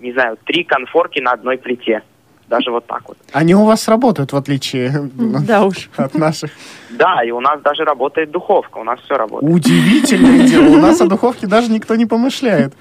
не 0.00 0.12
знаю, 0.12 0.36
три 0.44 0.64
конфорки 0.64 1.20
на 1.20 1.32
одной 1.32 1.58
плите. 1.58 2.02
Даже 2.48 2.70
вот 2.70 2.86
так 2.86 3.02
вот. 3.08 3.16
Они 3.32 3.54
у 3.54 3.64
вас 3.64 3.88
работают, 3.88 4.32
в 4.32 4.36
отличие 4.36 5.10
Да 5.14 5.64
уж. 5.64 5.90
от 5.96 6.14
наших. 6.14 6.50
Да, 6.90 7.22
и 7.24 7.30
у 7.32 7.40
нас 7.40 7.60
даже 7.60 7.84
работает 7.84 8.30
духовка, 8.30 8.78
у 8.78 8.84
нас 8.84 9.00
все 9.00 9.16
работает. 9.16 9.52
Удивительное 9.52 10.46
дело. 10.48 10.76
У 10.76 10.80
нас 10.80 11.00
о 11.00 11.06
духовке 11.06 11.46
даже 11.46 11.70
никто 11.72 11.96
не 11.96 12.06
помышляет. 12.06 12.72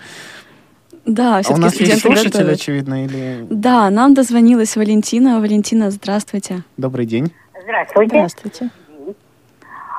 Да, 1.05 1.37
А 1.37 1.39
у 1.39 1.43
все-таки 1.43 1.61
нас 1.61 1.75
есть 1.75 1.99
студенты 1.99 2.01
слушатель, 2.19 2.39
готовят. 2.39 2.59
очевидно, 2.59 3.05
или... 3.05 3.45
Да, 3.49 3.89
нам 3.89 4.13
дозвонилась 4.13 4.75
Валентина. 4.75 5.39
Валентина, 5.39 5.91
здравствуйте. 5.91 6.63
Добрый 6.77 7.05
день. 7.05 7.31
Здравствуйте. 7.63 8.09
Здравствуйте. 8.15 8.69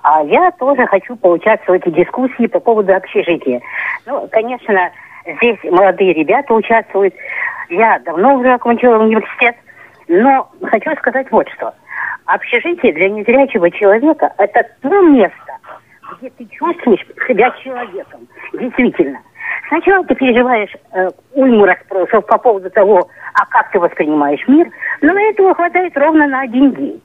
А 0.03 0.23
я 0.23 0.53
тоже 0.53 0.87
хочу 0.87 1.17
поучаствовать 1.17 1.85
в 1.85 1.93
дискуссии 1.93 2.47
по 2.47 2.61
поводу 2.61 2.95
общежития. 2.95 3.61
Ну, 4.07 4.29
конечно, 4.31 4.91
здесь 5.27 5.59
молодые 5.65 6.13
ребята 6.13 6.55
участвуют. 6.55 7.15
Я 7.69 7.99
давно 8.01 8.37
уже 8.37 8.53
окончила 8.53 8.99
университет, 8.99 9.57
но 10.09 10.49
хочу 10.63 10.95
сказать 10.97 11.31
вот 11.31 11.49
что. 11.51 11.75
Общежитие 12.27 12.93
для 12.93 13.09
незрячего 13.09 13.71
человека– 13.71 14.33
это 14.39 14.67
то 14.83 15.01
место, 15.03 15.59
где 16.19 16.31
ты 16.31 16.47
чувствуешь 16.47 17.05
себя 17.27 17.51
человеком. 17.63 18.27
Действительно. 18.53 19.21
Сначала 19.69 20.05
ты 20.05 20.15
переживаешь 20.15 20.73
э, 20.93 21.09
уйму 21.35 21.65
расспросов 21.65 22.25
по 22.27 22.39
поводу 22.39 22.71
того, 22.71 23.09
а 23.35 23.47
как 23.47 23.71
ты 23.71 23.81
воспринимаешь 23.81 24.47
мир, 24.47 24.69
но 25.03 25.19
этого 25.19 25.55
хватает 25.55 25.97
ровно 25.97 26.27
на 26.27 26.43
один 26.43 26.73
день. 26.73 27.03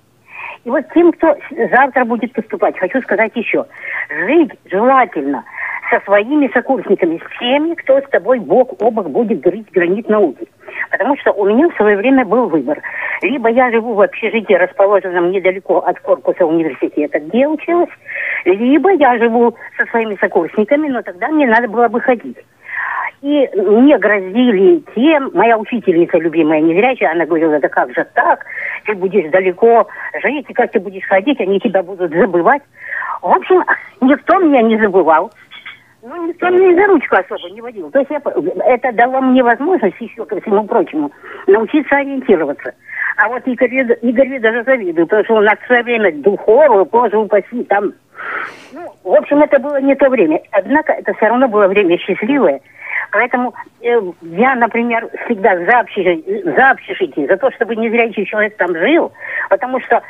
И 0.63 0.69
вот 0.69 0.83
тем, 0.93 1.11
кто 1.11 1.35
завтра 1.71 2.05
будет 2.05 2.33
поступать, 2.33 2.77
хочу 2.77 3.01
сказать 3.01 3.31
еще. 3.35 3.65
Жить 4.09 4.51
желательно 4.65 5.43
со 5.91 5.99
своими 6.05 6.49
сокурсниками, 6.53 7.17
с 7.17 7.39
теми, 7.39 7.75
кто 7.75 7.99
с 7.99 8.09
тобой 8.09 8.39
бок 8.39 8.81
о 8.81 8.89
бок 8.89 9.09
будет 9.09 9.41
грызть 9.41 9.71
гранит 9.71 10.07
науки. 10.09 10.47
Потому 10.89 11.17
что 11.17 11.33
у 11.33 11.45
меня 11.45 11.69
в 11.69 11.75
свое 11.75 11.97
время 11.97 12.25
был 12.25 12.47
выбор. 12.47 12.81
Либо 13.21 13.49
я 13.49 13.69
живу 13.71 13.93
в 13.93 14.01
общежитии, 14.01 14.53
расположенном 14.53 15.31
недалеко 15.31 15.79
от 15.79 15.99
корпуса 15.99 16.45
университета, 16.45 17.19
где 17.19 17.45
училась, 17.45 17.89
либо 18.45 18.91
я 18.93 19.17
живу 19.17 19.53
со 19.77 19.85
своими 19.87 20.15
сокурсниками, 20.15 20.87
но 20.87 21.01
тогда 21.01 21.27
мне 21.27 21.45
надо 21.45 21.67
было 21.67 21.89
бы 21.89 21.99
ходить. 21.99 22.37
И 23.21 23.47
мне 23.53 23.99
грозили 23.99 24.83
тем, 24.95 25.29
моя 25.35 25.57
учительница 25.57 26.17
любимая 26.17 26.59
незрячая, 26.61 27.11
она 27.11 27.25
говорила, 27.25 27.59
да 27.59 27.69
как 27.69 27.93
же 27.93 28.07
так, 28.15 28.45
ты 28.85 28.95
будешь 28.95 29.29
далеко 29.29 29.87
жить, 30.23 30.49
и 30.49 30.53
как 30.53 30.71
ты 30.71 30.79
будешь 30.79 31.05
ходить, 31.05 31.39
они 31.39 31.59
тебя 31.59 31.83
будут 31.83 32.11
забывать. 32.11 32.63
В 33.21 33.27
общем, 33.27 33.63
никто 34.01 34.39
меня 34.39 34.63
не 34.63 34.77
забывал. 34.79 35.31
Ну, 36.03 36.27
никто 36.27 36.49
меня 36.49 36.81
за 36.81 36.87
ручку 36.87 37.15
особо 37.15 37.49
не 37.51 37.61
водил. 37.61 37.91
То 37.91 37.99
есть 37.99 38.09
я, 38.09 38.21
это 38.65 38.91
дало 38.91 39.21
мне 39.21 39.43
возможность 39.43 39.99
еще, 39.99 40.25
ко 40.25 40.41
всему 40.41 40.65
прочему, 40.65 41.11
научиться 41.45 41.95
ориентироваться. 41.95 42.73
А 43.17 43.27
вот 43.27 43.45
Игорь, 43.45 43.97
Игорь 44.01 44.39
даже 44.39 44.63
завидую, 44.63 45.05
потому 45.05 45.23
что 45.25 45.35
у 45.35 45.41
нас 45.41 45.59
в 45.59 45.67
свое 45.67 45.83
время 45.83 46.11
духовую, 46.13 46.85
боже 46.85 47.17
упаси, 47.17 47.63
там... 47.65 47.93
Ну, 48.73 48.93
в 49.03 49.13
общем, 49.13 49.41
это 49.43 49.59
было 49.59 49.79
не 49.79 49.95
то 49.95 50.09
время. 50.09 50.41
Однако 50.51 50.93
это 50.93 51.13
все 51.13 51.27
равно 51.27 51.47
было 51.47 51.67
время 51.67 51.97
счастливое. 51.99 52.61
Поэтому 53.11 53.53
э, 53.81 53.99
я, 54.21 54.55
например, 54.55 55.07
всегда 55.25 55.57
за 55.65 55.79
общежитие, 55.81 56.43
за 56.43 56.71
общежитие, 56.71 57.27
за 57.27 57.37
то, 57.37 57.51
чтобы 57.51 57.75
незрячий 57.75 58.25
человек 58.25 58.57
там 58.57 58.75
жил, 58.75 59.11
потому 59.49 59.79
что 59.81 60.01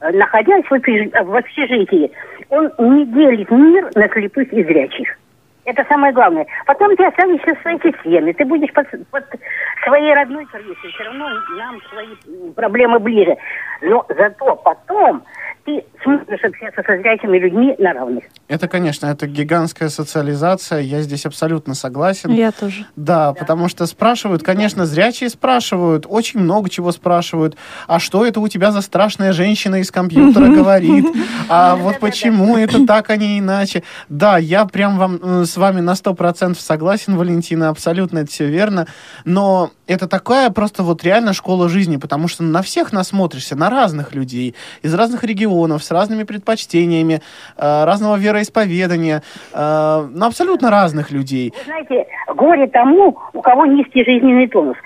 э, 0.00 0.10
находясь 0.10 0.64
в 0.68 0.74
общежитии, 0.74 2.10
он 2.48 2.72
не 2.78 3.06
делит 3.06 3.50
мир 3.50 3.90
на 3.94 4.08
слепых 4.08 4.52
и 4.52 4.64
зрячих. 4.64 5.16
Это 5.64 5.84
самое 5.88 6.12
главное. 6.12 6.46
Потом 6.66 6.96
ты 6.96 7.04
останешься 7.04 7.54
в 7.54 7.62
своей 7.62 7.80
системе, 7.80 8.32
ты 8.32 8.44
будешь 8.44 8.72
под, 8.72 8.86
под 9.10 9.24
своей 9.84 10.14
родной 10.14 10.46
крышей, 10.46 10.90
все 10.94 11.04
равно 11.04 11.28
нам 11.58 11.80
свои 11.90 12.52
проблемы 12.56 12.98
ближе. 12.98 13.36
Но 13.82 14.04
зато 14.08 14.56
потом 14.56 15.22
ты 15.70 15.84
сможешь 16.02 16.44
общаться 16.44 16.82
со 16.84 16.96
зрячими 16.98 17.38
людьми 17.38 17.74
на 17.78 17.92
равных. 17.92 18.24
Это, 18.48 18.68
конечно, 18.68 19.06
это 19.06 19.26
гигантская 19.26 19.88
социализация, 19.88 20.80
я 20.80 21.02
здесь 21.02 21.26
абсолютно 21.26 21.74
согласен. 21.74 22.32
Я 22.32 22.52
тоже. 22.52 22.86
Да, 22.96 23.32
потому 23.32 23.68
что 23.68 23.86
спрашивают, 23.86 24.42
конечно, 24.42 24.86
зрячие 24.86 25.30
спрашивают, 25.30 26.06
очень 26.08 26.40
много 26.40 26.68
чего 26.68 26.90
спрашивают. 26.92 27.56
А 27.86 28.00
что 28.00 28.26
это 28.26 28.40
у 28.40 28.48
тебя 28.48 28.72
за 28.72 28.80
страшная 28.80 29.32
женщина 29.32 29.76
из 29.76 29.90
компьютера 29.90 30.46
говорит? 30.54 31.06
А 31.48 31.76
вот 31.76 32.00
почему 32.00 32.56
это 32.56 32.86
так, 32.86 33.10
а 33.10 33.16
не 33.16 33.38
иначе? 33.38 33.82
Да, 34.08 34.38
я 34.38 34.64
прям 34.64 34.98
вам 34.98 35.20
э, 35.22 35.44
с 35.44 35.56
вами 35.56 35.80
на 35.80 35.94
сто 35.94 36.14
процентов 36.14 36.60
согласен, 36.60 37.16
Валентина, 37.16 37.68
абсолютно 37.68 38.20
это 38.20 38.30
все 38.30 38.46
верно. 38.46 38.86
Но 39.24 39.70
это 39.86 40.08
такая 40.08 40.50
просто 40.50 40.82
вот 40.82 41.04
реально 41.04 41.32
школа 41.32 41.68
жизни, 41.68 41.96
потому 41.96 42.28
что 42.28 42.42
на 42.42 42.62
всех 42.62 42.92
насмотришься, 42.92 43.56
на 43.56 43.70
разных 43.70 44.14
людей, 44.14 44.54
из 44.82 44.94
разных 44.94 45.24
регионов, 45.24 45.59
с 45.68 45.90
разными 45.90 46.24
предпочтениями, 46.24 47.20
э, 47.56 47.84
разного 47.84 48.16
вероисповедания, 48.16 49.22
э, 49.52 50.08
ну, 50.12 50.26
абсолютно 50.26 50.70
разных 50.70 51.10
людей. 51.10 51.52
Вы 51.56 51.64
знаете, 51.64 52.06
горе 52.34 52.66
тому, 52.68 53.18
у 53.32 53.40
кого 53.42 53.66
низкий 53.66 54.04
жизненный 54.04 54.48
тонус. 54.48 54.76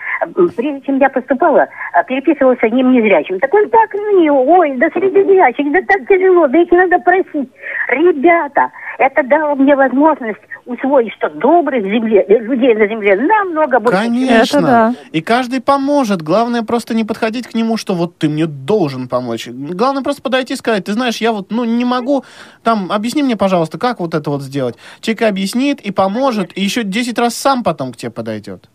Прежде 0.56 0.80
чем 0.86 0.98
я 0.98 1.10
поступала, 1.10 1.68
а, 1.92 2.02
переписывалась 2.04 2.58
с 2.58 2.62
одним 2.62 2.92
незрячим. 2.92 3.38
Так 3.40 3.52
он 3.52 3.68
так 3.68 3.92
мне, 3.94 4.32
ой, 4.32 4.76
да 4.76 4.88
среди 4.92 5.22
зрячих, 5.22 5.70
да 5.72 5.80
так 5.86 6.08
тяжело, 6.08 6.46
да 6.48 6.58
их 6.58 6.70
надо 6.70 6.98
просить. 7.00 7.50
Ребята, 7.88 8.70
это 8.98 9.22
дало 9.24 9.54
мне 9.56 9.76
возможность 9.76 10.40
усвоить, 10.66 11.12
что 11.14 11.28
добрых 11.28 11.82
земле, 11.84 12.24
э, 12.26 12.38
людей 12.38 12.74
на 12.74 12.86
земле 12.86 13.16
намного 13.16 13.80
больше. 13.80 13.98
Конечно. 13.98 14.94
И 15.12 15.20
каждый 15.20 15.60
поможет. 15.60 16.22
Главное 16.22 16.62
просто 16.62 16.94
не 16.94 17.04
подходить 17.04 17.46
к 17.46 17.54
нему, 17.54 17.76
что 17.76 17.94
вот 17.94 18.16
ты 18.16 18.28
мне 18.28 18.46
должен 18.46 19.08
помочь. 19.08 19.46
Главное 19.48 20.02
просто 20.02 20.22
подойти 20.22 20.53
и 20.54 20.56
сказать, 20.56 20.84
ты 20.84 20.92
знаешь, 20.92 21.18
я 21.18 21.32
вот, 21.32 21.50
ну, 21.50 21.64
не 21.64 21.84
могу, 21.84 22.24
там, 22.62 22.90
объясни 22.90 23.22
мне, 23.22 23.36
пожалуйста, 23.36 23.78
как 23.78 24.00
вот 24.00 24.14
это 24.14 24.30
вот 24.30 24.42
сделать. 24.42 24.76
Человек 25.00 25.22
объяснит 25.22 25.80
и 25.80 25.90
поможет, 25.90 26.56
и 26.56 26.62
еще 26.62 26.82
10 26.82 27.18
раз 27.18 27.34
сам 27.34 27.62
потом 27.62 27.92
к 27.92 27.96
тебе 27.96 28.10
подойдет. 28.10 28.68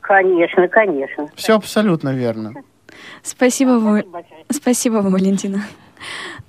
Конечно, 0.00 0.68
конечно. 0.68 1.28
Все 1.34 1.56
абсолютно 1.56 2.10
верно. 2.10 2.52
Спасибо 3.22 3.70
вам, 3.70 4.02
спасибо 4.50 4.96
вам, 4.96 5.12
Валентина. 5.12 5.64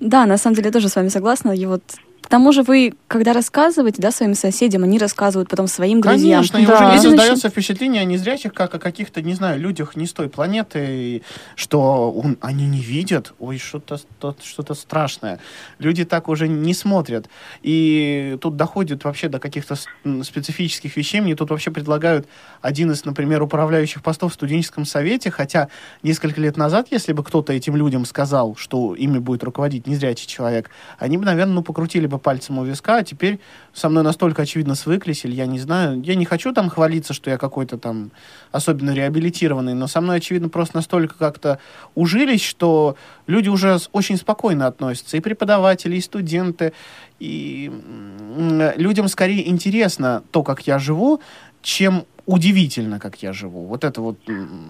Да, 0.00 0.26
на 0.26 0.36
самом 0.36 0.56
деле 0.56 0.66
я 0.66 0.72
тоже 0.72 0.88
с 0.88 0.96
вами 0.96 1.08
согласна. 1.08 1.52
И 1.52 1.64
вот 1.66 1.82
к 2.26 2.28
тому 2.28 2.50
же 2.50 2.64
вы, 2.64 2.94
когда 3.06 3.32
рассказываете, 3.32 4.02
да, 4.02 4.10
своим 4.10 4.34
соседям, 4.34 4.82
они 4.82 4.98
рассказывают 4.98 5.48
потом 5.48 5.68
своим 5.68 6.00
друзьям. 6.00 6.40
Конечно, 6.42 6.58
и 6.58 6.66
Да. 6.66 6.74
уже 6.74 6.92
не 6.96 7.00
создается 7.00 7.50
впечатление 7.50 8.02
о 8.02 8.04
незрячих, 8.04 8.52
как 8.52 8.74
о 8.74 8.80
каких-то, 8.80 9.22
не 9.22 9.34
знаю, 9.34 9.60
людях 9.60 9.94
не 9.94 10.06
с 10.06 10.12
той 10.12 10.28
планеты, 10.28 11.22
что 11.54 12.10
он- 12.10 12.36
они 12.40 12.66
не 12.66 12.80
видят. 12.80 13.32
Ой, 13.38 13.58
что-то 13.58 13.98
что- 14.42 14.74
страшное. 14.74 15.38
Люди 15.78 16.04
так 16.04 16.28
уже 16.28 16.48
не 16.48 16.74
смотрят. 16.74 17.28
И 17.62 18.36
тут 18.40 18.56
доходит 18.56 19.04
вообще 19.04 19.28
до 19.28 19.38
каких-то 19.38 19.76
специфических 20.24 20.96
вещей. 20.96 21.20
Мне 21.20 21.36
тут 21.36 21.50
вообще 21.50 21.70
предлагают 21.70 22.26
один 22.60 22.90
из, 22.90 23.04
например, 23.04 23.40
управляющих 23.44 24.02
постов 24.02 24.32
в 24.32 24.34
студенческом 24.34 24.84
совете, 24.84 25.30
хотя 25.30 25.68
несколько 26.02 26.40
лет 26.40 26.56
назад, 26.56 26.88
если 26.90 27.12
бы 27.12 27.22
кто-то 27.22 27.52
этим 27.52 27.76
людям 27.76 28.04
сказал, 28.04 28.56
что 28.56 28.96
ими 28.96 29.20
будет 29.20 29.44
руководить 29.44 29.86
незрячий 29.86 30.26
человек, 30.26 30.70
они 30.98 31.18
бы, 31.18 31.24
наверное, 31.24 31.54
ну, 31.54 31.62
покрутили 31.62 32.08
бы 32.08 32.15
пальцем 32.18 32.58
у 32.58 32.64
виска, 32.64 32.96
а 32.98 33.04
теперь 33.04 33.40
со 33.72 33.88
мной 33.88 34.02
настолько 34.02 34.42
очевидно 34.42 34.74
свыклись, 34.74 35.24
или 35.24 35.34
я 35.34 35.46
не 35.46 35.58
знаю, 35.58 36.00
я 36.02 36.14
не 36.14 36.24
хочу 36.24 36.52
там 36.52 36.68
хвалиться, 36.68 37.12
что 37.12 37.30
я 37.30 37.38
какой-то 37.38 37.78
там 37.78 38.10
особенно 38.52 38.92
реабилитированный, 38.92 39.74
но 39.74 39.86
со 39.86 40.00
мной, 40.00 40.18
очевидно, 40.18 40.48
просто 40.48 40.76
настолько 40.76 41.16
как-то 41.18 41.58
ужились, 41.94 42.42
что 42.42 42.96
люди 43.26 43.48
уже 43.48 43.78
очень 43.92 44.16
спокойно 44.16 44.66
относятся, 44.66 45.16
и 45.16 45.20
преподаватели, 45.20 45.96
и 45.96 46.00
студенты, 46.00 46.72
и 47.18 47.70
м, 47.70 48.72
людям 48.76 49.08
скорее 49.08 49.48
интересно 49.48 50.22
то, 50.30 50.42
как 50.42 50.66
я 50.66 50.78
живу, 50.78 51.20
чем 51.62 52.04
удивительно, 52.26 52.98
как 52.98 53.22
я 53.22 53.32
живу. 53.32 53.66
Вот 53.66 53.84
это 53.84 54.00
вот... 54.00 54.18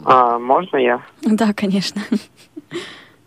А, 0.04 0.38
можно 0.38 0.76
я? 0.76 1.02
Да, 1.22 1.52
конечно. 1.52 2.02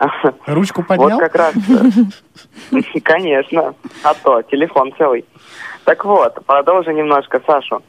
Ручку 0.46 0.82
поднял? 0.82 1.10
Вот 1.10 1.20
как 1.20 1.34
раз. 1.34 1.54
Конечно. 3.02 3.74
А 4.02 4.14
то, 4.14 4.42
телефон 4.42 4.92
целый. 4.96 5.24
Так 5.84 6.04
вот, 6.04 6.44
продолжу 6.46 6.90
немножко 6.90 7.40
Сашу. 7.46 7.82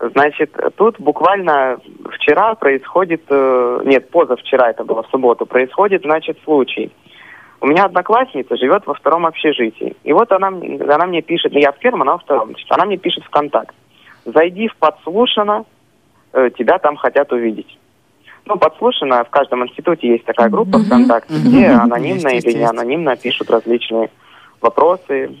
Значит, 0.00 0.56
тут 0.76 1.00
буквально 1.00 1.78
вчера 2.12 2.54
происходит, 2.54 3.22
э, 3.28 3.80
нет, 3.84 4.10
позавчера 4.10 4.70
это 4.70 4.84
было 4.84 5.02
в 5.02 5.08
субботу, 5.08 5.44
происходит, 5.44 6.02
значит, 6.02 6.38
случай. 6.44 6.92
У 7.60 7.66
меня 7.66 7.84
одноклассница 7.84 8.56
живет 8.56 8.86
во 8.86 8.94
втором 8.94 9.26
общежитии. 9.26 9.96
И 10.04 10.12
вот 10.12 10.30
она, 10.30 10.48
она 10.48 11.06
мне 11.06 11.20
пишет, 11.20 11.52
я 11.52 11.72
в 11.72 11.78
первом, 11.78 12.02
она 12.02 12.12
во 12.12 12.18
втором. 12.18 12.54
Она 12.68 12.84
мне 12.84 12.96
пишет 12.96 13.24
в 13.24 13.30
контакт. 13.30 13.74
Зайди 14.24 14.68
в 14.68 14.76
подслушано, 14.76 15.64
э, 16.32 16.50
тебя 16.56 16.78
там 16.78 16.94
хотят 16.94 17.32
увидеть. 17.32 17.76
Ну, 18.48 18.56
подслушано, 18.56 19.24
в 19.24 19.30
каждом 19.30 19.66
институте 19.66 20.08
есть 20.08 20.24
такая 20.24 20.48
группа 20.48 20.78
ВКонтакте, 20.78 21.34
где 21.34 21.66
анонимно 21.66 22.28
Есть, 22.30 22.46
или 22.46 22.52
есть, 22.52 22.58
не 22.58 22.64
анонимно 22.64 23.14
пишут 23.14 23.50
различные 23.50 24.08
вопросы. 24.62 25.36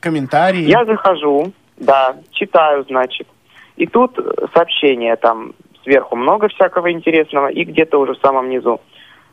Комментарии. 0.00 0.62
Я 0.62 0.86
захожу, 0.86 1.52
да, 1.76 2.16
читаю, 2.32 2.84
значит. 2.88 3.28
И 3.76 3.86
тут 3.86 4.18
сообщение 4.54 5.16
там 5.16 5.52
сверху 5.82 6.16
много 6.16 6.48
всякого 6.48 6.90
интересного, 6.90 7.48
и 7.48 7.64
где-то 7.64 8.00
уже 8.00 8.14
в 8.14 8.20
самом 8.20 8.48
низу. 8.48 8.80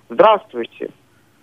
Здравствуйте. 0.10 0.90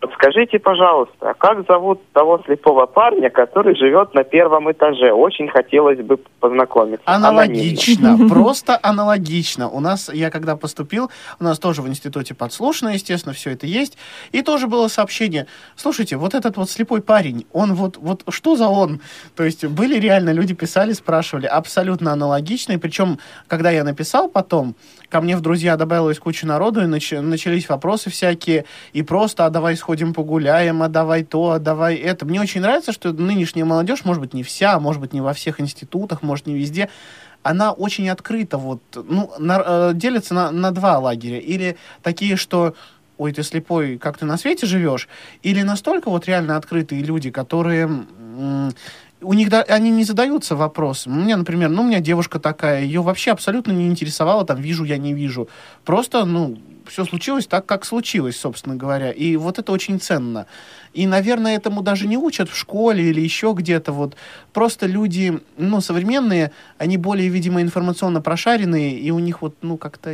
Подскажите, 0.05 0.59
пожалуйста, 0.59 1.31
а 1.31 1.33
как 1.33 1.67
зовут 1.67 1.99
того 2.13 2.39
слепого 2.45 2.85
парня, 2.85 3.31
который 3.31 3.75
живет 3.75 4.13
на 4.13 4.23
первом 4.23 4.71
этаже? 4.71 5.11
Очень 5.13 5.49
хотелось 5.49 5.99
бы 5.99 6.19
познакомиться. 6.41 7.05
Аналогично, 7.07 8.11
Анонимно. 8.11 8.29
просто 8.29 8.79
аналогично. 8.83 9.71
У 9.71 9.81
нас, 9.81 10.11
я 10.13 10.29
когда 10.29 10.57
поступил, 10.57 11.11
у 11.41 11.45
нас 11.45 11.59
тоже 11.59 11.81
в 11.81 11.89
институте 11.89 12.35
подслушано, 12.35 12.91
естественно, 12.91 13.33
все 13.33 13.53
это 13.53 13.67
есть. 13.67 13.97
И 14.33 14.43
тоже 14.43 14.67
было 14.67 14.89
сообщение, 14.89 15.47
слушайте, 15.75 16.19
вот 16.19 16.35
этот 16.35 16.59
вот 16.59 16.69
слепой 16.69 17.01
парень, 17.01 17.47
он 17.55 17.73
вот, 17.73 17.97
вот 17.97 18.25
что 18.29 18.57
за 18.57 18.69
он? 18.69 19.01
То 19.35 19.43
есть 19.43 19.65
были 19.65 19.99
реально, 19.99 20.35
люди 20.35 20.53
писали, 20.53 20.93
спрашивали, 20.93 21.47
абсолютно 21.47 22.13
аналогично. 22.13 22.73
И 22.73 22.77
причем, 22.77 23.19
когда 23.49 23.71
я 23.71 23.85
написал 23.85 24.29
потом, 24.29 24.75
ко 25.09 25.23
мне 25.23 25.35
в 25.35 25.41
друзья 25.41 25.79
добавилась 25.79 26.19
куча 26.19 26.47
народу, 26.47 26.83
и 26.83 26.85
нач- 26.85 27.19
начались 27.23 27.71
вопросы 27.71 28.11
всякие, 28.11 28.67
и 28.93 29.03
просто, 29.03 29.47
а 29.47 29.51
давай 29.51 29.77
сходим 29.77 29.94
погуляем, 30.15 30.83
а 30.83 30.89
давай 30.89 31.25
то, 31.25 31.53
а 31.53 31.59
давай 31.59 31.97
это. 31.97 32.27
Мне 32.27 32.41
очень 32.41 32.61
нравится, 32.61 32.93
что 32.93 33.13
нынешняя 33.13 33.65
молодежь, 33.65 34.05
может 34.05 34.21
быть, 34.21 34.35
не 34.35 34.43
вся, 34.43 34.79
может 34.81 35.01
быть, 35.01 35.13
не 35.13 35.21
во 35.21 35.33
всех 35.33 35.61
институтах, 35.61 36.23
может, 36.23 36.47
не 36.47 36.55
везде, 36.55 36.89
она 37.43 37.73
очень 37.73 38.09
открыта, 38.09 38.59
вот, 38.59 38.83
ну, 38.95 39.31
на- 39.39 39.63
э, 39.65 39.93
делится 39.95 40.35
на, 40.35 40.51
на 40.51 40.71
два 40.71 40.99
лагеря. 40.99 41.39
Или 41.39 41.77
такие, 42.03 42.37
что 42.37 42.75
ой, 43.17 43.33
ты 43.33 43.43
слепой, 43.43 43.97
как 43.99 44.19
ты 44.19 44.25
на 44.27 44.37
свете 44.37 44.67
живешь, 44.67 45.09
или 45.43 45.63
настолько 45.63 46.11
вот 46.11 46.27
реально 46.27 46.57
открытые 46.57 47.03
люди, 47.03 47.31
которые 47.31 47.89
у 49.25 49.33
них 49.33 49.49
да, 49.49 49.63
они 49.63 49.91
не 49.91 50.05
задаются 50.05 50.57
вопросом. 50.57 51.17
У 51.19 51.23
меня, 51.23 51.37
например, 51.37 51.71
ну, 51.71 51.83
у 51.83 51.87
меня 51.87 52.01
девушка 52.01 52.39
такая, 52.39 52.83
ее 52.83 53.03
вообще 53.03 53.31
абсолютно 53.31 53.73
не 53.73 53.87
интересовало, 53.87 54.45
там, 54.45 54.61
вижу 54.61 54.85
я, 54.85 54.99
не 54.99 55.15
вижу. 55.15 55.49
Просто, 55.85 56.25
ну, 56.25 56.59
все 56.89 57.05
случилось 57.05 57.47
так, 57.47 57.67
как 57.67 57.85
случилось, 57.85 58.39
собственно 58.39 58.77
говоря. 58.77 59.11
И 59.11 59.37
вот 59.37 59.59
это 59.59 59.73
очень 59.73 60.01
ценно. 60.01 60.47
И, 60.93 61.07
наверное, 61.07 61.57
этому 61.57 61.83
даже 61.83 62.07
не 62.07 62.17
учат 62.17 62.49
в 62.49 62.57
школе 62.57 63.05
или 63.05 63.21
еще 63.21 63.53
где-то. 63.57 63.93
Вот 63.93 64.17
просто 64.53 64.87
люди, 64.87 65.41
ну, 65.57 65.81
современные, 65.81 66.53
они 66.79 66.97
более, 66.97 67.29
видимо, 67.29 67.63
информационно 67.63 68.21
прошаренные, 68.21 68.93
и 68.93 69.11
у 69.11 69.19
них 69.19 69.43
вот, 69.43 69.55
ну, 69.63 69.77
как-то 69.77 70.13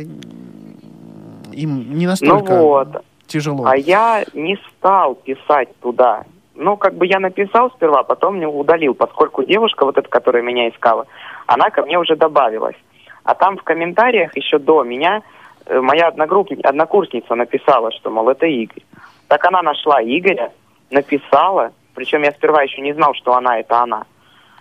им 1.53 1.97
не 1.97 2.07
настолько 2.07 2.53
Ну 2.55 2.61
вот. 2.61 3.05
тяжело. 3.27 3.65
А 3.65 3.75
я 3.75 4.23
не 4.33 4.57
стал 4.69 5.15
писать 5.15 5.69
туда. 5.81 6.23
Ну, 6.55 6.77
как 6.77 6.95
бы 6.95 7.07
я 7.07 7.19
написал 7.19 7.71
сперва, 7.71 8.03
потом 8.03 8.39
не 8.39 8.45
удалил, 8.45 8.93
поскольку 8.93 9.43
девушка, 9.43 9.85
вот 9.85 9.97
эта, 9.97 10.07
которая 10.09 10.43
меня 10.43 10.69
искала, 10.69 11.07
она 11.47 11.69
ко 11.69 11.83
мне 11.83 11.97
уже 11.97 12.15
добавилась. 12.15 12.75
А 13.23 13.35
там 13.35 13.57
в 13.57 13.63
комментариях 13.63 14.35
еще 14.35 14.57
до 14.59 14.83
меня 14.83 15.21
моя 15.69 16.07
одногруппница, 16.07 16.67
однокурсница 16.69 17.35
написала, 17.35 17.91
что, 17.91 18.09
мол, 18.09 18.29
это 18.29 18.45
Игорь. 18.45 18.83
Так 19.27 19.45
она 19.45 19.61
нашла 19.61 20.01
Игоря, 20.01 20.51
написала, 20.89 21.71
причем 21.95 22.23
я 22.23 22.31
сперва 22.31 22.61
еще 22.63 22.81
не 22.81 22.93
знал, 22.93 23.13
что 23.13 23.33
она 23.35 23.59
это 23.59 23.81
она. 23.81 24.03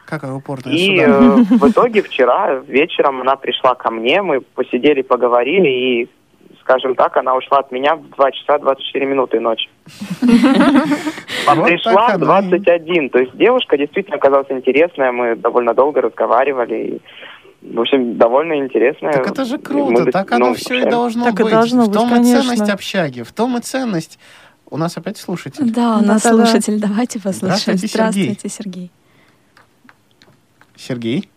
Какая 0.06 0.32
упорная 0.32 0.72
И 0.72 0.98
сюда. 0.98 1.06
э, 1.06 1.34
в 1.58 1.70
итоге 1.70 2.02
вчера 2.02 2.54
вечером 2.66 3.20
она 3.20 3.36
пришла 3.36 3.74
ко 3.74 3.90
мне, 3.90 4.22
мы 4.22 4.40
посидели, 4.40 5.02
поговорили, 5.02 5.68
и, 5.68 6.08
скажем 6.60 6.94
так, 6.96 7.16
она 7.16 7.36
ушла 7.36 7.58
от 7.58 7.70
меня 7.72 7.94
в 7.96 8.08
2 8.10 8.30
часа 8.32 8.58
24 8.58 9.06
минуты 9.06 9.38
ночи. 9.40 9.68
А 11.46 11.54
Вот 11.54 11.66
пришла 11.68 12.08
в 12.08 12.22
оно 12.22 12.38
и- 12.40 12.58
21. 12.58 13.10
То 13.10 13.18
есть 13.18 13.36
девушка 13.36 13.76
действительно 13.78 14.16
оказалась 14.16 14.50
интересная, 14.50 15.10
мы 15.12 15.36
довольно 15.36 15.74
долго 15.74 16.00
разговаривали. 16.02 16.74
И, 16.74 17.00
в 17.62 17.80
общем, 17.80 18.16
довольно 18.16 18.58
интересная. 18.58 19.12
Так 19.12 19.30
это 19.30 19.44
же 19.44 19.58
круто, 19.58 20.04
до- 20.04 20.12
так 20.12 20.32
оно 20.32 20.48
ну, 20.48 20.54
все 20.54 20.86
и 20.86 20.90
должно 20.90 21.24
Так 21.24 21.40
и 21.40 21.42
быть. 21.44 21.52
должно 21.52 21.84
в 21.84 21.88
быть, 21.88 21.94
том 21.94 22.08
и 22.08 22.12
конечно. 22.14 22.42
ценность 22.42 22.70
общаги, 22.70 23.22
в 23.22 23.32
том 23.32 23.56
и 23.56 23.60
ценность. 23.60 24.18
У 24.70 24.76
нас 24.76 24.96
опять 24.96 25.18
слушатель. 25.18 25.70
Да, 25.70 25.98
у 25.98 26.04
нас 26.04 26.22
Да-да-да. 26.22 26.46
слушатель. 26.46 26.80
Давайте 26.80 27.20
послушаем. 27.20 27.76
Здравствуйте, 27.76 27.88
Сергей. 27.88 28.22
Здравствуйте, 28.34 28.48
Сергей. 28.48 28.90
Сергей, 30.76 31.30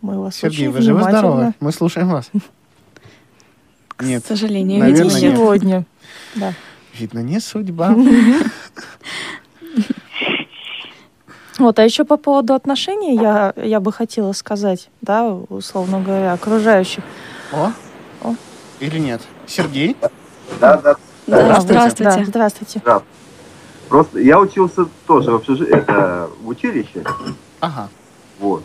Мы 0.00 0.20
вас 0.20 0.36
Сергей, 0.36 0.68
очень 0.68 0.76
вы 0.76 0.82
живы 0.82 1.02
здоровы? 1.02 1.52
Мы 1.60 1.72
слушаем 1.72 2.08
вас. 2.08 2.30
Нет, 4.00 4.24
К 4.24 4.26
сожалению, 4.26 4.80
наверное, 4.80 5.04
видимо, 5.04 5.20
нет. 5.20 5.36
сегодня. 5.36 5.84
Да. 6.34 6.54
видно, 6.94 7.18
не 7.18 7.40
судьба. 7.40 7.94
Вот, 11.62 11.78
а 11.78 11.84
еще 11.84 12.04
по 12.04 12.16
поводу 12.16 12.54
отношений 12.54 13.14
я, 13.14 13.54
я 13.56 13.78
бы 13.78 13.92
хотела 13.92 14.32
сказать, 14.32 14.90
да, 15.00 15.32
условно 15.48 16.00
говоря, 16.00 16.32
окружающих. 16.32 17.04
О? 17.52 17.70
О. 18.24 18.34
Или 18.80 18.98
нет? 18.98 19.22
Сергей? 19.46 19.96
Да, 20.60 20.76
да. 20.78 20.96
Да, 21.28 21.60
Здравствуйте. 21.60 21.60
здравствуйте. 21.60 22.18
Да, 22.18 22.24
здравствуйте. 22.24 22.82
Да. 22.84 23.02
Просто 23.88 24.18
я 24.18 24.40
учился 24.40 24.86
тоже 25.06 25.30
в, 25.30 25.36
общежи- 25.36 25.68
это, 25.70 26.28
в 26.42 26.48
училище, 26.48 27.04
Ага. 27.60 27.88
вот. 28.40 28.64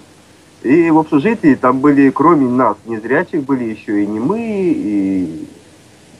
И 0.63 0.89
в 0.89 0.97
общежитии 0.97 1.53
там 1.53 1.79
были, 1.81 2.09
кроме 2.09 2.47
нас, 2.49 2.77
незрячих, 2.87 3.43
были 3.43 3.65
еще 3.65 4.03
и 4.03 4.07
немые, 4.07 4.73
и 4.73 5.47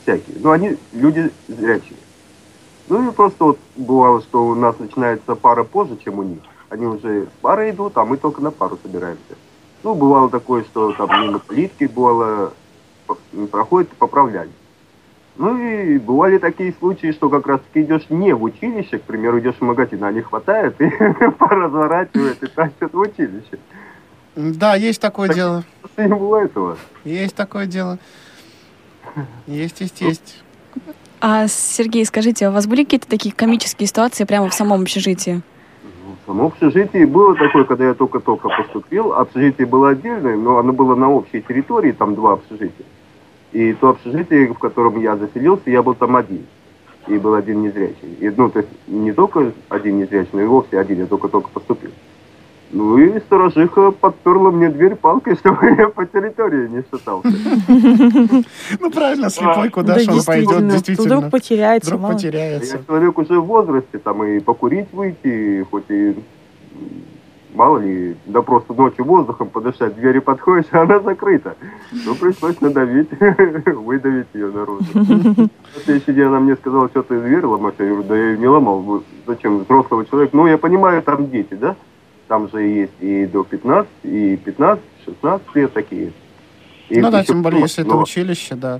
всякие. 0.04 0.36
Ну, 0.42 0.52
они 0.52 0.78
люди 0.94 1.32
зрячие. 1.48 1.98
Ну 2.88 3.10
и 3.10 3.12
просто 3.12 3.44
вот 3.46 3.60
бывало, 3.76 4.22
что 4.22 4.46
у 4.46 4.54
нас 4.54 4.78
начинается 4.78 5.34
пара 5.34 5.64
позже, 5.64 5.98
чем 6.06 6.20
у 6.20 6.24
них. 6.24 6.40
Они 6.70 6.86
уже 6.86 7.24
с 7.26 7.42
парой 7.42 7.72
идут, 7.72 7.98
а 7.98 8.06
мы 8.06 8.18
только 8.18 8.42
на 8.42 8.52
пару 8.52 8.78
собираемся. 8.82 9.36
Ну, 9.84 9.96
бывало 9.96 10.30
такое, 10.30 10.64
что 10.64 10.92
там 10.94 11.22
мимо 11.22 11.40
плитки 11.40 11.86
бывало, 11.86 12.54
не 13.32 13.48
проходит, 13.48 13.90
поправляли. 13.90 14.50
Ну 15.38 15.56
и 15.58 15.98
бывали 16.00 16.40
такие 16.40 16.74
случаи, 16.80 17.12
что 17.12 17.30
как 17.30 17.46
раз 17.48 17.62
таки 17.62 17.86
идешь 17.86 18.10
не 18.10 18.34
в 18.34 18.42
училище, 18.44 18.98
к 18.98 19.04
примеру, 19.04 19.40
идешь 19.40 19.56
в 19.60 19.62
магазин, 19.62 20.04
а 20.04 20.12
не 20.12 20.22
хватает, 20.22 20.82
и 20.82 20.90
поразворачивает 21.38 22.42
и 22.44 22.48
тащат 22.48 22.92
в 22.92 23.00
училище. 23.00 23.60
Да, 24.36 24.76
есть 24.76 25.00
такое 25.00 25.28
Так- 25.28 25.36
дело. 25.36 25.64
Не 25.96 26.08
было 26.08 26.38
этого. 26.44 26.78
Есть 27.06 27.36
такое 27.36 27.66
дело. 27.66 27.98
Есть, 29.46 29.80
есть, 29.82 30.02
есть. 30.02 30.44
А, 31.22 31.48
Сергей, 31.48 32.06
скажите, 32.06 32.46
а 32.48 32.50
у 32.50 32.54
вас 32.54 32.68
были 32.68 32.84
какие-то 32.84 33.08
такие 33.08 33.34
комические 33.34 33.88
ситуации 33.88 34.26
прямо 34.26 34.50
в 34.50 34.54
самом 34.54 34.82
общежитии? 34.82 35.42
В 36.28 36.30
самом 36.30 36.48
общежитии 36.48 37.06
было 37.06 37.36
такое, 37.36 37.64
когда 37.64 37.88
я 37.88 37.94
только-только 37.94 38.50
поступил. 38.50 39.14
Общежитие 39.14 39.66
было 39.66 39.92
отдельное, 39.92 40.36
но 40.36 40.58
оно 40.58 40.74
было 40.74 40.94
на 40.94 41.10
общей 41.10 41.42
территории, 41.42 41.94
там 41.94 42.16
два 42.16 42.34
общежития. 42.34 42.86
И 43.54 43.72
то 43.72 43.92
общежитие, 43.92 44.54
в 44.54 44.60
котором 44.60 45.00
я 45.00 45.16
заселился, 45.16 45.70
я 45.70 45.82
был 45.82 45.94
там 45.94 46.18
один. 46.18 46.46
И 47.08 47.18
был 47.18 47.34
один 47.34 47.62
незрячий. 47.62 48.14
И, 48.20 48.30
ну, 48.36 48.50
то 48.50 48.60
есть 48.60 48.70
не 48.88 49.14
только 49.14 49.54
один 49.70 50.00
незрячий, 50.00 50.32
но 50.34 50.42
и 50.42 50.46
вовсе 50.48 50.78
один, 50.78 51.00
я 51.00 51.06
только-только 51.06 51.48
поступил. 51.50 51.92
Ну 52.72 52.98
и 52.98 53.20
сторожиха 53.20 53.92
подперла 53.92 54.52
мне 54.52 54.70
дверь 54.70 54.96
палкой, 54.96 55.36
чтобы 55.40 55.70
я 55.78 55.90
по 55.90 56.06
территории 56.06 56.68
не 56.68 56.84
шатался. 56.90 57.30
Ну 58.80 58.92
правильно, 58.92 59.30
слепой, 59.30 59.70
куда 59.70 59.96
да, 59.96 60.00
же 60.00 60.12
он 60.12 60.24
пойдет, 60.24 60.68
действительно. 60.68 61.18
Вдруг 61.18 61.32
потеряется. 61.32 61.96
Вдруг 61.96 62.12
потеряется. 62.14 62.78
Я 62.78 62.84
человек 62.84 63.18
уже 63.18 63.40
в 63.40 63.46
возрасте, 63.46 63.98
там 63.98 64.24
и 64.24 64.40
покурить 64.40 64.88
выйти, 64.92 65.66
хоть 65.70 65.86
и 65.90 66.16
мало 67.58 67.80
ли, 67.80 68.16
да 68.26 68.42
просто 68.42 68.74
ночью 68.74 69.04
воздухом 69.04 69.50
подышать, 69.50 69.96
двери 69.96 70.20
подходишь, 70.20 70.68
а 70.72 70.82
она 70.82 71.00
закрыта. 71.00 71.56
Ну, 71.92 72.16
пришлось 72.16 72.62
надавить, 72.62 73.10
выдавить 73.66 74.28
ее 74.34 74.52
наружу. 74.52 74.86
На 74.94 75.82
следующий 75.84 76.14
день 76.14 76.26
она 76.26 76.40
мне 76.40 76.56
сказала, 76.56 76.88
что 76.90 77.04
ты 77.04 77.20
дверь 77.20 77.46
ломаешь. 77.46 77.76
Я 77.80 77.86
говорю, 77.86 78.04
да 78.04 78.16
я 78.16 78.24
ее 78.32 78.38
не 78.38 78.48
ломал. 78.48 79.04
Зачем? 79.26 79.60
Взрослого 79.60 80.06
человека. 80.06 80.38
Ну, 80.38 80.48
я 80.48 80.58
понимаю, 80.58 81.02
там 81.02 81.30
дети, 81.30 81.56
да? 81.56 81.76
Там 82.28 82.50
же 82.50 82.62
есть 82.62 82.94
и 83.00 83.26
до 83.26 83.44
15, 83.44 83.88
и 84.04 84.38
15, 84.38 84.84
16 85.06 85.56
лет 85.56 85.74
такие. 85.74 86.12
И 86.90 87.00
ну 87.00 87.10
да, 87.12 87.24
тем 87.24 87.42
более, 87.42 87.62
если 87.62 87.84
это 87.84 87.94
но- 87.96 88.02
училище, 88.02 88.56
да. 88.56 88.80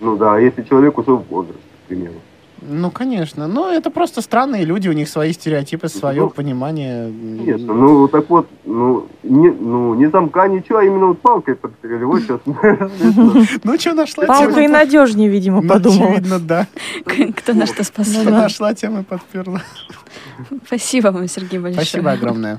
Ну 0.00 0.16
да, 0.16 0.38
если 0.38 0.62
человек 0.62 0.98
уже 0.98 1.10
в 1.12 1.24
возрасте, 1.28 1.60
к 1.84 1.88
примеру. 1.88 2.14
Ну, 2.62 2.90
конечно. 2.90 3.46
Но 3.46 3.70
это 3.70 3.90
просто 3.90 4.22
странные 4.22 4.64
люди, 4.64 4.88
у 4.88 4.92
них 4.92 5.08
свои 5.10 5.32
стереотипы, 5.32 5.88
свое 5.88 6.22
Ну, 6.22 6.30
понимание. 6.30 7.12
Конечно, 7.38 7.74
ну 7.74 8.08
так 8.08 8.28
вот, 8.30 8.48
ну 8.64 9.06
не, 9.22 9.50
ну, 9.50 9.94
не 9.94 10.06
замка, 10.10 10.48
ничего, 10.48 10.78
а 10.78 10.84
именно 10.84 11.06
вот 11.08 11.20
палкой 11.20 11.54
подстрелили. 11.54 12.04
Вот 12.04 12.22
сейчас. 12.22 12.40
Ну, 13.64 13.78
что 13.78 13.92
нашла? 13.94 14.24
Палка 14.26 14.60
и 14.62 14.68
надежнее, 14.68 15.28
видимо, 15.28 15.60
Ну, 15.60 15.68
подумала. 15.68 16.12
очевидно, 16.12 16.38
да. 16.40 16.66
Кто 17.36 17.52
на 17.52 17.66
что 17.66 17.84
способен. 17.84 18.32
нашла, 18.32 18.74
тем 18.74 18.98
и 19.00 19.02
подперла. 19.04 19.60
Спасибо 20.66 21.08
вам, 21.08 21.28
Сергей, 21.28 21.58
большое. 21.58 21.86
Спасибо 21.86 22.12
огромное. 22.12 22.58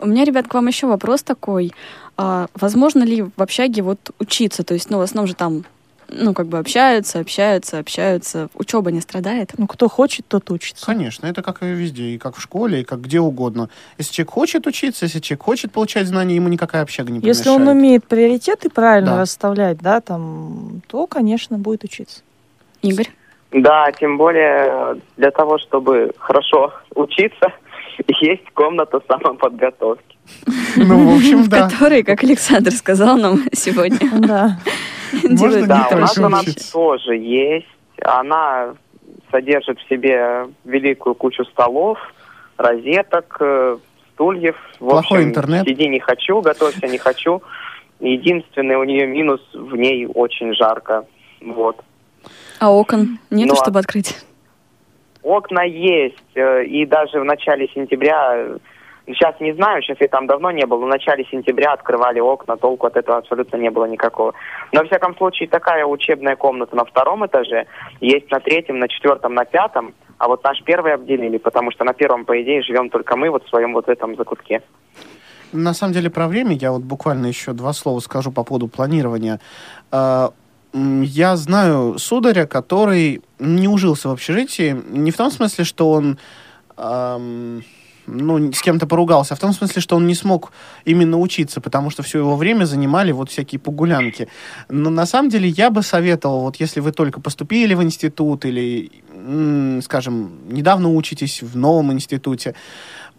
У 0.00 0.06
меня, 0.06 0.24
ребят, 0.24 0.48
к 0.48 0.54
вам 0.54 0.66
еще 0.66 0.86
вопрос 0.86 1.22
такой. 1.22 1.72
А, 2.16 2.46
возможно 2.54 3.02
ли 3.02 3.22
в 3.22 3.40
общаге 3.42 3.82
вот 3.82 4.10
учиться? 4.18 4.64
То 4.64 4.74
есть, 4.74 4.90
ну, 4.90 4.98
в 4.98 5.02
основном 5.02 5.26
же 5.26 5.34
там, 5.34 5.64
ну, 6.08 6.32
как 6.34 6.46
бы 6.46 6.58
общаются, 6.58 7.20
общаются, 7.20 7.78
общаются. 7.78 8.48
Учеба 8.54 8.90
не 8.90 9.00
страдает? 9.00 9.52
Ну, 9.58 9.66
кто 9.66 9.88
хочет, 9.88 10.26
тот 10.26 10.50
учится. 10.50 10.84
Конечно, 10.84 11.26
это 11.26 11.42
как 11.42 11.62
и 11.62 11.66
везде, 11.66 12.04
и 12.10 12.18
как 12.18 12.36
в 12.36 12.40
школе, 12.42 12.80
и 12.80 12.84
как 12.84 13.00
где 13.02 13.20
угодно. 13.20 13.68
Если 13.98 14.12
человек 14.12 14.32
хочет 14.32 14.66
учиться, 14.66 15.04
если 15.04 15.20
человек 15.20 15.42
хочет 15.44 15.72
получать 15.72 16.06
знания, 16.06 16.34
ему 16.36 16.48
никакая 16.48 16.82
общага 16.82 17.12
не 17.12 17.20
Если 17.20 17.48
он 17.48 17.56
помешает. 17.58 17.76
умеет 17.78 18.04
приоритеты 18.06 18.70
правильно 18.70 19.12
Да. 19.16 19.20
расставлять, 19.22 19.78
да, 19.78 20.00
там, 20.00 20.82
то, 20.88 21.06
конечно, 21.06 21.58
будет 21.58 21.84
учиться. 21.84 22.20
Игорь? 22.82 23.10
Да, 23.52 23.90
тем 23.92 24.16
более 24.16 25.00
для 25.16 25.30
того, 25.30 25.58
чтобы 25.58 26.12
хорошо 26.18 26.72
учиться, 26.94 27.52
есть 28.08 28.48
комната 28.54 29.00
самоподготовки. 29.08 30.16
Ну, 30.76 31.10
в 31.12 31.16
общем, 31.16 31.48
да. 31.48 31.68
Который, 31.68 32.02
как 32.02 32.22
Александр 32.22 32.70
сказал 32.72 33.16
нам 33.16 33.40
сегодня, 33.52 33.98
Да. 34.20 34.58
делает 35.22 35.66
Да, 35.66 35.88
у 35.92 35.96
нас 35.98 36.16
она 36.18 36.40
тоже 36.72 37.16
есть. 37.16 37.66
Она 38.02 38.74
содержит 39.30 39.78
в 39.78 39.88
себе 39.88 40.46
великую 40.64 41.14
кучу 41.14 41.44
столов, 41.44 41.98
розеток, 42.56 43.36
э, 43.40 43.78
стульев. 44.14 44.56
В 44.76 44.88
Плохой 44.88 45.18
общем, 45.18 45.28
интернет. 45.30 45.66
сиди 45.66 45.88
не 45.88 46.00
хочу, 46.00 46.40
готовься 46.40 46.86
не 46.86 46.98
хочу. 46.98 47.42
Единственный 48.00 48.76
у 48.76 48.84
нее 48.84 49.06
минус, 49.06 49.40
в 49.52 49.76
ней 49.76 50.06
очень 50.06 50.54
жарко. 50.54 51.04
Вот. 51.42 51.76
А 52.58 52.70
окон 52.72 53.18
нету, 53.30 53.54
Ну, 53.54 53.60
а- 53.60 53.64
чтобы 53.64 53.78
открыть? 53.78 54.16
Окна 55.22 55.64
есть, 55.64 56.16
э, 56.34 56.64
и 56.64 56.86
даже 56.86 57.20
в 57.20 57.24
начале 57.24 57.68
сентября, 57.68 58.32
э, 58.36 58.58
сейчас 59.06 59.38
не 59.40 59.52
знаю, 59.52 59.82
сейчас 59.82 59.98
я 60.00 60.08
там 60.08 60.26
давно 60.26 60.50
не 60.50 60.64
был, 60.66 60.80
но 60.80 60.86
в 60.86 60.88
начале 60.88 61.24
сентября 61.30 61.72
открывали 61.72 62.20
окна, 62.20 62.56
толку 62.56 62.86
от 62.86 62.96
этого 62.96 63.18
абсолютно 63.18 63.56
не 63.56 63.70
было 63.70 63.84
никакого. 63.84 64.34
Но, 64.72 64.80
во 64.80 64.86
всяком 64.86 65.16
случае, 65.16 65.48
такая 65.48 65.84
учебная 65.84 66.36
комната 66.36 66.74
на 66.74 66.84
втором 66.84 67.26
этаже, 67.26 67.66
есть 68.00 68.30
на 68.30 68.40
третьем, 68.40 68.78
на 68.78 68.88
четвертом, 68.88 69.34
на 69.34 69.44
пятом, 69.44 69.94
а 70.18 70.28
вот 70.28 70.44
наш 70.44 70.62
первый 70.64 70.94
обделили, 70.94 71.38
потому 71.38 71.70
что 71.70 71.84
на 71.84 71.92
первом, 71.92 72.24
по 72.24 72.40
идее, 72.42 72.62
живем 72.62 72.88
только 72.88 73.16
мы 73.16 73.30
вот 73.30 73.44
в 73.44 73.48
своем 73.48 73.74
вот 73.74 73.88
этом 73.88 74.16
закутке. 74.16 74.62
На 75.52 75.74
самом 75.74 75.92
деле 75.94 76.10
про 76.10 76.28
время 76.28 76.52
я 76.52 76.70
вот 76.70 76.82
буквально 76.82 77.26
еще 77.26 77.52
два 77.52 77.72
слова 77.72 77.98
скажу 78.00 78.30
по 78.30 78.44
поводу 78.44 78.68
планирования. 78.68 79.40
Я 80.72 81.36
знаю 81.36 81.98
сударя, 81.98 82.46
который 82.46 83.22
не 83.38 83.68
ужился 83.68 84.08
в 84.08 84.12
общежитии, 84.12 84.80
не 84.90 85.10
в 85.10 85.16
том 85.16 85.30
смысле, 85.30 85.64
что 85.64 85.90
он 85.90 86.18
ам, 86.76 87.62
ну, 88.06 88.52
с 88.52 88.62
кем-то 88.62 88.86
поругался, 88.86 89.34
а 89.34 89.36
в 89.36 89.40
том 89.40 89.52
смысле, 89.52 89.80
что 89.82 89.96
он 89.96 90.06
не 90.06 90.14
смог 90.14 90.52
именно 90.84 91.18
учиться, 91.18 91.60
потому 91.60 91.90
что 91.90 92.02
все 92.02 92.18
его 92.18 92.36
время 92.36 92.64
занимали 92.64 93.12
вот 93.12 93.30
всякие 93.30 93.58
погулянки. 93.58 94.28
Но 94.68 94.90
на 94.90 95.06
самом 95.06 95.28
деле 95.28 95.48
я 95.48 95.70
бы 95.70 95.82
советовал, 95.82 96.40
вот 96.40 96.56
если 96.56 96.80
вы 96.80 96.92
только 96.92 97.20
поступили 97.20 97.74
в 97.74 97.82
институт 97.82 98.44
или, 98.44 98.90
скажем, 99.82 100.32
недавно 100.48 100.88
учитесь 100.94 101.42
в 101.42 101.56
новом 101.56 101.92
институте, 101.92 102.54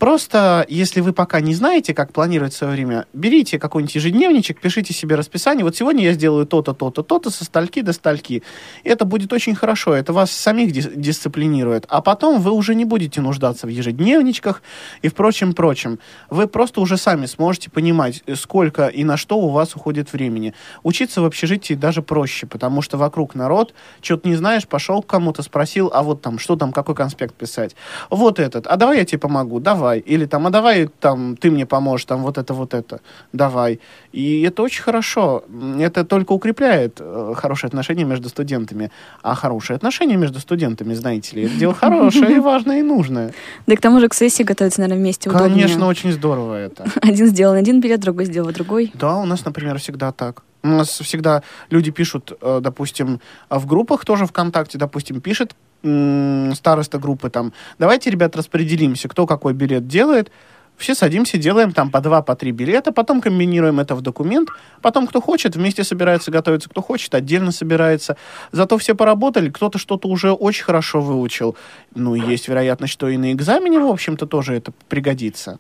Просто, 0.02 0.66
если 0.68 1.00
вы 1.00 1.14
пока 1.14 1.42
не 1.42 1.54
знаете, 1.54 1.94
как 1.94 2.12
планировать 2.12 2.56
свое 2.56 2.74
время, 2.74 3.06
берите 3.14 3.60
какой-нибудь 3.60 3.94
ежедневничек, 3.94 4.60
пишите 4.60 4.96
себе 4.96 5.14
расписание. 5.14 5.64
Вот 5.64 5.76
сегодня 5.76 6.04
я 6.04 6.14
сделаю 6.14 6.48
то-то, 6.48 6.74
то-то, 6.74 7.04
то-то 7.04 7.30
со 7.30 7.46
стальки 7.46 7.84
до 7.84 7.94
стальки. 7.94 8.42
Это 8.84 9.06
будет 9.06 9.32
очень 9.32 9.54
хорошо. 9.54 9.94
Это 9.94 10.12
вас 10.12 10.32
самих 10.32 10.72
дис- 10.72 10.92
дисциплинирует. 10.96 11.86
А 11.88 12.02
потом 12.02 12.42
вы 12.42 12.50
уже 12.50 12.74
не 12.74 12.84
будете 12.84 13.22
нуждаться 13.22 13.68
в 13.68 13.70
ежедневничках 13.70 14.64
и 15.04 15.08
в 15.08 15.14
прочем, 15.14 15.54
прочем. 15.54 16.00
Вы 16.32 16.48
просто 16.48 16.82
уже 16.82 16.98
сами 16.98 17.28
сможете 17.28 17.70
понимать, 17.70 18.24
сколько 18.38 18.88
и 18.88 19.04
на 19.04 19.18
что 19.18 19.38
у 19.38 19.50
вас 19.50 19.76
уходит 19.76 20.14
времени. 20.14 20.56
Учиться 20.82 21.22
в 21.22 21.26
общежитии 21.26 21.76
даже 21.76 22.02
проще, 22.02 22.48
потому 22.48 22.82
что 22.82 22.98
вокруг 22.98 23.36
народ, 23.36 23.76
что-то 24.02 24.28
не 24.28 24.36
знаешь, 24.36 24.68
пошел 24.68 25.04
к 25.04 25.06
кому-то, 25.06 25.44
спросил, 25.44 25.92
а 25.94 26.02
вот 26.02 26.24
там, 26.24 26.40
что 26.40 26.56
там, 26.56 26.72
какой 26.72 26.96
конспект 26.96 27.36
писать. 27.36 27.76
Вот 28.10 28.40
этот, 28.40 28.66
а 28.66 28.78
давай 28.78 28.98
я 28.98 29.06
тебе 29.06 29.20
помогу, 29.20 29.60
давай. 29.60 29.91
Или 30.00 30.26
там, 30.26 30.48
а 30.48 30.50
давай 30.50 30.90
там 31.00 31.36
ты 31.36 31.52
мне 31.52 31.66
поможешь, 31.66 32.06
там 32.06 32.22
вот 32.22 32.38
это, 32.38 32.54
вот 32.54 32.74
это, 32.74 33.00
давай. 33.34 33.80
И 34.12 34.42
это 34.42 34.62
очень 34.62 34.84
хорошо. 34.84 35.44
Это 35.80 36.06
только 36.06 36.34
укрепляет 36.34 36.98
э, 37.00 37.34
хорошие 37.36 37.68
отношения 37.68 38.04
между 38.04 38.30
студентами. 38.30 38.92
А 39.22 39.36
хорошие 39.36 39.76
отношения 39.76 40.18
между 40.18 40.40
студентами, 40.40 40.94
знаете 40.94 41.36
ли, 41.36 41.44
это 41.44 41.56
дело 41.56 41.74
хорошее 41.74 42.36
и 42.36 42.40
важное 42.52 42.80
и 42.80 42.82
нужное. 42.82 43.34
Да 43.68 43.74
и 43.74 43.76
к 43.76 43.82
тому 43.82 44.00
же 44.00 44.08
к 44.08 44.14
сессии 44.14 44.44
готовиться, 44.44 44.82
наверное, 44.82 45.02
вместе. 45.02 45.30
Конечно, 45.30 45.88
очень 45.88 46.12
здорово 46.12 46.56
это. 46.56 46.86
Один 47.02 47.28
сделал 47.28 47.54
один 47.54 47.82
билет, 47.82 48.00
другой 48.00 48.26
сделал 48.26 48.52
другой. 48.52 48.92
Да, 48.94 49.18
у 49.18 49.26
нас, 49.26 49.46
например, 49.46 49.78
всегда 49.80 50.12
так. 50.12 50.44
У 50.64 50.68
нас 50.68 50.90
всегда 50.90 51.44
люди 51.70 51.92
пишут, 51.92 52.34
э, 52.42 52.60
допустим, 52.62 53.20
в 53.50 53.66
группах 53.66 54.06
тоже 54.06 54.26
ВКонтакте, 54.26 54.78
допустим, 54.78 55.22
пишет 55.22 55.56
староста 55.84 57.00
группы 57.00 57.30
там, 57.30 57.54
давайте, 57.80 58.10
ребят, 58.10 58.36
распределимся, 58.36 59.08
кто 59.08 59.26
какой 59.26 59.54
билет 59.54 59.88
делает, 59.88 60.32
все 60.78 60.96
садимся, 60.96 61.38
делаем 61.38 61.72
там 61.72 61.92
по 61.92 62.02
два, 62.02 62.22
по 62.22 62.36
три 62.36 62.52
билета, 62.52 62.92
потом 62.92 63.22
комбинируем 63.22 63.80
это 63.80 63.96
в 63.96 64.02
документ, 64.02 64.50
потом 64.82 65.08
кто 65.08 65.22
хочет, 65.22 65.56
вместе 65.56 65.84
собирается 65.84 66.32
готовиться, 66.32 66.70
кто 66.70 66.82
хочет, 66.82 67.14
отдельно 67.14 67.52
собирается. 67.52 68.18
Зато 68.52 68.78
все 68.78 68.96
поработали, 68.96 69.50
кто-то 69.50 69.78
что-то 69.78 70.08
уже 70.08 70.32
очень 70.32 70.64
хорошо 70.64 71.02
выучил. 71.02 71.56
Ну, 71.94 72.16
есть 72.16 72.48
вероятность, 72.48 72.94
что 72.94 73.08
и 73.10 73.18
на 73.18 73.32
экзамене, 73.32 73.80
в 73.80 73.88
общем-то, 73.88 74.26
тоже 74.26 74.56
это 74.56 74.74
пригодится. 74.90 75.60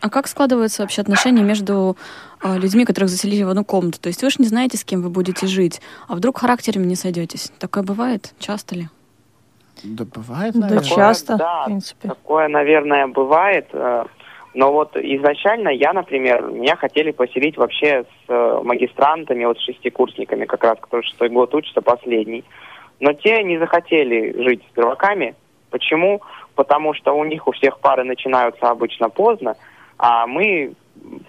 А 0.00 0.10
как 0.10 0.28
складываются 0.28 0.82
вообще 0.82 1.00
отношения 1.00 1.42
между 1.42 1.96
э, 2.42 2.58
людьми, 2.58 2.84
которых 2.84 3.08
заселили 3.08 3.42
в 3.42 3.48
одну 3.48 3.64
комнату? 3.64 3.98
То 3.98 4.08
есть 4.08 4.22
вы 4.22 4.28
же 4.28 4.36
не 4.38 4.46
знаете, 4.46 4.76
с 4.76 4.84
кем 4.84 5.00
вы 5.00 5.08
будете 5.08 5.46
жить, 5.46 5.80
а 6.06 6.14
вдруг 6.14 6.38
характерами 6.38 6.84
не 6.84 6.96
сойдетесь? 6.96 7.50
Такое 7.58 7.82
бывает? 7.82 8.34
Часто 8.38 8.74
ли? 8.74 8.88
Да 9.86 10.04
бывает, 10.04 10.54
Да, 10.54 10.60
наверное. 10.60 10.84
часто, 10.88 11.36
да, 11.36 11.62
в 11.62 11.66
принципе. 11.66 12.08
Такое, 12.08 12.48
наверное, 12.48 13.06
бывает. 13.06 13.68
э, 13.72 14.04
Но 14.54 14.72
вот 14.72 14.96
изначально 14.96 15.68
я, 15.68 15.92
например, 15.92 16.42
меня 16.42 16.76
хотели 16.76 17.10
поселить 17.12 17.56
вообще 17.56 18.04
с 18.04 18.30
э, 18.30 18.60
магистрантами, 18.64 19.44
вот 19.44 19.58
с 19.58 19.64
шестикурсниками, 19.64 20.46
как 20.46 20.64
раз, 20.64 20.78
кто 20.80 21.02
шестой 21.02 21.28
год 21.28 21.54
учится, 21.54 21.82
последний. 21.82 22.42
Но 23.00 23.12
те 23.12 23.42
не 23.42 23.58
захотели 23.58 24.32
жить 24.42 24.62
с 24.68 24.74
перваками. 24.74 25.34
Почему? 25.70 26.22
Потому 26.54 26.94
что 26.94 27.12
у 27.12 27.24
них 27.24 27.46
у 27.46 27.52
всех 27.52 27.78
пары 27.80 28.04
начинаются 28.04 28.70
обычно 28.70 29.10
поздно, 29.10 29.56
а 29.98 30.26
мы 30.26 30.72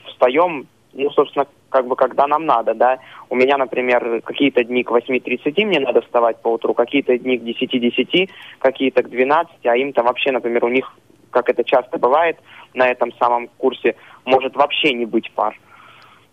встаем, 0.05 0.67
ну, 0.93 1.09
собственно, 1.11 1.45
как 1.77 1.85
бы 1.85 1.95
когда 1.95 2.25
нам 2.25 2.47
надо, 2.47 2.73
да. 2.73 2.97
У 3.29 3.35
меня, 3.35 3.55
например, 3.55 4.21
какие-то 4.23 4.63
дни 4.63 4.83
к 4.83 4.89
8.30 4.89 5.63
мне 5.63 5.79
надо 5.79 6.01
вставать 6.01 6.41
по 6.41 6.47
утру, 6.53 6.73
какие-то 6.73 7.15
дни 7.19 7.37
к 7.37 7.43
10.10, 7.43 8.31
какие-то 8.57 9.03
к 9.03 9.09
12, 9.09 9.65
а 9.65 9.77
им 9.77 9.93
там 9.93 10.05
вообще, 10.05 10.31
например, 10.31 10.65
у 10.65 10.69
них, 10.69 10.91
как 11.29 11.49
это 11.49 11.63
часто 11.63 11.99
бывает 11.99 12.39
на 12.73 12.87
этом 12.87 13.13
самом 13.19 13.47
курсе, 13.59 13.95
может 14.25 14.55
вообще 14.55 14.91
не 14.93 15.05
быть 15.05 15.31
пар. 15.33 15.55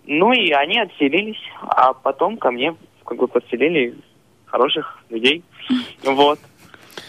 Ну 0.07 0.33
и 0.33 0.51
они 0.53 0.81
отселились, 0.81 1.43
а 1.61 1.93
потом 1.93 2.39
ко 2.39 2.51
мне 2.51 2.75
как 3.05 3.19
бы 3.19 3.29
подселили 3.29 3.95
хороших 4.47 5.05
людей, 5.11 5.45
вот, 6.05 6.39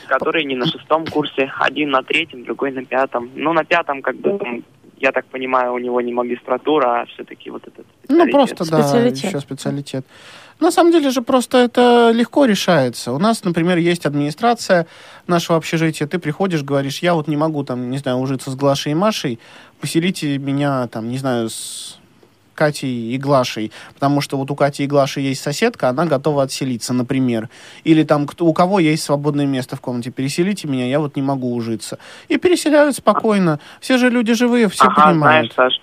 которые 0.09 0.43
не 0.43 0.55
на 0.57 0.65
шестом 0.65 1.05
курсе, 1.05 1.49
один 1.57 1.91
на 1.91 2.03
третьем, 2.03 2.43
другой 2.43 2.71
на 2.71 2.83
пятом. 2.83 3.29
Ну, 3.33 3.53
на 3.53 3.63
пятом, 3.63 4.01
как 4.01 4.17
бы, 4.17 4.37
там, 4.37 4.63
я 4.97 5.11
так 5.11 5.25
понимаю, 5.25 5.73
у 5.73 5.77
него 5.79 6.01
не 6.01 6.13
магистратура, 6.13 7.01
а 7.01 7.05
все-таки 7.05 7.49
вот 7.49 7.63
этот 7.67 7.85
Ну, 8.09 8.25
специалитет. 8.25 8.31
просто, 8.31 8.71
да, 8.71 8.83
Специалитет. 8.83 9.23
еще 9.25 9.39
специалитет. 9.39 10.05
На 10.59 10.71
самом 10.71 10.91
деле 10.93 11.09
же 11.09 11.21
просто 11.21 11.57
это 11.57 12.11
легко 12.13 12.45
решается. 12.45 13.11
У 13.11 13.19
нас, 13.19 13.43
например, 13.43 13.77
есть 13.77 14.05
администрация 14.05 14.87
нашего 15.27 15.57
общежития. 15.57 16.07
Ты 16.07 16.17
приходишь, 16.17 16.63
говоришь, 16.63 16.99
я 16.99 17.13
вот 17.13 17.27
не 17.27 17.35
могу 17.37 17.63
там, 17.65 17.89
не 17.91 17.97
знаю, 17.97 18.17
ужиться 18.19 18.49
с 18.51 18.55
Глашей 18.55 18.93
и 18.93 18.95
Машей, 18.95 19.39
поселите 19.81 20.37
меня 20.37 20.87
там, 20.87 21.09
не 21.09 21.17
знаю, 21.17 21.49
с 21.49 21.99
Катей 22.55 23.13
и 23.13 23.17
Глашей, 23.17 23.71
потому 23.93 24.21
что 24.21 24.37
вот 24.37 24.49
у 24.49 24.55
Кати 24.55 24.83
и 24.83 24.87
Глаши 24.87 25.21
есть 25.21 25.41
соседка, 25.41 25.89
она 25.89 26.05
готова 26.05 26.43
отселиться, 26.43 26.93
например. 26.93 27.49
Или 27.83 28.03
там 28.03 28.25
кто, 28.25 28.45
у 28.45 28.53
кого 28.53 28.79
есть 28.79 29.03
свободное 29.03 29.45
место 29.45 29.75
в 29.75 29.81
комнате, 29.81 30.09
переселите 30.09 30.67
меня, 30.67 30.87
я 30.87 30.99
вот 30.99 31.15
не 31.15 31.21
могу 31.21 31.53
ужиться. 31.53 31.99
И 32.27 32.37
переселяют 32.37 32.95
спокойно. 32.95 33.59
Все 33.79 33.97
же 33.97 34.09
люди 34.09 34.33
живые, 34.33 34.69
все 34.69 34.85
ага, 34.85 35.09
понимают. 35.09 35.53
знаешь, 35.53 35.73
Саш, 35.73 35.81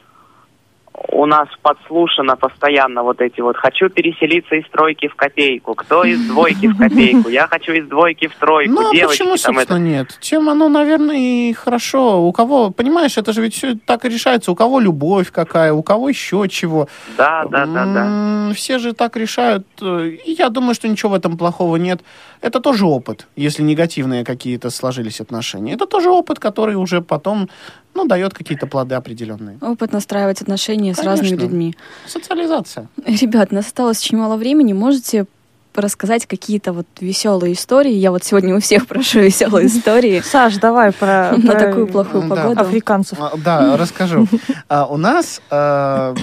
у 1.09 1.27
нас 1.27 1.49
подслушано 1.63 2.37
постоянно 2.37 3.03
вот 3.03 3.21
эти 3.21 3.41
вот 3.41 3.57
«хочу 3.57 3.89
переселиться 3.89 4.57
из 4.57 4.69
тройки 4.71 5.09
в 5.09 5.15
копейку», 5.15 5.75
«кто 5.75 6.05
из 6.05 6.21
двойки 6.29 6.67
в 6.67 6.77
копейку», 6.77 7.29
«я 7.29 7.47
хочу 7.47 7.73
из 7.73 7.87
двойки 7.89 8.29
в 8.29 8.35
тройку», 8.37 8.73
Ну, 8.73 8.91
а 8.91 8.95
девочки 8.95 9.23
почему, 9.23 9.37
там 9.37 9.55
собственно, 9.55 9.77
это... 9.77 9.79
нет? 9.79 10.19
Чем 10.21 10.49
оно, 10.49 10.69
наверное, 10.69 11.17
и 11.17 11.53
хорошо. 11.53 12.23
У 12.23 12.33
кого, 12.33 12.71
понимаешь, 12.71 13.19
это 13.19 13.33
же 13.33 13.43
ведь 13.43 13.55
все 13.55 13.75
так 13.75 14.05
и 14.05 14.09
решается. 14.09 14.53
У 14.53 14.55
кого 14.55 14.81
любовь 14.81 15.31
какая, 15.31 15.73
у 15.73 15.83
кого 15.83 16.09
еще 16.09 16.47
чего. 16.49 16.89
Да, 17.17 17.45
да, 17.51 17.67
да, 17.67 17.87
да. 17.87 18.55
Все 18.55 18.79
же 18.79 18.93
так 18.93 19.17
решают. 19.17 19.67
И 19.81 20.35
я 20.39 20.49
думаю, 20.49 20.75
что 20.75 20.89
ничего 20.89 21.13
в 21.13 21.15
этом 21.15 21.37
плохого 21.37 21.77
нет. 21.77 22.03
Это 22.41 22.61
тоже 22.61 22.87
опыт, 22.87 23.29
если 23.37 23.63
негативные 23.63 24.25
какие-то 24.25 24.71
сложились 24.71 25.21
отношения. 25.21 25.75
Это 25.75 25.87
тоже 25.87 26.11
опыт, 26.11 26.39
который 26.39 26.75
уже 26.75 27.01
потом, 27.01 27.49
ну, 27.95 28.07
дает 28.07 28.35
какие-то 28.35 28.67
плоды 28.67 28.95
определенные. 28.95 29.59
Опыт 29.61 29.93
настраивать 29.93 30.41
отношения 30.43 30.95
с 30.95 30.97
Конечно. 30.99 31.23
разными 31.23 31.41
людьми. 31.41 31.75
Социализация. 32.07 32.89
Ребят, 33.05 33.53
нас 33.53 33.67
осталось 33.67 34.01
очень 34.01 34.19
мало 34.19 34.37
времени. 34.37 34.73
Можете 34.73 35.27
рассказать 35.75 36.27
какие-то 36.27 36.73
вот 36.73 36.87
веселые 37.01 37.55
истории? 37.55 37.93
Я 37.93 38.11
вот 38.11 38.25
сегодня 38.25 38.55
у 38.57 38.61
всех 38.61 38.87
прошу 38.89 39.21
веселые 39.21 39.67
истории. 39.69 40.21
Саш, 40.21 40.57
давай 40.57 40.93
про, 40.93 41.33
На 41.37 41.55
такую 41.55 41.87
плохую 41.87 42.29
погоду. 42.29 42.61
африканцев. 42.61 43.19
А, 43.21 43.33
Да, 43.37 43.77
расскажу. 43.79 44.27
А, 44.69 44.87
У 44.87 44.97
нас 44.97 45.41
э, 45.51 46.15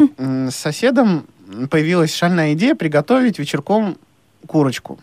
с 0.49 0.55
соседом 0.55 1.26
появилась 1.72 2.13
шальная 2.13 2.53
идея 2.53 2.76
приготовить 2.76 3.39
вечерком 3.39 3.97
курочку. 4.45 4.99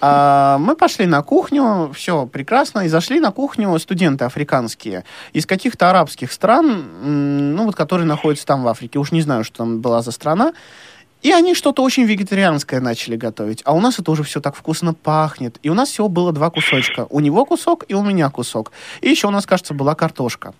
А, 0.00 0.58
Мы 0.58 0.76
пошли 0.76 1.06
на 1.06 1.22
кухню, 1.22 1.92
все 1.94 2.26
прекрасно, 2.26 2.80
и 2.80 2.88
зашли 2.88 3.20
на 3.20 3.32
кухню 3.32 3.78
студенты 3.78 4.24
африканские 4.24 5.04
из 5.32 5.46
каких-то 5.46 5.90
арабских 5.90 6.32
стран, 6.32 7.54
ну 7.54 7.64
вот 7.64 7.74
которые 7.74 8.06
находятся 8.06 8.46
там 8.46 8.62
в 8.62 8.68
Африке. 8.68 8.98
Уж 8.98 9.12
не 9.12 9.22
знаю, 9.22 9.44
что 9.44 9.58
там 9.58 9.80
была 9.80 10.02
за 10.02 10.10
страна. 10.10 10.52
И 11.22 11.32
они 11.32 11.54
что-то 11.54 11.82
очень 11.82 12.04
вегетарианское 12.04 12.80
начали 12.80 13.16
готовить. 13.16 13.62
А 13.64 13.74
у 13.74 13.80
нас 13.80 13.98
это 13.98 14.10
уже 14.12 14.22
все 14.22 14.40
так 14.40 14.54
вкусно 14.54 14.94
пахнет. 14.94 15.58
И 15.62 15.68
у 15.68 15.74
нас 15.74 15.88
всего 15.88 16.08
было 16.08 16.32
два 16.32 16.50
кусочка. 16.50 17.06
У 17.10 17.18
него 17.18 17.44
кусок 17.44 17.84
и 17.88 17.94
у 17.94 18.04
меня 18.04 18.30
кусок. 18.30 18.70
И 19.00 19.10
еще 19.10 19.26
у 19.26 19.30
нас, 19.30 19.44
кажется, 19.44 19.74
была 19.74 19.96
картошка. 19.96 20.54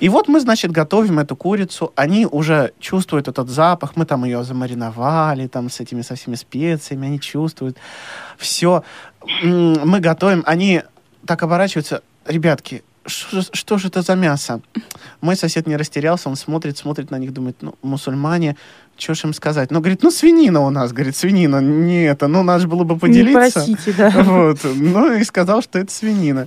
И 0.00 0.08
вот 0.08 0.28
мы, 0.28 0.40
значит, 0.40 0.70
готовим 0.70 1.18
эту 1.18 1.36
курицу. 1.36 1.92
Они 1.96 2.26
уже 2.26 2.72
чувствуют 2.80 3.28
этот 3.28 3.48
запах. 3.48 3.96
Мы 3.96 4.04
там 4.04 4.24
ее 4.24 4.44
замариновали 4.44 5.46
там 5.46 5.70
с 5.70 5.80
этими 5.80 6.02
со 6.02 6.14
всеми 6.14 6.34
специями. 6.34 7.08
Они 7.08 7.20
чувствуют. 7.20 7.76
Все. 8.36 8.82
Мы 9.42 10.00
готовим. 10.00 10.42
Они 10.46 10.82
так 11.26 11.42
оборачиваются. 11.42 12.02
Ребятки, 12.26 12.82
что 13.08 13.40
же, 13.40 13.48
что 13.52 13.78
же 13.78 13.88
это 13.88 14.02
за 14.02 14.14
мясо? 14.14 14.60
Мой 15.20 15.36
сосед 15.36 15.66
не 15.66 15.76
растерялся, 15.76 16.28
он 16.28 16.36
смотрит, 16.36 16.78
смотрит 16.78 17.10
на 17.10 17.18
них, 17.18 17.32
думает, 17.32 17.56
ну, 17.60 17.74
мусульмане, 17.82 18.56
что 18.96 19.14
ж 19.14 19.24
им 19.24 19.32
сказать? 19.32 19.70
Ну, 19.70 19.78
говорит, 19.80 20.02
ну, 20.02 20.10
свинина 20.10 20.60
у 20.60 20.70
нас, 20.70 20.92
говорит, 20.92 21.16
свинина, 21.16 21.60
не 21.60 22.04
это, 22.04 22.26
ну, 22.26 22.42
надо 22.42 22.60
же 22.62 22.68
было 22.68 22.84
бы 22.84 22.98
поделиться. 22.98 23.64
Не 23.66 23.76
просите, 23.76 23.94
да. 23.96 24.10
Вот, 24.24 24.58
ну, 24.64 25.12
и 25.12 25.24
сказал, 25.24 25.62
что 25.62 25.78
это 25.78 25.92
свинина. 25.92 26.46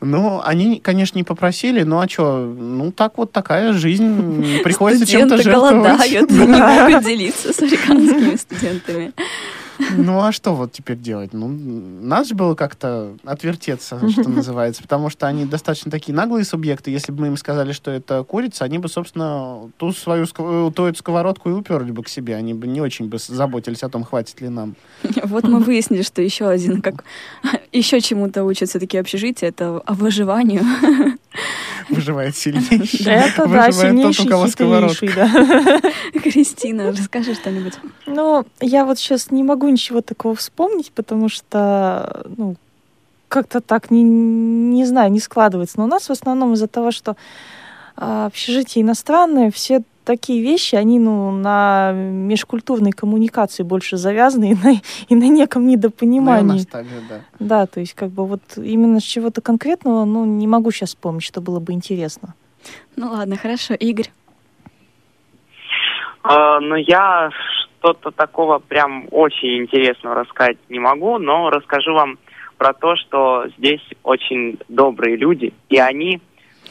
Ну, 0.00 0.40
они, 0.44 0.80
конечно, 0.80 1.16
не 1.16 1.24
попросили, 1.24 1.82
ну, 1.82 2.00
а 2.00 2.08
что, 2.08 2.38
ну, 2.38 2.92
так 2.92 3.18
вот 3.18 3.32
такая 3.32 3.72
жизнь, 3.72 4.62
приходится 4.62 5.06
чем-то 5.06 5.38
Студенты 5.38 5.60
жертвовать. 5.60 5.82
голодают, 5.82 6.30
не 6.30 6.46
могут 6.46 7.04
делиться 7.04 7.52
с 7.52 7.62
африканскими 7.62 8.36
студентами. 8.36 9.12
Ну, 9.96 10.20
а 10.20 10.32
что 10.32 10.54
вот 10.54 10.72
теперь 10.72 10.96
делать? 10.96 11.32
Ну, 11.32 11.48
надо 11.48 12.28
же 12.28 12.34
было 12.34 12.54
как-то 12.54 13.16
отвертеться, 13.24 14.00
что 14.10 14.28
называется, 14.28 14.82
потому 14.82 15.10
что 15.10 15.26
они 15.26 15.44
достаточно 15.44 15.90
такие 15.90 16.14
наглые 16.14 16.44
субъекты. 16.44 16.90
Если 16.90 17.12
бы 17.12 17.22
мы 17.22 17.26
им 17.28 17.36
сказали, 17.36 17.72
что 17.72 17.90
это 17.90 18.24
курица, 18.24 18.64
они 18.64 18.78
бы, 18.78 18.88
собственно, 18.88 19.70
ту 19.78 19.92
свою 19.92 20.26
ту 20.26 20.84
эту 20.84 20.98
сковородку 20.98 21.50
и 21.50 21.52
уперли 21.52 21.90
бы 21.90 22.02
к 22.02 22.08
себе. 22.08 22.36
Они 22.36 22.54
бы 22.54 22.66
не 22.66 22.80
очень 22.80 23.08
бы 23.08 23.18
заботились 23.18 23.82
о 23.82 23.88
том, 23.88 24.04
хватит 24.04 24.40
ли 24.40 24.48
нам. 24.48 24.74
Вот 25.24 25.44
мы 25.44 25.60
выяснили, 25.60 26.02
что 26.02 26.20
еще 26.20 26.48
один, 26.48 26.82
как 26.82 27.04
еще 27.72 28.00
чему-то 28.00 28.44
учатся 28.44 28.78
такие 28.78 29.00
общежития, 29.00 29.48
это 29.48 29.78
о 29.78 29.94
выживанию. 29.94 30.62
Выживает 31.88 32.36
сильнейший. 32.36 33.06
Это, 33.06 33.36
да, 33.38 33.44
Выживает 33.46 33.74
тот, 33.74 33.80
сильнейший, 33.80 34.26
у 34.26 34.28
кого 34.28 34.46
хитрейший, 34.46 35.12
да. 35.14 35.80
Кристина, 36.20 36.92
расскажи 36.92 37.34
что-нибудь. 37.34 37.74
Ну, 38.06 38.46
я 38.60 38.84
вот 38.84 38.98
сейчас 38.98 39.30
не 39.30 39.42
могу 39.42 39.68
ничего 39.72 40.00
такого 40.00 40.34
вспомнить, 40.34 40.92
потому 40.92 41.28
что, 41.28 42.24
ну, 42.36 42.56
как-то 43.28 43.60
так, 43.60 43.90
не, 43.90 44.02
не 44.02 44.84
знаю, 44.84 45.10
не 45.10 45.20
складывается. 45.20 45.78
Но 45.78 45.84
у 45.84 45.88
нас 45.88 46.08
в 46.08 46.12
основном 46.12 46.52
из-за 46.52 46.68
того, 46.68 46.90
что 46.90 47.16
а, 47.96 48.26
общежитие 48.26 48.82
иностранное, 48.82 49.50
все 49.50 49.82
такие 50.04 50.42
вещи, 50.42 50.74
они, 50.74 50.98
ну, 50.98 51.30
на 51.30 51.92
межкультурной 51.92 52.92
коммуникации 52.92 53.62
больше 53.62 53.96
завязаны 53.96 54.52
и 54.52 54.54
на, 54.54 54.80
и 55.08 55.14
на 55.14 55.28
неком 55.28 55.62
Ну, 55.62 55.68
и 55.68 55.72
у 55.72 55.76
недопонимании. 55.76 56.58
нас 56.58 56.66
так 56.66 56.84
же, 56.84 57.02
да. 57.08 57.20
Да, 57.38 57.66
то 57.66 57.80
есть 57.80 57.94
как 57.94 58.10
бы 58.10 58.26
вот 58.26 58.42
именно 58.56 59.00
с 59.00 59.04
чего-то 59.04 59.40
конкретного, 59.40 60.04
ну, 60.04 60.24
не 60.24 60.46
могу 60.46 60.70
сейчас 60.70 60.90
вспомнить, 60.90 61.22
что 61.22 61.40
было 61.40 61.60
бы 61.60 61.72
интересно. 61.72 62.34
Ну 62.96 63.10
ладно, 63.10 63.36
хорошо. 63.36 63.74
Игорь. 63.74 64.10
Э, 66.24 66.58
ну, 66.60 66.76
я 66.76 67.30
что-то 67.82 68.12
такого 68.12 68.60
прям 68.60 69.08
очень 69.10 69.58
интересного 69.58 70.14
рассказать 70.14 70.56
не 70.68 70.78
могу, 70.78 71.18
но 71.18 71.50
расскажу 71.50 71.92
вам 71.94 72.18
про 72.56 72.72
то, 72.72 72.94
что 72.94 73.46
здесь 73.58 73.82
очень 74.04 74.58
добрые 74.68 75.16
люди, 75.16 75.52
и 75.68 75.78
они, 75.78 76.20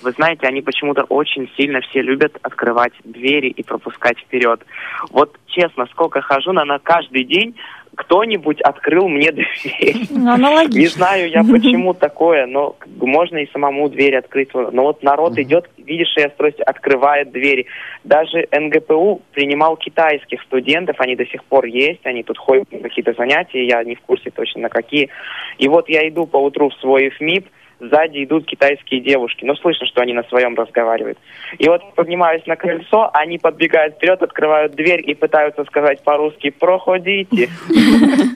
вы 0.03 0.11
знаете, 0.11 0.47
они 0.47 0.61
почему-то 0.61 1.03
очень 1.03 1.51
сильно 1.57 1.81
все 1.81 2.01
любят 2.01 2.37
открывать 2.41 2.93
двери 3.03 3.49
и 3.49 3.61
пропускать 3.61 4.17
вперед. 4.19 4.65
Вот 5.09 5.37
честно, 5.47 5.85
сколько 5.87 6.21
хожу, 6.21 6.53
на 6.53 6.79
каждый 6.79 7.25
день 7.25 7.55
кто-нибудь 7.95 8.61
открыл 8.61 9.09
мне 9.09 9.31
дверь. 9.31 10.07
Ну, 10.09 10.31
аналогично. 10.31 10.79
Не 10.79 10.87
знаю 10.87 11.29
я, 11.29 11.43
почему 11.43 11.93
такое, 11.93 12.45
но 12.45 12.75
можно 12.99 13.37
и 13.37 13.51
самому 13.51 13.89
дверь 13.89 14.17
открыть. 14.17 14.49
Но 14.53 14.83
вот 14.83 15.03
народ 15.03 15.37
идет, 15.37 15.69
видишь, 15.77 16.13
я 16.15 16.29
стройсь, 16.29 16.55
открывает 16.65 17.31
двери. 17.31 17.67
Даже 18.03 18.47
НГПУ 18.51 19.21
принимал 19.33 19.75
китайских 19.75 20.41
студентов, 20.43 20.95
они 20.99 21.15
до 21.15 21.25
сих 21.25 21.43
пор 21.43 21.65
есть, 21.65 22.05
они 22.05 22.23
тут 22.23 22.37
ходят 22.37 22.71
на 22.71 22.79
какие-то 22.79 23.13
занятия, 23.13 23.65
я 23.65 23.83
не 23.83 23.95
в 23.95 24.01
курсе 24.01 24.31
точно 24.31 24.61
на 24.61 24.69
какие. 24.69 25.09
И 25.57 25.67
вот 25.67 25.89
я 25.89 26.07
иду 26.07 26.25
по 26.25 26.37
утру 26.37 26.69
в 26.69 26.75
свой 26.75 27.09
ФМИП, 27.09 27.47
сзади 27.81 28.23
идут 28.23 28.45
китайские 28.45 29.01
девушки. 29.01 29.45
Ну, 29.45 29.55
слышно, 29.55 29.85
что 29.87 30.01
они 30.01 30.13
на 30.13 30.23
своем 30.23 30.55
разговаривают. 30.55 31.17
И 31.57 31.67
вот 31.67 31.81
поднимаюсь 31.95 32.45
на 32.45 32.55
крыльцо, 32.55 33.09
они 33.13 33.37
подбегают 33.37 33.95
вперед, 33.95 34.21
открывают 34.21 34.73
дверь 34.73 35.09
и 35.09 35.13
пытаются 35.13 35.63
сказать 35.65 36.03
по-русски 36.03 36.51
«проходите». 36.51 37.49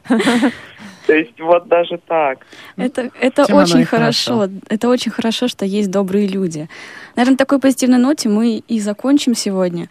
То 1.07 1.13
есть 1.13 1.39
вот 1.39 1.67
даже 1.67 1.99
так. 2.07 2.39
Это, 2.77 3.11
это 3.19 3.43
очень 3.55 3.85
хорошо. 3.85 4.37
хорошо. 4.39 4.53
Это 4.69 4.89
очень 4.89 5.11
хорошо, 5.11 5.47
что 5.47 5.63
есть 5.63 5.91
добрые 5.91 6.27
люди. 6.27 6.67
Наверное, 7.15 7.33
на 7.33 7.37
такой 7.37 7.59
позитивной 7.59 7.99
ноте 7.99 8.27
мы 8.27 8.63
и 8.67 8.79
закончим 8.79 9.35
сегодня. 9.35 9.87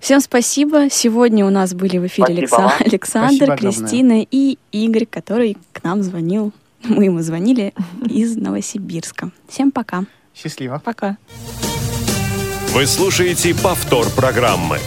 Всем 0.00 0.20
спасибо. 0.20 0.88
Сегодня 0.88 1.44
у 1.44 1.50
нас 1.50 1.74
были 1.74 1.98
в 1.98 2.06
эфире 2.06 2.46
Спасибо 2.46 2.72
Александр, 2.80 3.34
Спасибо 3.34 3.52
огромное. 3.52 3.72
Кристина 3.72 4.26
и 4.30 4.58
Игорь, 4.72 5.06
который 5.06 5.56
к 5.72 5.82
нам 5.84 6.02
звонил. 6.02 6.52
Мы 6.88 7.06
ему 7.06 7.20
звонили 7.22 7.74
из 8.08 8.36
Новосибирска. 8.36 9.30
Всем 9.48 9.70
пока. 9.70 10.04
Счастливо. 10.34 10.80
Пока. 10.84 11.16
Вы 12.72 12.86
слушаете 12.86 13.54
повтор 13.54 14.08
программы. 14.10 14.78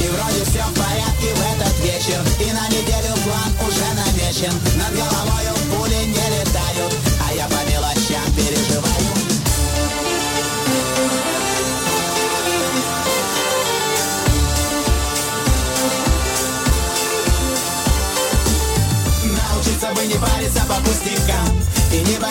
И 0.00 0.06
вроде 0.08 0.44
все 0.44 0.62
в 0.62 0.74
порядке 0.74 1.28
в 1.34 1.40
этот 1.54 1.84
вечер 1.84 2.20
И 2.40 2.52
на 2.52 2.66
неделю 2.68 3.14
план 3.24 3.68
уже 3.68 3.86
намечен 3.94 4.73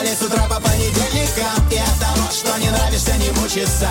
И 0.04 0.06
не 0.06 0.12
болеть 0.12 0.18
с 0.18 0.22
утра 0.22 0.46
по 0.48 0.60
понедельникам 0.60 1.68
И 1.70 1.76
от 1.76 1.98
того, 1.98 2.30
что 2.30 2.58
не 2.58 2.68
нравишься, 2.68 3.12
не 3.16 3.30
мучиться. 3.40 3.88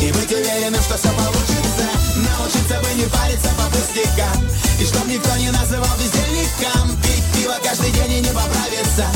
И 0.00 0.10
быть 0.10 0.32
уверенным, 0.32 0.82
что 0.82 0.96
все 0.96 1.08
получится. 1.08 1.86
Научиться 2.16 2.80
бы 2.80 2.94
не 2.94 3.06
париться 3.06 3.48
по 3.56 3.64
пустякам. 3.70 4.42
И 4.80 4.84
чтоб 4.84 5.06
никто 5.06 5.36
не 5.36 5.50
называл 5.50 5.90
бездельником 5.98 6.96
Пить 7.02 7.24
пиво 7.34 7.54
каждый 7.62 7.92
день 7.92 8.12
и 8.12 8.20
не 8.20 8.28
поправиться. 8.28 9.06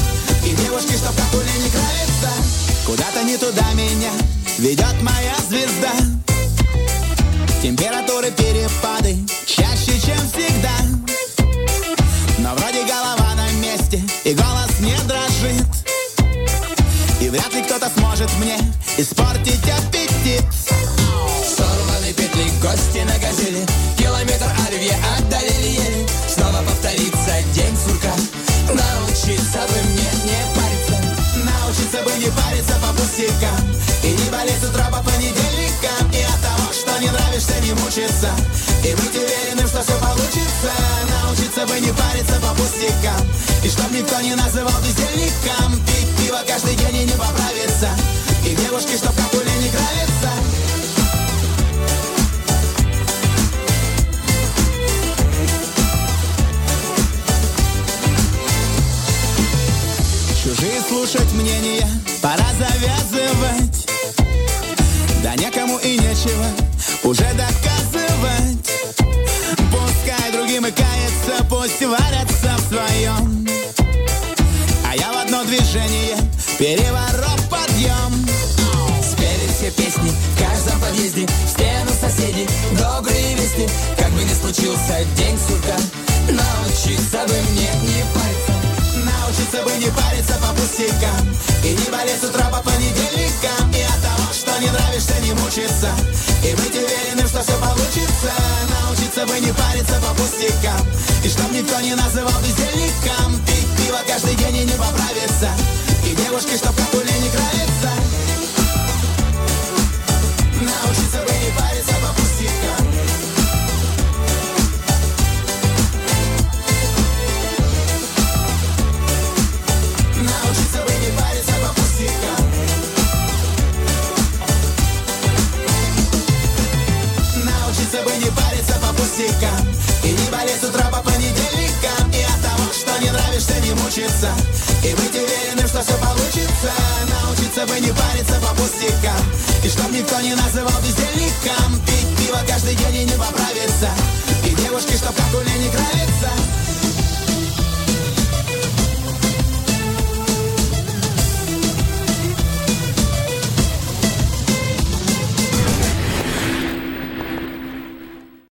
И 0.45 0.51
девушки, 0.63 0.93
чтоб 0.97 1.15
как 1.17 1.35
у 1.35 1.39
Лени 1.39 1.71
Кравица 1.71 2.31
Куда-то 2.87 3.23
не 3.25 3.37
туда 3.37 3.67
меня 3.75 4.13
ведет 4.59 5.03
моя 5.03 5.35
звезда. 5.49 5.93
Температуры 7.61 8.31
перепады 8.31 9.26
вряд 17.37 17.55
ли 17.55 17.63
кто-то 17.63 17.91
сможет 17.97 18.31
мне 18.39 18.57
испортить 18.97 19.69
аппетит. 19.69 20.45
Сорваны 21.45 22.13
петли, 22.15 22.51
гости 22.63 22.99
на 23.05 23.19
газели 23.19 23.65
Километр 23.99 24.51
оливье 24.67 24.97
отдалили 25.19 25.69
еле. 25.69 26.07
Снова 26.29 26.63
повторится 26.63 27.43
день 27.53 27.77
сурка. 27.77 28.13
Научиться 28.69 29.61
бы 29.69 29.79
мне 29.85 30.11
не 30.25 30.41
париться 30.57 30.97
Научиться 31.45 32.03
бы 32.03 32.11
не 32.19 32.31
париться 32.31 32.75
по 32.81 32.93
пустякам. 32.95 33.61
И 34.03 34.09
не 34.09 34.31
болеть 34.31 34.61
с 34.61 34.69
утра 34.69 34.87
по 34.91 35.03
понедельникам 35.03 36.11
И 36.13 36.23
от 36.23 36.41
того, 36.43 36.73
что 36.73 36.99
не 37.01 37.11
нравишься, 37.11 37.61
не 37.61 37.73
мучиться. 37.73 38.31
И 38.85 38.95
быть 38.95 39.26